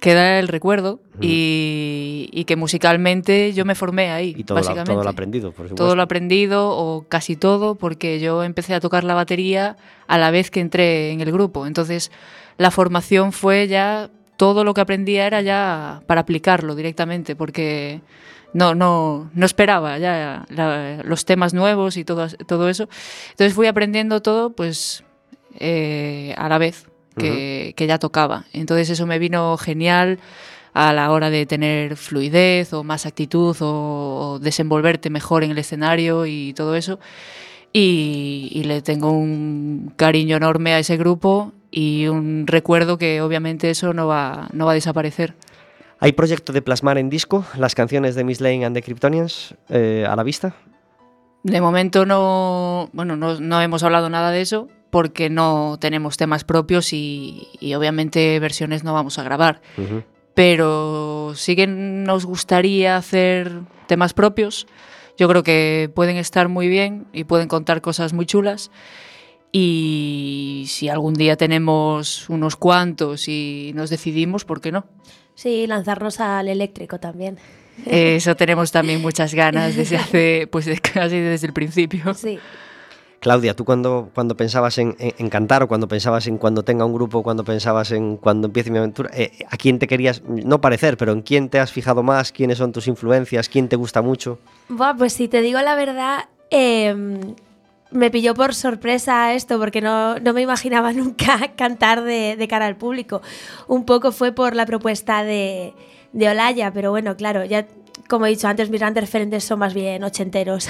Queda 0.01 0.39
el 0.41 0.49
recuerdo 0.49 1.01
y, 1.21 2.29
y 2.33 2.45
que 2.45 2.57
musicalmente 2.57 3.53
yo 3.53 3.65
me 3.65 3.75
formé 3.75 4.11
ahí, 4.11 4.35
Y 4.37 4.45
todo, 4.45 4.59
lo, 4.59 4.65
básicamente. 4.65 4.93
todo 4.93 5.05
lo 5.05 5.11
aprendido, 5.11 5.53
por 5.53 5.69
supuesto. 5.69 5.75
Todo 5.77 5.97
lo 5.97 6.03
aprendido 6.03 6.69
o 6.71 7.07
casi 7.09 7.37
todo 7.37 7.77
porque 7.77 8.21
yo 8.21 8.43
empecé 8.43 8.75
a 8.75 8.81
tocar 8.81 9.05
la 9.05 9.15
batería 9.15 9.77
a 10.07 10.19
la 10.19 10.31
vez 10.31 10.51
que 10.51 10.61
entré 10.61 11.13
en 11.13 11.21
el 11.21 11.33
grupo. 11.33 11.67
Entonces 11.67 12.11
la 12.59 12.71
formación 12.71 13.33
fue 13.33 13.69
ya, 13.69 14.11
todo 14.37 14.65
lo 14.65 14.75
que 14.75 14.81
aprendía 14.81 15.27
era 15.27 15.41
ya 15.43 16.03
para 16.07 16.21
aplicarlo 16.23 16.75
directamente 16.75 17.37
porque 17.37 18.01
no, 18.53 18.75
no, 18.75 19.31
no 19.35 19.47
esperaba 19.47 19.99
ya 19.99 20.45
la- 20.49 21.03
los 21.05 21.25
temas 21.25 21.55
nuevos 21.55 21.97
y 21.97 22.05
todo, 22.05 22.27
todo 22.47 22.69
eso. 22.69 22.89
Entonces 23.31 23.55
fui 23.55 23.67
aprendiendo 23.67 24.23
todo 24.23 24.51
pues 24.51 25.05
eh, 25.59 26.35
a 26.37 26.49
la 26.49 26.59
vez 26.59 26.87
que, 27.17 27.75
que 27.77 27.87
ya 27.87 27.99
tocaba. 27.99 28.45
Entonces 28.53 28.91
eso 28.91 29.07
me 29.07 29.19
vino 29.21 29.57
genial 29.57 30.19
a 30.73 30.93
la 30.93 31.13
hora 31.13 31.31
de 31.31 31.47
tener 31.47 31.97
fluidez 31.97 32.73
o 32.73 32.83
más 32.83 33.07
actitud 33.07 33.57
o, 33.61 34.33
o 34.35 34.39
desenvolverte 34.41 35.11
mejor 35.11 35.45
en 35.45 35.53
el 35.53 35.59
escenario 35.59 36.27
y 36.27 36.53
todo 36.55 36.75
eso. 36.75 36.99
Y, 37.73 38.51
y 38.53 38.65
le 38.65 38.83
tengo 38.83 39.11
un 39.13 39.93
cariño 39.97 40.37
enorme 40.37 40.75
a 40.75 40.79
ese 40.79 40.97
grupo 40.97 41.53
y 41.77 42.07
un 42.07 42.47
recuerdo 42.47 42.99
que 42.99 43.21
obviamente 43.21 43.69
eso 43.69 43.93
no 43.93 44.07
va, 44.07 44.49
no 44.53 44.65
va 44.65 44.73
a 44.73 44.75
desaparecer. 44.75 45.35
¿Hay 45.99 46.13
proyecto 46.13 46.53
de 46.53 46.63
plasmar 46.63 46.99
en 46.99 47.11
disco 47.11 47.45
las 47.59 47.75
canciones 47.75 48.15
de 48.15 48.23
Miss 48.23 48.41
Lane 48.41 48.65
and 48.65 48.77
the 48.77 48.83
Kryptonians 48.83 49.57
eh, 49.69 50.07
a 50.09 50.15
la 50.15 50.23
vista? 50.23 50.55
De 51.43 51.61
momento 51.61 52.07
no, 52.07 52.91
bueno, 52.93 53.17
no, 53.17 53.41
no 53.41 53.61
hemos 53.61 53.83
hablado 53.83 54.09
nada 54.09 54.31
de 54.31 54.41
eso 54.41 54.69
porque 54.91 55.29
no 55.31 55.77
tenemos 55.81 56.17
temas 56.17 56.45
propios 56.45 56.93
y, 56.93 57.49
y 57.59 57.75
obviamente 57.75 58.39
versiones 58.39 58.85
no 58.85 58.95
vamos 58.95 59.19
a 59.19 59.25
grabar. 59.25 59.61
Pero 60.35 61.33
sí 61.35 61.57
que 61.57 61.67
nos 61.67 62.25
gustaría 62.25 62.97
hacer 62.97 63.51
temas 63.89 64.15
propios. 64.15 64.69
Yo 65.17 65.29
creo 65.29 65.43
que 65.43 65.91
pueden 65.93 66.17
estar 66.17 66.49
muy 66.49 66.69
bien 66.69 67.07
y 67.13 67.25
pueden 67.25 67.49
contar 67.49 67.81
cosas 67.81 68.13
muy 68.13 68.27
chulas. 68.27 68.71
Y 69.57 70.65
si 70.67 70.89
algún 70.89 71.15
día 71.15 71.37
tenemos 71.37 72.29
unos 72.29 72.57
cuantos 72.57 73.29
y 73.29 73.71
nos 73.77 73.89
decidimos, 73.89 74.45
¿por 74.45 74.61
qué 74.61 74.73
no? 74.73 74.85
Sí, 75.37 75.69
lanzarnos 75.69 76.19
al 76.19 76.49
eléctrico 76.49 76.99
también. 76.99 77.39
Eso 77.87 78.35
tenemos 78.35 78.73
también 78.73 79.01
muchas 79.09 79.33
ganas 79.33 79.77
desde 79.77 79.97
hace, 79.97 80.49
pues 80.51 80.69
casi 80.81 81.21
desde 81.21 81.47
el 81.47 81.53
principio. 81.53 82.13
Sí. 82.15 82.41
Claudia, 83.21 83.55
tú 83.55 83.65
cuando, 83.65 84.11
cuando 84.13 84.37
pensabas 84.37 84.77
en, 84.79 84.97
en- 84.99 85.15
en 85.19 85.31
cantar 85.31 85.63
o 85.63 85.69
cuando 85.69 85.87
pensabas 85.87 86.27
en 86.27 86.37
cuando 86.37 86.65
tenga 86.65 86.85
un 86.85 86.93
grupo, 86.93 87.23
cuando 87.23 87.45
pensabas 87.45 87.93
en 87.93 88.17
cuando 88.17 88.49
empiece 88.49 88.73
mi 88.73 88.79
aventura, 88.79 89.09
eh, 89.15 89.31
¿a 89.49 89.57
quién 89.57 89.79
te 89.79 89.87
querías, 89.87 90.21
no 90.27 90.61
parecer, 90.61 90.97
pero 90.97 91.13
en 91.13 91.23
quién 91.23 91.49
te 91.49 91.61
has 91.61 91.71
fijado 91.71 92.03
más? 92.03 92.33
¿Quiénes 92.33 92.59
son 92.59 92.73
tus 92.73 92.89
influencias? 92.89 93.49
¿Quién 93.49 93.69
te 93.69 93.77
gusta 93.77 94.03
mucho? 94.03 94.41
Buah, 94.69 94.95
pues 94.97 95.13
si 95.13 95.29
te 95.29 95.43
digo 95.43 95.61
la 95.63 95.77
verdad, 95.77 96.25
em, 96.51 97.35
me 97.95 98.11
pilló 98.11 98.35
por 98.35 98.55
sorpresa 98.55 99.33
esto, 99.33 99.59
porque 99.59 99.81
no, 99.81 100.19
no 100.19 100.33
me 100.35 100.43
imaginaba 100.43 100.93
nunca 100.93 101.53
cantar 101.57 102.03
de, 102.03 102.37
de 102.37 102.49
cara 102.49 102.67
al 102.67 102.77
público. 102.77 103.23
Un 103.69 103.85
poco 103.87 104.13
fue 104.13 104.33
por 104.33 104.55
la 104.55 104.67
propuesta 104.67 105.25
de, 105.25 105.73
de 106.13 106.29
Olaya, 106.29 106.73
pero 106.73 106.91
bueno, 106.91 107.17
claro, 107.17 107.45
ya 107.45 107.67
como 108.09 108.27
he 108.27 108.31
dicho 108.31 108.49
antes, 108.49 108.69
mis 108.69 108.81
grandes 108.81 109.03
referentes 109.03 109.45
son 109.45 109.61
más 109.61 109.73
bien 109.73 110.05
ochenteros. 110.05 110.69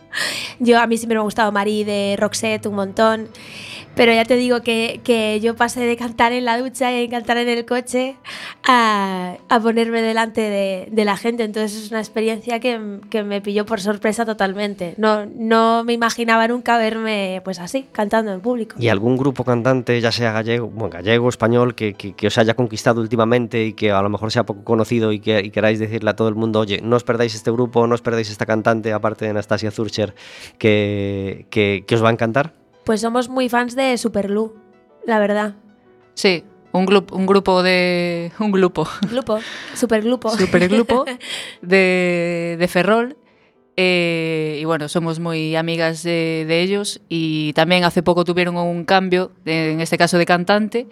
yo 0.58 0.78
a 0.78 0.86
mí 0.86 0.98
siempre 0.98 1.16
me 1.16 1.20
ha 1.20 1.24
gustado 1.24 1.52
Marí 1.52 1.84
de 1.84 2.16
Roxette 2.18 2.66
un 2.66 2.74
montón. 2.74 3.28
Pero 3.96 4.12
ya 4.12 4.24
te 4.24 4.36
digo 4.36 4.60
que, 4.62 5.00
que 5.02 5.40
yo 5.40 5.56
pasé 5.56 5.80
de 5.80 5.96
cantar 5.96 6.32
en 6.32 6.44
la 6.44 6.58
ducha 6.58 6.92
y 7.00 7.08
cantar 7.08 7.38
en 7.38 7.48
el 7.48 7.64
coche 7.64 8.16
a, 8.64 9.36
a 9.48 9.60
ponerme 9.60 10.02
delante 10.02 10.42
de, 10.42 10.88
de 10.90 11.04
la 11.04 11.16
gente. 11.16 11.44
Entonces 11.44 11.84
es 11.84 11.90
una 11.90 12.00
experiencia 12.00 12.60
que, 12.60 13.00
que 13.10 13.22
me 13.22 13.40
pilló 13.40 13.64
por 13.64 13.80
sorpresa 13.80 14.24
totalmente. 14.26 14.94
No, 14.98 15.24
no 15.26 15.82
me 15.82 15.94
imaginaba 15.94 16.46
nunca 16.46 16.76
verme 16.78 17.40
pues 17.42 17.58
así, 17.58 17.86
cantando 17.90 18.32
en 18.32 18.40
público. 18.40 18.76
¿Y 18.78 18.88
algún 18.88 19.16
grupo 19.16 19.44
cantante, 19.44 20.00
ya 20.00 20.12
sea 20.12 20.30
gallego, 20.32 20.68
bueno, 20.68 20.90
gallego, 20.90 21.28
español, 21.28 21.74
que, 21.74 21.94
que- 21.94 22.12
que 22.14 22.26
os 22.26 22.38
haya 22.38 22.54
conquistado 22.54 23.00
últimamente 23.00 23.64
y 23.64 23.72
que 23.72 23.90
a 23.92 24.02
lo 24.02 24.08
mejor 24.10 24.30
sea 24.30 24.44
poco 24.44 24.62
conocido 24.62 25.10
y 25.12 25.20
que 25.20 25.40
y 25.40 25.50
queráis 25.50 25.78
decirle 25.78 26.10
a 26.10 26.16
todo 26.16 26.28
el 26.28 26.34
mundo, 26.34 26.60
oye, 26.60 26.80
no 26.82 26.96
os 26.96 27.04
perdáis 27.04 27.34
este 27.34 27.50
grupo, 27.50 27.86
no 27.86 27.94
os 27.94 28.02
perdáis 28.02 28.30
esta 28.30 28.44
cantante, 28.46 28.92
aparte 28.92 29.24
de 29.24 29.30
Anastasia 29.30 29.70
Zurcher, 29.70 30.14
que, 30.58 31.46
que, 31.50 31.84
os 31.94 32.04
va 32.04 32.08
a 32.08 32.12
encantar? 32.12 32.52
Pues 32.86 33.00
somos 33.00 33.28
muy 33.28 33.48
fans 33.48 33.74
de 33.76 33.98
Superlú, 33.98 34.54
la 35.04 35.18
verdad. 35.18 35.56
Sí, 36.14 36.44
un, 36.72 36.86
grupo 36.86 37.14
un 37.16 37.26
grupo 37.26 37.62
de... 37.62 38.30
Un 38.38 38.52
grupo. 38.52 38.88
Grupo, 39.10 39.38
supergrupo. 39.74 40.30
supergrupo 40.30 41.04
de, 41.62 42.56
de 42.58 42.68
Ferrol. 42.68 43.16
eh, 43.76 44.58
y 44.60 44.64
bueno, 44.64 44.88
somos 44.88 45.18
muy 45.18 45.56
amigas 45.56 46.02
de, 46.02 46.44
de 46.48 46.62
ellos 46.62 47.00
y 47.08 47.52
también 47.54 47.84
hace 47.84 48.02
poco 48.02 48.24
tuvieron 48.24 48.56
un 48.56 48.84
cambio, 48.84 49.32
de- 49.44 49.72
en 49.72 49.80
este 49.80 49.98
caso 49.98 50.16
de 50.16 50.24
cantante, 50.24 50.86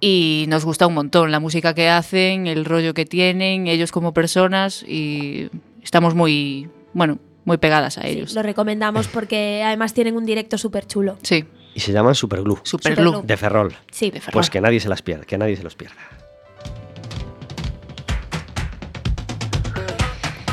y 0.00 0.46
nos 0.48 0.64
gusta 0.64 0.86
un 0.86 0.94
montón 0.94 1.32
la 1.32 1.40
música 1.40 1.74
que 1.74 1.88
hacen, 1.88 2.46
el 2.46 2.64
rollo 2.64 2.94
que 2.94 3.04
tienen, 3.04 3.66
ellos 3.66 3.90
como 3.92 4.14
personas 4.14 4.84
y 4.84 5.50
estamos 5.82 6.14
muy, 6.14 6.70
bueno, 6.94 7.18
muy 7.44 7.56
pegadas 7.58 7.98
a 7.98 8.02
Sí, 8.02 8.08
ellos. 8.08 8.34
lo 8.34 8.42
recomendamos 8.42 9.08
porque 9.08 9.62
además 9.64 9.94
tienen 9.94 10.16
un 10.16 10.24
directo 10.26 10.58
súper 10.58 10.86
chulo. 10.86 11.16
Sí, 11.22 11.44
Y 11.74 11.80
se 11.80 11.92
llaman 11.92 12.14
Superglue, 12.14 12.58
Superglue. 12.64 13.04
Superglue. 13.04 13.26
de 13.26 13.36
Ferrol. 13.36 13.76
Sí, 13.90 14.10
De 14.10 14.20
Ferrol. 14.20 14.32
Pues 14.32 14.50
que 14.50 14.60
nadie 14.60 14.80
se 14.80 14.88
las 14.88 15.00
pierda, 15.02 15.24
que 15.24 15.38
nadie 15.38 15.56
se 15.56 15.62
los 15.62 15.74
pierda. 15.76 15.96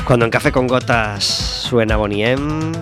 Cuando 0.06 0.24
en 0.24 0.30
Café 0.30 0.52
con 0.52 0.68
Gotas 0.68 1.24
suena 1.24 1.96
Boniem, 1.96 2.72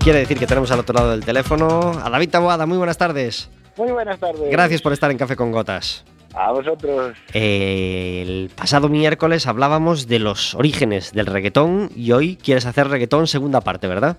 quiere 0.00 0.18
decir 0.18 0.36
que 0.38 0.46
tenemos 0.46 0.70
al 0.72 0.80
otro 0.80 0.92
lado 0.94 1.10
del 1.12 1.24
teléfono 1.24 1.92
a 2.04 2.10
David 2.10 2.30
Taboada. 2.30 2.66
Muy 2.66 2.78
buenas 2.78 2.98
tardes. 2.98 3.48
Muy 3.76 3.92
buenas 3.92 4.18
tardes. 4.18 4.50
Gracias 4.50 4.82
por 4.82 4.92
estar 4.92 5.08
en 5.10 5.16
Café 5.18 5.36
con 5.36 5.52
Gotas. 5.52 6.04
A 6.34 6.52
vosotros. 6.52 7.16
El 7.34 8.50
pasado 8.54 8.88
miércoles 8.88 9.46
hablábamos 9.46 10.06
de 10.06 10.18
los 10.20 10.54
orígenes 10.54 11.12
del 11.12 11.26
reggaetón 11.26 11.90
y 11.96 12.12
hoy 12.12 12.36
quieres 12.36 12.66
hacer 12.66 12.88
reggaetón 12.88 13.26
segunda 13.26 13.60
parte, 13.60 13.88
¿verdad? 13.88 14.16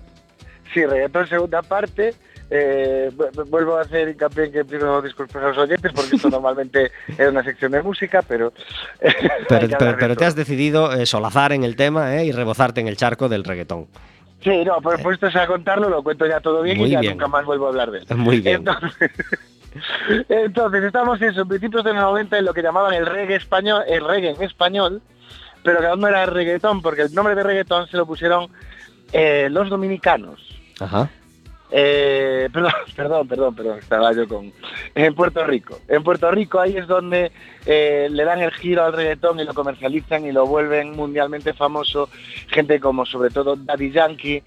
Sí, 0.74 0.84
reggaetón 0.84 1.26
segunda 1.28 1.62
parte. 1.62 2.14
Eh, 2.54 3.10
vu- 3.16 3.30
vu- 3.32 3.48
vuelvo 3.48 3.78
a 3.78 3.80
hacer 3.80 4.10
hincapié 4.10 4.44
en 4.44 4.52
que 4.52 4.64
pido 4.66 5.00
disculpas 5.00 5.42
a 5.42 5.48
los 5.48 5.56
oyentes 5.58 5.90
porque 5.94 6.16
esto 6.16 6.28
normalmente 6.30 6.90
es 7.16 7.28
una 7.28 7.42
sección 7.42 7.72
de 7.72 7.82
música, 7.82 8.20
pero... 8.20 8.52
Pero, 9.48 10.16
te 10.16 10.24
has 10.26 10.34
decidido 10.36 10.92
eh, 10.92 11.06
solazar 11.06 11.52
en 11.52 11.64
el 11.64 11.76
tema 11.76 12.16
eh, 12.16 12.26
y 12.26 12.32
rebozarte 12.32 12.82
en 12.82 12.88
el 12.88 12.96
charco 12.98 13.30
del 13.30 13.44
reggaetón. 13.44 13.86
Sí, 14.42 14.64
no, 14.66 14.80
por 14.82 15.00
puestos 15.00 15.34
a 15.36 15.46
contarlo, 15.46 15.88
lo 15.88 16.02
cuento 16.02 16.26
ya 16.26 16.40
todo 16.40 16.62
bien 16.62 16.76
Muy 16.76 16.88
y 16.88 16.92
ya 16.92 17.00
bien. 17.00 17.12
nunca 17.12 17.28
más 17.28 17.44
vuelvo 17.46 17.66
a 17.66 17.68
hablar 17.70 17.90
de 17.90 17.98
él. 18.00 18.06
Muy 18.16 18.40
bien. 18.40 18.56
Entonces, 18.56 19.10
entonces, 20.28 20.84
estamos 20.84 21.20
en 21.20 21.48
principios 21.48 21.84
de 21.84 21.92
los 21.92 22.02
90 22.02 22.38
en 22.38 22.44
lo 22.44 22.54
que 22.54 22.62
llamaban 22.62 22.94
el 22.94 23.06
reggae 23.06 23.36
español, 23.36 23.82
el 23.86 24.04
reggae 24.04 24.30
en 24.30 24.42
español, 24.42 25.02
pero 25.62 25.80
que 25.80 25.86
aún 25.86 26.00
no 26.00 26.08
era 26.08 26.26
reggaetón, 26.26 26.82
porque 26.82 27.02
el 27.02 27.14
nombre 27.14 27.34
de 27.34 27.42
reggaetón 27.42 27.86
se 27.88 27.96
lo 27.96 28.06
pusieron 28.06 28.48
eh, 29.12 29.48
los 29.50 29.70
dominicanos. 29.70 30.40
Ajá. 30.80 31.08
Eh, 31.74 32.50
perdón, 32.52 32.72
perdón, 32.94 33.28
perdón, 33.28 33.54
perdón, 33.54 33.78
estaba 33.78 34.12
yo 34.12 34.28
con... 34.28 34.52
En 34.94 35.14
Puerto 35.14 35.44
Rico. 35.44 35.78
En 35.88 36.02
Puerto 36.04 36.30
Rico 36.30 36.60
ahí 36.60 36.76
es 36.76 36.86
donde 36.86 37.32
eh, 37.64 38.08
le 38.10 38.24
dan 38.24 38.40
el 38.40 38.50
giro 38.52 38.84
al 38.84 38.92
reggaetón 38.92 39.40
y 39.40 39.44
lo 39.44 39.54
comercializan 39.54 40.26
y 40.26 40.32
lo 40.32 40.46
vuelven 40.46 40.94
mundialmente 40.94 41.54
famoso. 41.54 42.10
Gente 42.48 42.78
como 42.78 43.06
sobre 43.06 43.30
todo 43.30 43.56
Daddy 43.56 43.90
Yankee. 43.90 44.42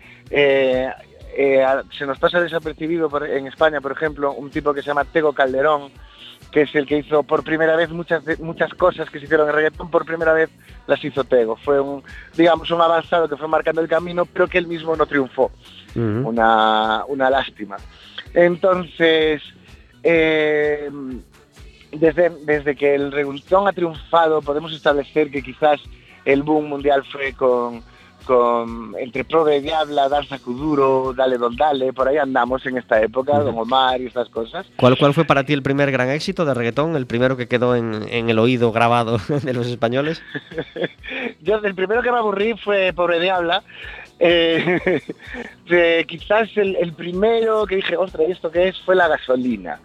Eh, 1.35 1.65
se 1.97 2.05
nos 2.05 2.17
pasa 2.19 2.39
desapercibido 2.41 3.09
por- 3.09 3.27
en 3.29 3.47
España, 3.47 3.81
por 3.81 3.91
ejemplo, 3.91 4.33
un 4.33 4.49
tipo 4.49 4.73
que 4.73 4.81
se 4.81 4.87
llama 4.87 5.03
Tego 5.05 5.33
Calderón, 5.33 5.91
que 6.51 6.61
es 6.61 6.73
el 6.75 6.85
que 6.85 6.99
hizo 6.99 7.23
por 7.23 7.43
primera 7.43 7.75
vez 7.75 7.89
muchas 7.89 8.23
muchas 8.39 8.73
cosas 8.73 9.09
que 9.09 9.19
se 9.19 9.25
hicieron 9.25 9.49
en 9.49 9.55
reggaetón, 9.55 9.89
por 9.91 10.05
primera 10.05 10.31
vez 10.33 10.49
las 10.87 11.03
hizo 11.03 11.23
Tego. 11.25 11.57
Fue 11.57 11.79
un, 11.81 12.03
digamos, 12.37 12.71
un 12.71 12.81
avanzado 12.81 13.27
que 13.27 13.35
fue 13.35 13.47
marcando 13.47 13.81
el 13.81 13.87
camino, 13.87 14.25
pero 14.25 14.47
que 14.47 14.57
él 14.59 14.67
mismo 14.67 14.95
no 14.95 15.05
triunfó 15.05 15.51
una, 16.25 17.03
una 17.07 17.29
lástima. 17.29 17.77
Entonces, 18.33 19.41
eh, 20.03 20.89
desde, 21.91 22.29
desde 22.45 22.75
que 22.75 22.95
el 22.95 23.11
reggaetón 23.11 23.67
ha 23.67 23.73
triunfado, 23.73 24.41
podemos 24.41 24.71
establecer 24.73 25.31
que 25.31 25.41
quizás 25.41 25.81
el 26.25 26.43
boom 26.43 26.65
mundial 26.69 27.03
fue 27.11 27.33
con, 27.33 27.81
con 28.25 28.93
entre 28.99 29.23
Prove 29.23 29.61
Diabla, 29.61 30.09
Danza 30.09 30.39
Kuduro, 30.39 31.13
Dale 31.15 31.37
Don 31.37 31.55
Dale, 31.55 31.93
por 31.93 32.07
ahí 32.07 32.17
andamos 32.17 32.65
en 32.65 32.77
esta 32.77 33.01
época, 33.01 33.39
Don 33.39 33.57
Omar 33.57 34.01
y 34.01 34.07
estas 34.07 34.27
cosas. 34.29 34.65
¿Cuál, 34.77 34.97
¿Cuál 34.97 35.13
fue 35.13 35.25
para 35.25 35.43
ti 35.45 35.53
el 35.53 35.61
primer 35.63 35.91
gran 35.91 36.09
éxito 36.09 36.43
de 36.45 36.53
reggaetón? 36.53 36.95
¿El 36.95 37.05
primero 37.07 37.37
que 37.37 37.47
quedó 37.47 37.75
en, 37.75 38.07
en 38.09 38.29
el 38.29 38.39
oído 38.39 38.71
grabado 38.71 39.17
de 39.43 39.53
los 39.53 39.67
españoles? 39.67 40.21
Yo 41.41 41.55
el 41.57 41.75
primero 41.75 42.01
que 42.01 42.11
me 42.11 42.17
aburrí 42.17 42.55
fue 42.57 42.91
Pobre 42.93 43.19
Diabla. 43.19 43.63
Eh, 44.19 45.01
de- 45.69 46.05
quizás 46.07 46.49
el, 46.55 46.75
el 46.77 46.93
primero 46.93 47.65
que 47.65 47.75
dije, 47.77 47.97
ostras, 47.97 48.27
¿y 48.27 48.31
esto 48.31 48.49
qué 48.51 48.69
es? 48.69 48.79
Fue 48.81 48.95
la 48.95 49.07
gasolina. 49.07 49.79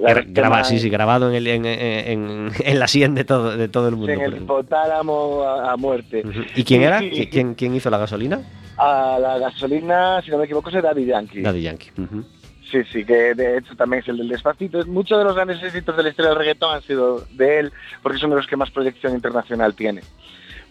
La- 0.00 0.12
Gra- 0.14 0.24
graba- 0.28 0.56
tema- 0.56 0.64
sí, 0.64 0.78
sí, 0.78 0.90
grabado 0.90 1.28
en, 1.30 1.34
el- 1.36 1.46
en, 1.46 1.64
en- 1.66 2.50
en 2.64 2.78
la 2.78 2.86
sien 2.88 3.14
de 3.14 3.24
todo, 3.24 3.56
de 3.56 3.68
todo 3.68 3.88
el 3.88 3.96
mundo. 3.96 4.12
en 4.12 4.20
el 4.20 4.36
hipotálamo 4.36 5.42
a, 5.42 5.72
a 5.72 5.76
muerte. 5.76 6.22
¿Y 6.54 6.64
quién 6.64 6.82
era? 6.82 7.00
Sí, 7.00 7.10
¿Qui- 7.10 7.28
¿Quién, 7.30 7.54
quién 7.54 7.74
hizo 7.74 7.90
la 7.90 7.98
gasolina? 7.98 8.40
A 8.76 9.18
la 9.20 9.38
gasolina, 9.38 10.22
si 10.22 10.30
no 10.30 10.38
me 10.38 10.44
equivoco, 10.44 10.70
es 10.70 10.80
Daddy 10.82 11.04
Yankee. 11.06 11.40
Daddy 11.42 11.62
Yankee. 11.62 11.90
Ujú. 12.00 12.24
Sí, 12.70 12.78
sí, 12.92 13.04
que 13.04 13.34
de 13.34 13.58
hecho 13.58 13.74
también 13.74 14.02
es 14.02 14.08
el 14.08 14.18
del 14.18 14.28
despacito. 14.28 14.84
Muchos 14.86 15.18
de 15.18 15.24
los 15.24 15.34
grandes 15.34 15.60
éxitos 15.62 15.96
de 15.96 16.02
la 16.02 16.10
historia 16.10 16.28
del 16.30 16.38
reggaetón 16.38 16.74
han 16.76 16.82
sido 16.82 17.24
de 17.32 17.60
él, 17.60 17.72
porque 18.02 18.18
son 18.18 18.30
de 18.30 18.36
los 18.36 18.46
que 18.46 18.56
más 18.56 18.70
proyección 18.70 19.14
internacional 19.14 19.74
tiene. 19.74 20.02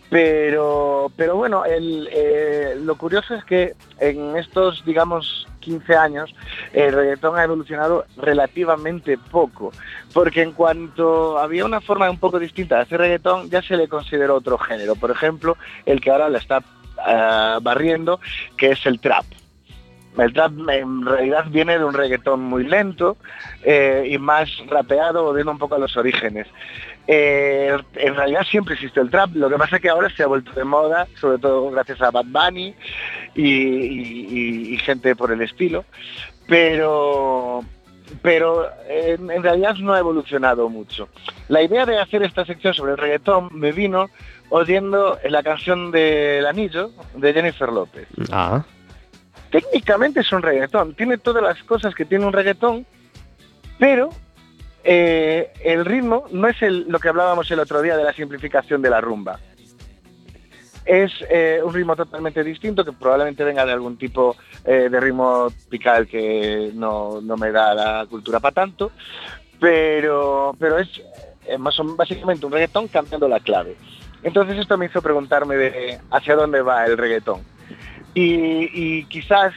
Pero, 0.10 1.12
pero 1.18 1.36
bueno, 1.36 1.64
eh, 1.66 2.78
lo 2.82 2.95
curioso 2.95 3.36
es 3.36 3.43
que 3.43 3.74
en 3.99 4.38
estos, 4.38 4.86
digamos, 4.86 5.47
15 5.68 5.95
años, 5.95 6.34
el 6.72 6.93
reggaetón 6.93 7.38
ha 7.38 7.43
evolucionado 7.43 8.05
relativamente 8.16 9.18
poco, 9.18 9.74
porque 10.14 10.41
en 10.41 10.53
cuanto 10.53 11.38
había 11.38 11.66
una 11.66 11.82
forma 11.82 12.10
un 12.10 12.20
poco 12.20 12.39
distinta 12.39 12.78
de 12.78 12.82
hacer 12.84 12.99
reggaetón, 12.99 13.49
ya 13.49 13.62
se 13.62 13.76
le 13.76 13.89
consideró 13.89 14.36
otro 14.36 14.58
género. 14.58 14.95
Por 14.95 15.12
ejemplo, 15.12 15.58
el 15.86 15.99
que 15.99 16.10
ahora 16.10 16.30
la 16.30 16.38
está 16.38 16.64
ah, 16.99 17.60
barriendo, 17.62 18.22
que 18.55 18.72
es 18.72 18.86
el 18.86 19.01
trap. 19.01 19.26
El 20.18 20.34
trap 20.34 20.53
en 20.70 21.05
realidad 21.05 21.45
viene 21.49 21.78
de 21.78 21.84
un 21.84 21.93
reggaetón 21.93 22.41
muy 22.41 22.64
lento 22.64 23.18
eh, 23.64 24.08
y 24.10 24.18
más 24.18 24.49
rapeado, 24.68 25.24
volviendo 25.24 25.51
un 25.51 25.60
poco 25.60 25.76
a 25.76 25.80
los 25.80 25.95
orígenes. 25.97 26.47
Eh, 27.10 27.78
en 27.95 28.16
realidad 28.16 28.41
siempre 28.43 28.74
existe 28.76 28.99
el 28.99 29.10
trap, 29.10 29.34
lo 29.36 29.49
que 29.49 29.55
pasa 29.55 29.78
es 29.78 29.82
que 29.82 29.88
ahora 29.89 30.10
se 30.10 30.24
ha 30.24 30.28
vuelto 30.28 30.51
de 30.51 30.66
moda, 30.66 31.08
sobre 31.20 31.38
todo 31.38 31.72
gracias 31.72 32.01
a 32.01 32.12
Bad 32.12 32.26
Bunny 32.26 32.76
y, 33.34 33.43
y- 33.43 34.28
y- 34.30 34.74
y 34.74 34.78
gente 34.80 35.16
por 35.16 35.32
el 35.32 35.41
estilo, 35.41 35.86
pero, 36.47 37.64
pero 38.22 38.68
en, 38.89 39.32
en 39.32 39.41
realidad 39.43 39.76
no 39.76 39.93
ha 39.93 39.99
evolucionado 39.99 40.68
mucho. 40.70 41.08
La 41.47 41.62
idea 41.62 41.86
de 41.86 41.97
hacer 41.99 42.24
esta 42.24 42.45
sección 42.45 42.74
sobre 42.74 42.91
el 42.93 42.97
reggaetón 42.97 43.49
me 43.53 43.72
vino 43.72 44.10
oyendo 44.49 45.18
la 45.30 45.43
canción 45.43 45.91
del 45.91 46.45
anillo 46.45 46.91
de 47.16 47.34
Jennifer 47.34 47.70
López. 47.72 48.08
Ah, 48.32 48.64
técnicamente 49.49 50.20
es 50.22 50.32
un 50.34 50.41
reggaetón, 50.41 50.93
tiene 50.93 51.18
todas 51.18 51.41
las 51.43 51.64
cosas 51.64 51.95
que 51.95 52.03
tiene 52.05 52.26
un 52.26 52.34
reggaetón, 52.34 52.86
pero 53.80 54.10
eh, 54.90 55.52
el 55.66 55.84
ritmo 55.84 56.28
no 56.32 56.48
es 56.48 56.62
lo 56.62 56.98
que 56.98 57.10
hablábamos 57.10 57.52
el 57.52 57.60
otro 57.60 57.82
día 57.82 57.98
de 57.98 58.06
la 58.06 58.14
simplificación 58.14 58.82
de 58.82 58.90
la 58.90 59.02
rumba. 59.02 59.38
Es 60.86 61.12
eh, 61.30 61.60
un 61.62 61.74
ritmo 61.74 61.98
totalmente 61.98 62.42
distinto 62.42 62.86
que 62.86 62.94
probablemente 62.94 63.44
venga 63.44 63.66
de 63.66 63.74
algún 63.74 63.98
tipo 63.98 64.38
eh, 64.64 64.88
de 64.90 65.00
ritmo 65.02 65.50
pical 65.70 66.08
que 66.08 66.72
no, 66.74 67.20
no 67.20 67.36
me 67.36 67.52
da 67.52 67.74
la 67.74 68.06
cultura 68.10 68.40
para 68.40 68.54
tanto, 68.54 68.94
pero, 69.60 70.56
pero 70.58 70.78
es 70.78 71.02
más 71.60 71.76
básicamente 71.98 72.46
un 72.46 72.54
reggaetón 72.54 72.88
cambiando 72.88 73.28
la 73.28 73.42
clave. 73.42 73.76
Entonces 74.24 74.58
esto 74.58 74.78
me 74.78 74.86
hizo 74.86 75.02
preguntarme 75.02 75.58
de 75.58 76.00
hacia 76.12 76.36
dónde 76.36 76.62
va 76.62 76.86
el 76.86 76.98
reggaetón. 76.98 77.42
Y, 78.14 78.70
y 78.72 79.04
quizás 79.08 79.54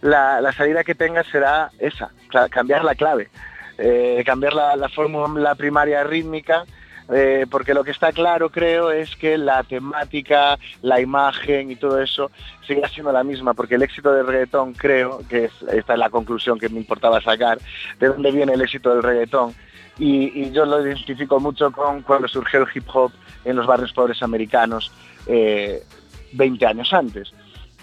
la, 0.00 0.40
la 0.40 0.50
salida 0.50 0.82
que 0.82 0.96
tenga 0.96 1.22
será 1.22 1.70
esa, 1.78 2.10
cambiar 2.50 2.82
la 2.82 2.96
clave, 2.96 3.30
eh, 3.78 4.22
cambiar 4.24 4.54
la, 4.54 4.76
la 4.76 4.88
fórmula 4.88 5.54
primaria 5.54 6.04
rítmica, 6.04 6.64
eh, 7.12 7.44
porque 7.50 7.74
lo 7.74 7.84
que 7.84 7.90
está 7.90 8.12
claro 8.12 8.50
creo 8.50 8.90
es 8.90 9.14
que 9.16 9.36
la 9.36 9.62
temática, 9.62 10.58
la 10.80 11.00
imagen 11.00 11.70
y 11.70 11.76
todo 11.76 12.00
eso 12.00 12.30
seguirá 12.66 12.88
siendo 12.88 13.12
la 13.12 13.24
misma, 13.24 13.52
porque 13.54 13.74
el 13.74 13.82
éxito 13.82 14.12
del 14.12 14.26
reggaetón 14.26 14.72
creo, 14.72 15.20
que 15.28 15.46
es, 15.46 15.52
esta 15.72 15.92
es 15.92 15.98
la 15.98 16.10
conclusión 16.10 16.58
que 16.58 16.68
me 16.68 16.78
importaba 16.78 17.20
sacar, 17.20 17.58
de 17.98 18.08
dónde 18.08 18.30
viene 18.30 18.54
el 18.54 18.62
éxito 18.62 18.90
del 18.90 19.02
reggaetón. 19.02 19.54
Y, 19.98 20.42
y 20.42 20.50
yo 20.50 20.64
lo 20.64 20.84
identifico 20.84 21.38
mucho 21.38 21.70
con 21.70 22.02
cuando 22.02 22.26
surgió 22.26 22.60
el 22.62 22.68
hip 22.74 22.84
hop 22.92 23.12
en 23.44 23.54
los 23.54 23.66
barrios 23.66 23.92
pobres 23.92 24.22
americanos 24.22 24.90
eh, 25.26 25.84
20 26.32 26.66
años 26.66 26.92
antes 26.92 27.32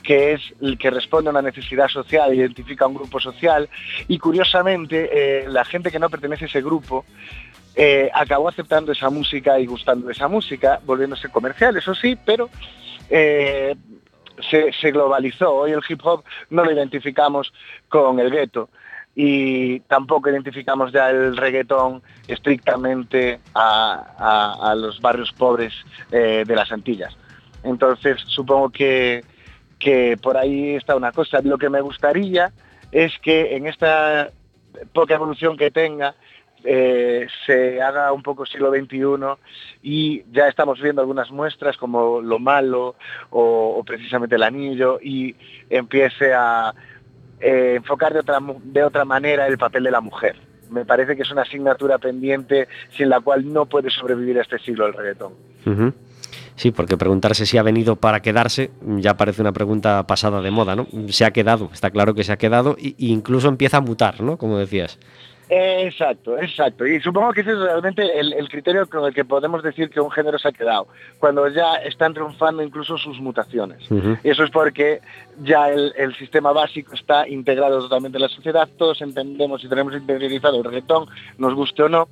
que 0.02 0.34
es 0.34 0.41
el 0.62 0.78
que 0.78 0.89
responde 0.89 1.30
a 1.30 1.32
una 1.32 1.41
necesidad 1.41 1.88
social, 1.88 2.34
identifica 2.34 2.86
a 2.86 2.88
un 2.88 2.95
grupo 2.95 3.20
social 3.20 3.70
y 4.08 4.18
curiosamente 4.18 5.10
eh, 5.12 5.45
la 5.47 5.66
gente 5.66 5.91
que 5.91 5.99
no 5.99 6.10
pertenece 6.10 6.45
a 6.45 6.47
ese 6.47 6.62
grupo 6.62 7.06
eh, 7.76 8.10
acabó 8.14 8.49
aceptando 8.49 8.91
esa 8.91 9.10
música 9.10 9.60
y 9.60 9.66
gustando 9.66 10.08
de 10.08 10.14
esa 10.14 10.28
música, 10.28 10.80
volviéndose 10.86 11.30
comercial, 11.30 11.78
eso 11.78 11.95
sí, 11.95 12.18
pero 12.26 12.49
eh, 13.10 13.76
se, 14.49 14.91
globalizó. 14.91 15.54
Hoy 15.54 15.72
el 15.72 15.82
hip 15.88 16.02
hop 16.04 16.24
no 16.49 16.66
lo 16.66 16.72
identificamos 16.72 17.54
con 17.88 18.20
el 18.20 18.32
gueto 18.32 18.70
y 19.16 19.82
tampoco 19.82 20.30
identificamos 20.30 20.91
ya 20.91 21.10
el 21.10 21.38
reggaetón 21.38 22.02
estrictamente 22.28 23.39
a, 23.54 24.74
los 24.76 24.99
barrios 25.02 25.32
pobres 25.34 25.74
de 26.10 26.56
las 26.56 26.72
Antillas. 26.72 27.16
Entonces 27.64 28.22
supongo 28.28 28.70
que, 28.70 29.24
que 29.82 30.17
por 30.21 30.38
ahí 30.38 30.75
está 30.75 30.95
una 30.95 31.11
cosa. 31.11 31.41
Lo 31.43 31.57
que 31.57 31.69
me 31.69 31.82
gustaría 31.82 32.51
es 32.91 33.17
que 33.19 33.55
en 33.55 33.67
esta 33.67 34.32
poca 34.93 35.15
evolución 35.15 35.57
que 35.57 35.71
tenga 35.71 36.15
eh, 36.63 37.27
se 37.45 37.82
haga 37.82 38.13
un 38.13 38.21
poco 38.21 38.45
siglo 38.45 38.69
XXI 38.69 39.01
y 39.82 40.23
ya 40.32 40.47
estamos 40.47 40.79
viendo 40.79 41.01
algunas 41.01 41.32
muestras 41.32 41.75
como 41.75 42.21
Lo 42.21 42.38
Malo 42.38 42.95
o, 43.32 43.84
precisamente 43.86 44.36
El 44.36 44.43
Anillo 44.43 44.99
y 45.01 45.36
empiece 45.69 46.34
a 46.34 46.73
eh, 47.39 47.73
enfocar 47.77 48.13
de 48.13 48.19
otra, 48.19 48.39
de 48.63 48.84
otra 48.84 49.05
manera 49.05 49.47
el 49.47 49.57
papel 49.57 49.84
de 49.84 49.91
la 49.91 50.01
mujer. 50.01 50.36
Me 50.69 50.86
parece 50.86 51.15
que 51.15 51.23
es 51.23 51.32
una 51.32 51.41
asignatura 51.41 51.97
pendiente 51.97 52.67
sin 52.95 53.09
la 53.09 53.19
cual 53.19 53.51
no 53.51 53.65
puede 53.65 53.89
sobrevivir 53.89 54.38
este 54.38 54.59
siglo 54.59 54.86
el 54.86 54.93
reggaetón. 54.93 55.34
Sí, 56.62 56.70
porque 56.70 56.95
preguntarse 56.95 57.47
si 57.47 57.57
ha 57.57 57.64
venido 57.64 57.95
para 57.95 58.22
quedarse 58.22 58.70
ya 58.97 59.18
parece 59.18 59.41
una 59.41 59.51
pregunta 59.51 60.05
pasada 60.05 60.43
de 60.43 60.51
moda, 60.51 60.76
¿no? 60.76 60.86
Se 61.07 61.26
ha 61.26 61.32
quedado, 61.32 61.72
está 61.74 61.89
claro 61.89 62.14
que 62.14 62.24
se 62.24 62.32
ha 62.32 62.38
quedado 62.38 62.78
e 62.80 62.93
incluso 62.99 63.47
empieza 63.47 63.78
a 63.78 63.82
mutar, 63.82 64.22
¿no? 64.22 64.38
Como 64.38 64.59
decías. 64.59 64.99
Exacto, 65.49 66.38
exacto. 66.38 66.86
Y 66.86 67.01
supongo 67.01 67.34
que 67.34 67.41
ese 67.41 67.53
es 67.53 67.57
realmente 67.57 68.03
el, 68.03 68.34
el 68.34 68.47
criterio 68.47 68.88
con 68.88 69.03
el 69.05 69.12
que 69.12 69.26
podemos 69.26 69.64
decir 69.64 69.89
que 69.89 69.99
un 69.99 70.12
género 70.12 70.38
se 70.38 70.49
ha 70.49 70.51
quedado, 70.51 70.88
cuando 71.18 71.47
ya 71.47 71.78
están 71.78 72.14
triunfando 72.14 72.62
incluso 72.62 72.95
sus 72.99 73.20
mutaciones. 73.20 73.82
Y 74.24 74.30
eso 74.30 74.43
es 74.43 74.51
porque 74.51 75.01
ya 75.41 75.68
el, 75.68 75.91
el 75.97 76.16
sistema 76.16 76.51
básico 76.51 76.93
está 76.93 77.28
integrado 77.28 77.80
totalmente 77.80 78.20
en 78.20 78.22
la 78.22 78.30
sociedad, 78.30 78.70
todos 78.78 79.01
entendemos 79.01 79.64
y 79.64 79.68
tenemos 79.68 79.95
interiorizado 79.95 80.57
el 80.57 80.64
reggaetón, 80.64 81.07
nos 81.39 81.55
guste 81.55 81.82
o 81.82 81.89
no, 81.89 82.07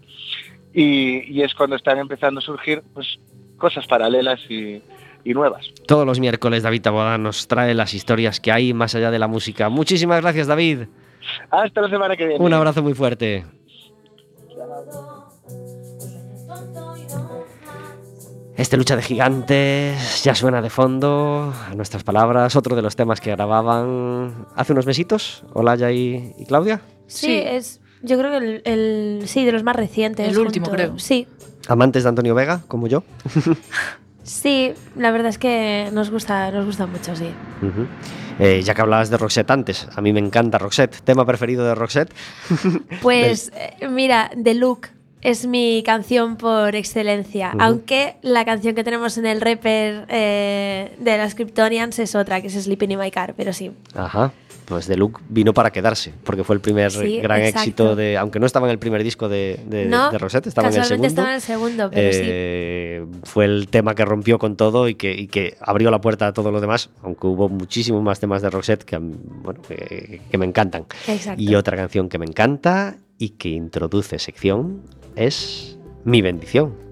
y, 0.74 1.32
y 1.32 1.44
es 1.44 1.54
cuando 1.54 1.76
están 1.76 2.00
empezando 2.00 2.40
a 2.40 2.44
surgir 2.44 2.82
pues, 2.96 3.20
cosas 3.60 3.86
paralelas 3.88 4.40
y, 4.50 4.82
y 5.24 5.34
nuevas. 5.34 5.68
Todos 5.86 6.06
los 6.06 6.20
miércoles 6.20 6.64
David 6.64 6.82
Taboada 6.82 7.18
nos 7.18 7.48
trae 7.48 7.74
las 7.76 7.94
historias 7.94 8.40
que 8.40 8.52
hay 8.52 8.74
más 8.74 8.96
allá 8.96 9.12
de 9.12 9.20
la 9.20 9.28
música. 9.28 9.70
Muchísimas 9.70 10.22
gracias, 10.22 10.48
David. 10.48 10.88
Hasta 11.52 11.82
la 11.82 11.90
semana 11.90 12.16
que 12.18 12.26
viene. 12.26 12.44
Un 12.44 12.54
abrazo 12.54 12.82
muy 12.82 12.94
fuerte. 12.96 13.46
Este 18.56 18.76
lucha 18.76 18.96
de 18.98 19.02
gigantes 19.02 20.24
ya 20.24 20.36
suena 20.36 20.62
de 20.62 20.70
fondo 20.70 21.54
a 21.70 21.74
nuestras 21.76 22.04
palabras, 22.04 22.58
otro 22.58 22.76
de 22.76 22.82
los 22.82 22.96
temas 22.98 23.22
que 23.22 23.32
grababan 23.32 24.48
hace 24.56 24.74
unos 24.74 24.86
mesitos, 24.86 25.44
Olaya 25.54 25.92
y, 25.92 26.34
y 26.38 26.46
Claudia. 26.46 26.82
Sí, 27.08 27.28
Sí. 27.28 27.42
es. 27.46 27.82
Yo 28.02 28.18
creo 28.18 28.32
que 28.32 28.38
el, 28.38 28.62
el- 28.66 29.28
sí, 29.28 29.46
de 29.46 29.52
los 29.52 29.64
más 29.64 29.76
recientes. 29.76 30.28
El 30.28 30.38
último, 30.40 30.66
junto- 30.68 30.76
creo. 30.78 31.00
Sí, 31.00 31.28
Amantes 31.68 32.04
de 32.04 32.10
Antonio 32.10 32.34
Vega, 32.36 32.62
como 32.68 32.88
yo. 32.88 33.04
sí, 34.24 34.74
la 34.96 35.12
verdad 35.12 35.30
es 35.30 35.38
que 35.38 35.90
nos 35.94 36.10
gusta, 36.10 36.52
nos 36.52 36.66
gusta 36.66 36.86
mucho, 36.88 37.16
sí. 37.16 37.30
Eh, 38.40 38.62
ya 38.64 38.74
que 38.74 38.82
hablabas 38.82 39.10
de 39.10 39.18
Roxette 39.18 39.52
antes, 39.52 39.88
a 39.96 40.02
mí 40.02 40.14
me 40.14 40.20
encanta 40.20 40.58
Roxette. 40.58 41.02
¿Tema 41.04 41.26
preferido 41.26 41.66
de 41.66 41.76
Roxette? 41.76 42.14
Pues 43.02 43.52
eh, 43.56 43.88
mira, 43.90 44.32
The 44.42 44.54
Look 44.54 44.88
es 45.22 45.46
mi 45.46 45.84
canción 45.84 46.38
por 46.38 46.76
excelencia, 46.76 47.54
aunque 47.60 48.16
la 48.22 48.46
canción 48.46 48.76
que 48.76 48.84
tenemos 48.84 49.18
en 49.18 49.26
el 49.26 49.42
rapper 49.42 50.06
eh, 50.10 50.96
de 51.00 51.18
las 51.18 51.36
Kryptonians 51.36 52.00
es 52.00 52.16
otra, 52.16 52.42
que 52.42 52.48
es 52.48 52.54
Sleeping 52.54 52.92
in 52.92 53.00
My 53.00 53.12
Car, 53.12 53.34
pero 53.36 53.54
sí. 53.54 53.72
Ajá. 53.96 54.32
Pues 54.66 54.86
The 54.86 54.96
Look 54.98 55.20
vino 55.30 55.52
para 55.52 55.72
quedarse, 55.72 56.14
porque 56.24 56.44
fue 56.44 56.54
el 56.56 56.62
primer 56.62 56.92
Sí, 56.92 57.20
gran 57.22 57.40
exacto. 57.42 57.60
éxito 57.60 57.96
de. 57.96 58.18
Aunque 58.18 58.40
no 58.40 58.46
estaba 58.46 58.68
en 58.68 58.72
el 58.72 58.78
primer 58.78 59.04
disco 59.04 59.28
de, 59.28 59.60
de, 59.66 59.86
no, 59.86 60.12
de 60.12 60.20
Roxette, 60.20 60.46
estaba 60.46 60.70
en 60.70 60.76
el 60.76 60.84
segundo. 60.86 61.08
estaba 61.08 61.30
en 61.30 61.34
el 61.36 61.42
segundo, 61.42 61.90
pero 61.92 62.14
sí. 62.14 62.20
Eh, 62.24 63.06
Fue 63.24 63.46
el 63.46 63.68
tema 63.68 63.96
que 63.96 64.06
rompió 64.06 64.38
con 64.38 64.56
todo 64.56 64.88
y 64.88 64.94
que, 64.94 65.12
y 65.12 65.26
que 65.26 65.58
abrió 65.60 65.90
la 65.90 66.02
puerta 66.02 66.28
a 66.28 66.34
todo 66.34 66.52
lo 66.52 66.62
demás, 66.62 66.92
aunque 67.02 67.26
hubo 67.26 67.50
muchísimos 67.50 68.04
más 68.04 68.20
temas 68.20 68.44
de 68.44 68.50
Roxette 68.52 68.84
que, 68.84 69.00
bueno, 69.00 69.60
que, 69.68 70.22
que 70.30 70.38
me 70.38 70.46
encantan. 70.46 70.86
Exacto. 71.08 71.42
Y 71.42 71.56
otra 71.56 71.76
canción 71.76 72.08
que 72.08 72.20
me 72.20 72.26
encanta 72.28 72.96
y 73.18 73.30
que 73.30 73.50
introduce 73.50 74.20
sección 74.20 74.84
es 75.26 75.78
Mi 76.06 76.22
bendición. 76.22 76.88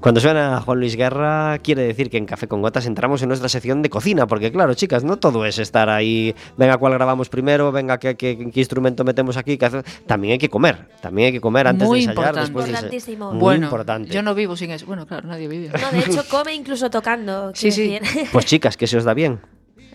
Cuando 0.00 0.20
suena 0.20 0.60
Juan 0.60 0.80
Luis 0.80 0.96
Guerra, 0.96 1.60
quiere 1.60 1.82
decir 1.82 2.10
que 2.10 2.16
en 2.16 2.26
Café 2.26 2.48
con 2.48 2.60
Gotas 2.60 2.86
entramos 2.86 3.22
en 3.22 3.28
nuestra 3.28 3.48
sección 3.48 3.82
de 3.82 3.88
cocina, 3.90 4.26
porque 4.26 4.50
claro, 4.50 4.74
chicas, 4.74 5.04
no 5.04 5.16
todo 5.18 5.44
es 5.46 5.58
estar 5.60 5.88
ahí, 5.88 6.34
venga, 6.56 6.76
cuál 6.78 6.94
grabamos 6.94 7.28
primero, 7.28 7.70
venga, 7.70 7.98
qué, 7.98 8.16
qué- 8.16 8.50
qué 8.52 8.58
instrumento 8.60 9.04
metemos 9.04 9.36
aquí, 9.36 9.56
qué 9.56 9.66
hace- 9.66 9.84
también 10.06 10.32
hay 10.32 10.38
que 10.38 10.48
comer, 10.48 10.88
también 11.00 11.26
hay 11.26 11.32
que 11.32 11.40
comer 11.40 11.68
antes 11.68 11.86
Muy 11.86 12.00
de 12.00 12.04
ensayar, 12.10 12.18
importante. 12.34 12.40
después 12.40 12.64
de. 12.64 12.70
Importantísimo. 12.72 13.30
Muy 13.30 13.38
bueno, 13.40 13.66
importante. 13.66 14.10
yo 14.12 14.22
no 14.24 14.34
vivo 14.34 14.56
sin 14.56 14.72
eso. 14.72 14.86
Bueno, 14.86 15.06
claro, 15.06 15.28
nadie 15.28 15.46
vive. 15.46 15.68
No, 15.68 15.90
de 15.92 15.98
hecho, 16.00 16.24
come 16.28 16.52
incluso 16.52 16.90
tocando. 16.90 17.52
Sí, 17.54 17.70
sí. 17.70 17.92
decir. 18.00 18.26
Pues 18.32 18.46
chicas, 18.46 18.76
que 18.76 18.88
se 18.88 18.96
os 18.96 19.04
da 19.04 19.14
bien. 19.14 19.38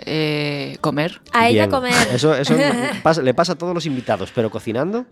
Eh, 0.06 0.78
comer. 0.80 1.20
A 1.34 1.50
ella 1.50 1.64
Bien. 1.66 1.72
comer. 1.72 1.94
Eso, 2.14 2.34
eso 2.34 2.54
pasa- 3.04 3.22
le 3.24 3.34
pasa 3.34 3.54
a 3.54 3.56
todos 3.58 3.74
los 3.74 3.86
invitados, 3.86 4.32
pero 4.34 4.50
cocinando, 4.50 5.06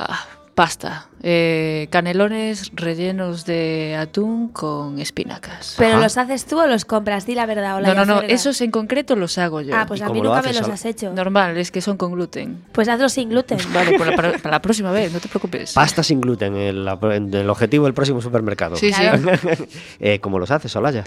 Ah, 0.00 0.24
pasta. 0.58 1.06
Eh, 1.22 1.86
canelones 1.90 2.72
rellenos 2.74 3.46
de 3.46 3.94
atún 3.96 4.48
con 4.48 4.98
espinacas. 4.98 5.76
¿Pero 5.78 5.92
Ajá. 5.92 6.00
los 6.02 6.18
haces 6.18 6.46
tú 6.46 6.60
o 6.60 6.66
los 6.66 6.84
compras? 6.84 7.26
Di 7.26 7.36
la 7.36 7.46
verdad. 7.46 7.76
o 7.76 7.80
la 7.80 7.86
no, 7.90 7.94
no, 7.94 8.04
no, 8.04 8.14
verdad. 8.16 8.30
esos 8.32 8.60
en 8.60 8.72
concreto 8.72 9.14
los 9.14 9.38
hago 9.38 9.60
yo. 9.60 9.72
Ah, 9.76 9.84
pues 9.86 10.00
¿Y 10.00 10.02
a 10.02 10.08
mí 10.08 10.20
nunca 10.20 10.42
me 10.42 10.52
los 10.52 10.68
has 10.68 10.84
hecho. 10.84 11.12
Normal, 11.12 11.56
es 11.58 11.70
que 11.70 11.80
son 11.80 11.96
con 11.96 12.10
gluten. 12.10 12.60
Pues 12.72 12.88
hazlos 12.88 13.12
sin 13.12 13.28
gluten. 13.28 13.58
Vale, 13.72 13.96
pues 13.96 14.10
para, 14.16 14.32
para 14.38 14.50
la 14.56 14.60
próxima 14.60 14.90
vez, 14.90 15.12
no 15.12 15.20
te 15.20 15.28
preocupes. 15.28 15.74
pasta 15.74 16.02
sin 16.02 16.20
gluten, 16.20 16.56
el, 16.56 16.88
el 16.88 17.50
objetivo 17.50 17.84
del 17.84 17.94
próximo 17.94 18.20
supermercado. 18.20 18.74
Sí, 18.74 18.92
sí, 18.92 19.00
Claro. 19.00 19.20
Eh, 20.00 20.18
¿Cómo 20.18 20.40
los 20.40 20.50
haces, 20.50 20.74
Olaya? 20.74 21.04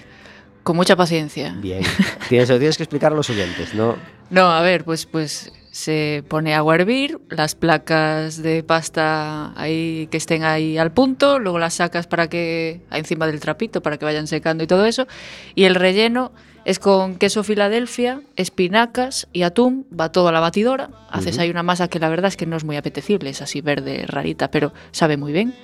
con 0.64 0.78
mucha 0.78 0.95
paciencia. 0.95 1.56
Bien. 1.58 1.82
Tienes, 2.30 2.47
tienes 2.47 2.78
que 2.78 2.84
explicar 2.84 3.12
a 3.12 3.16
los 3.16 3.30
oyentes, 3.30 3.74
¿no? 3.74 3.97
No, 4.30 4.49
a 4.49 4.62
ver, 4.62 4.86
pues, 4.86 5.06
pues 5.06 5.52
se 5.72 6.24
pone 6.28 6.54
agua 6.54 6.74
a 6.74 6.76
hervir, 6.76 7.20
las 7.30 7.56
placas 7.56 8.44
de 8.44 8.62
pasta 8.62 9.54
ahí 9.60 10.08
que 10.12 10.18
estén 10.18 10.44
ahí 10.44 10.78
al 10.78 10.92
punto, 10.92 11.40
luego 11.40 11.60
las 11.60 11.76
sacas 11.76 12.08
para 12.08 12.28
que 12.28 12.82
encima 12.92 13.26
del 13.26 13.40
trapito 13.40 13.82
para 13.82 13.98
que 13.98 14.04
vayan 14.04 14.28
secando 14.28 14.66
y 14.66 14.68
todo 14.68 14.86
eso, 14.86 15.08
y 15.56 15.64
el 15.64 15.76
relleno 15.76 16.34
es 16.66 16.78
con 16.78 17.16
queso 17.16 17.44
Filadelfia, 17.44 18.22
espinacas 18.36 19.28
y 19.32 19.44
atún, 19.44 19.88
va 19.98 20.12
todo 20.12 20.28
a 20.28 20.32
la 20.32 20.42
batidora, 20.42 20.92
haces 21.10 21.40
ahí 21.40 21.50
una 21.50 21.64
masa 21.64 21.88
que 21.88 22.00
la 22.00 22.10
verdad 22.10 22.28
es 22.28 22.38
que 22.38 22.46
no 22.46 22.58
es 22.58 22.64
muy 22.64 22.76
apetecible, 22.76 23.30
es 23.30 23.42
así 23.42 23.62
verde 23.62 24.04
rarita, 24.06 24.52
pero 24.52 24.74
sabe 24.92 25.18
muy 25.18 25.32
bien. 25.32 25.56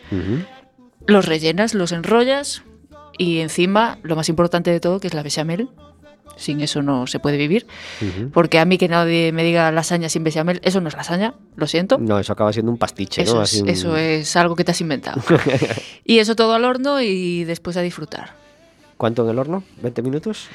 Los 1.06 1.26
rellenas, 1.26 1.74
los 1.74 1.92
enrollas 1.92 2.64
y 3.18 3.40
encima 3.40 4.00
lo 4.04 4.16
más 4.16 4.30
importante 4.30 4.72
de 4.72 4.80
todo 4.80 5.00
que 5.00 5.08
es 5.08 5.14
la 5.14 5.22
bechamel, 5.22 5.70
sin 6.36 6.62
eso 6.62 6.82
no 6.82 7.08
se 7.08 7.20
puede 7.20 7.38
vivir. 7.38 7.66
Porque 8.34 8.60
a 8.60 8.66
mí 8.66 8.78
que 8.78 8.88
nadie 8.88 9.32
me 9.32 9.44
diga 9.44 9.72
lasaña 9.72 10.10
sin 10.10 10.24
bechamel, 10.24 10.60
eso 10.64 10.82
no 10.82 10.88
es 10.90 10.96
lasaña, 10.96 11.34
lo 11.56 11.68
siento. 11.68 11.98
No, 11.98 12.20
eso 12.20 12.34
acaba 12.34 12.52
siendo 12.54 12.72
un 12.72 12.78
pastiche, 12.78 13.22
Eso, 13.24 13.36
¿no? 13.38 13.44
es, 13.44 13.54
un- 13.54 13.70
eso 13.70 13.98
es 13.98 14.36
algo 14.36 14.56
que 14.56 14.64
te 14.64 14.72
has 14.72 14.82
inventado. 14.82 15.22
y 16.04 16.20
eso 16.20 16.36
todo 16.36 16.54
al 16.54 16.66
horno 16.66 17.02
y 17.02 17.44
después 17.46 17.78
a 17.78 17.82
disfrutar. 17.82 18.34
¿Cuánto 18.98 19.24
en 19.24 19.30
el 19.30 19.40
horno? 19.40 19.64
¿20 19.84 20.02
minutos? 20.04 20.48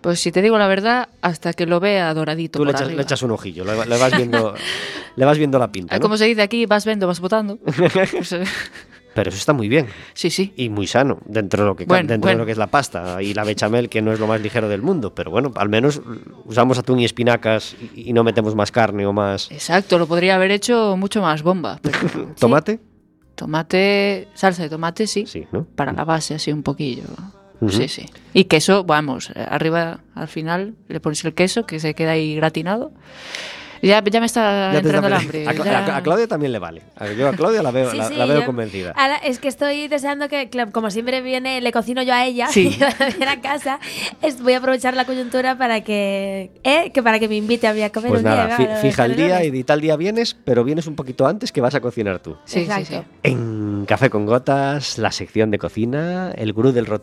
Pues 0.00 0.20
si 0.20 0.30
te 0.30 0.42
digo 0.42 0.56
la 0.58 0.68
verdad, 0.68 1.08
hasta 1.22 1.52
que 1.52 1.66
lo 1.66 1.80
vea 1.80 2.14
doradito 2.14 2.60
Tú 2.60 2.64
le 2.64 2.70
echas, 2.70 2.88
le 2.92 3.02
echas 3.02 3.20
un 3.22 3.32
ojillo, 3.32 3.64
le, 3.64 3.84
le 3.84 3.98
vas 3.98 4.16
viendo, 4.16 4.54
le 5.16 5.24
vas 5.24 5.36
viendo 5.38 5.58
la 5.58 5.72
pinta. 5.72 5.96
Ah, 5.96 5.98
¿no? 5.98 6.02
Como 6.02 6.16
se 6.16 6.26
dice 6.26 6.40
aquí, 6.42 6.66
vas 6.66 6.84
vendo, 6.84 7.08
vas 7.08 7.18
votando. 7.18 7.58
Pues, 8.12 8.32
eh, 8.32 8.44
Pero 9.18 9.30
eso 9.30 9.38
está 9.38 9.52
muy 9.52 9.68
bien 9.68 9.86
sí, 10.14 10.30
sí. 10.30 10.52
y 10.56 10.68
muy 10.68 10.86
sano 10.86 11.18
dentro 11.26 11.64
de 11.64 11.68
lo 11.68 11.76
que 11.76 11.84
Bueno, 11.84 12.08
dentro 12.08 12.30
de 12.30 12.36
lo 12.36 12.46
que 12.46 12.52
es 12.52 12.58
la 12.58 12.68
pasta 12.68 13.22
y 13.22 13.34
la 13.34 13.44
bechamel 13.44 13.88
que 13.88 14.00
no 14.00 14.12
es 14.12 14.20
lo 14.20 14.26
más 14.26 14.40
ligero 14.40 14.68
del 14.68 14.82
mundo, 14.82 15.14
pero 15.14 15.30
bueno, 15.30 15.52
al 15.56 15.68
menos 15.68 16.00
usamos 16.44 16.78
atún 16.78 17.00
y 17.00 17.04
espinacas 17.04 17.74
y, 17.94 18.10
y 18.10 18.12
no 18.12 18.24
metemos 18.24 18.54
más 18.54 18.70
carne 18.70 19.06
o 19.06 19.12
más 19.12 19.50
Exacto, 19.50 19.98
lo 19.98 20.06
podría 20.06 20.36
haber 20.36 20.50
hecho 20.50 20.96
mucho 20.96 21.20
más 21.20 21.42
bomba. 21.42 21.78
pero 21.82 21.98
tomate. 22.38 22.80
tomate, 23.34 24.28
salsa 24.34 24.62
de 24.62 24.68
tomate, 24.68 25.06
sí. 25.06 25.24
Sí, 25.26 25.46
¿no? 25.52 25.64
Para 25.64 25.92
la 25.92 26.04
base, 26.04 26.34
así 26.34 26.52
un 26.52 26.62
poquillo. 26.62 27.04
Sí, 27.68 27.88
sí. 27.88 28.06
Y 28.34 28.44
queso, 28.44 28.84
vamos, 28.84 29.32
arriba 29.34 30.00
al 30.14 30.28
final 30.28 30.76
le 30.86 31.00
pones 31.00 31.24
el 31.24 31.34
queso 31.34 31.66
que 31.66 31.80
se 31.80 31.94
queda 31.94 32.12
ahí 32.12 32.36
gratinado. 32.36 32.92
Ya, 33.82 34.02
ya 34.02 34.20
me 34.20 34.26
está 34.26 34.72
Ya 34.72 34.80
te 34.82 34.86
entrando 34.88 35.08
el 35.08 35.14
está- 35.14 35.24
hambre. 35.24 35.48
A, 35.48 35.52
ya. 35.52 35.78
a- 35.94 35.96
a 35.98 36.02
Claudia 36.02 36.26
también 36.26 36.52
le 36.52 36.58
vale. 36.58 36.82
A- 36.96 37.08
Yo 37.12 37.28
a 37.28 37.32
Claudia 37.32 37.62
la 37.62 37.70
veo, 37.70 37.90
Sí, 37.90 37.96
la, 37.96 38.08
sí, 38.08 38.14
la 38.14 38.26
veo 38.26 38.40
yo- 38.40 38.46
convencida. 38.46 38.92
Ahora, 38.96 39.16
es 39.16 39.38
que 39.38 39.48
estoy 39.48 39.88
deseando 39.88 40.28
que, 40.28 40.48
como 40.72 40.90
siempre 40.90 41.20
viene, 41.20 41.60
le 41.60 41.72
cocino 41.72 42.02
yo 42.02 42.12
a 42.14 42.24
ella 42.24 42.48
Sí. 42.48 42.76
y 42.78 42.82
a 42.82 42.94
venir 42.98 43.28
a 43.28 43.40
casa. 43.40 43.78
es- 44.22 44.42
voy 44.42 44.52
a 44.54 44.58
aprovechar 44.58 44.94
la 44.94 45.04
coyuntura 45.04 45.56
para 45.58 45.82
que, 45.82 46.50
¿eh? 46.64 46.90
que 46.92 47.02
para 47.02 47.18
que 47.18 47.28
me 47.28 47.36
invite 47.36 47.66
a 47.66 47.72
mí 47.74 47.82
a 47.82 47.90
comer 47.90 48.10
Pues 48.10 48.22
un 48.22 48.28
nada, 48.28 48.46
día. 48.46 48.56
fi- 48.76 48.88
fija 48.88 49.04
el 49.04 49.16
día 49.16 49.44
y 49.44 49.50
de 49.50 49.64
tal 49.64 49.80
día 49.80 49.96
vienes, 49.96 50.34
pero 50.44 50.64
vienes 50.64 50.86
un 50.86 50.94
poquito 50.96 51.26
antes 51.26 51.52
que 51.52 51.60
vas 51.60 51.74
a 51.74 51.80
cocinar 51.80 52.18
tú. 52.20 52.36
Sí, 52.44 52.60
sí, 52.60 52.70
Exacto. 52.70 53.04
sí. 53.22 53.30
En 53.30 53.84
Café 53.86 54.10
con 54.10 54.26
Gotas, 54.26 54.98
la 54.98 55.10
sección 55.12 55.50
de 55.50 55.58
cocina, 55.58 56.32
el 56.36 56.52
gurú 56.52 56.72
del, 56.72 56.86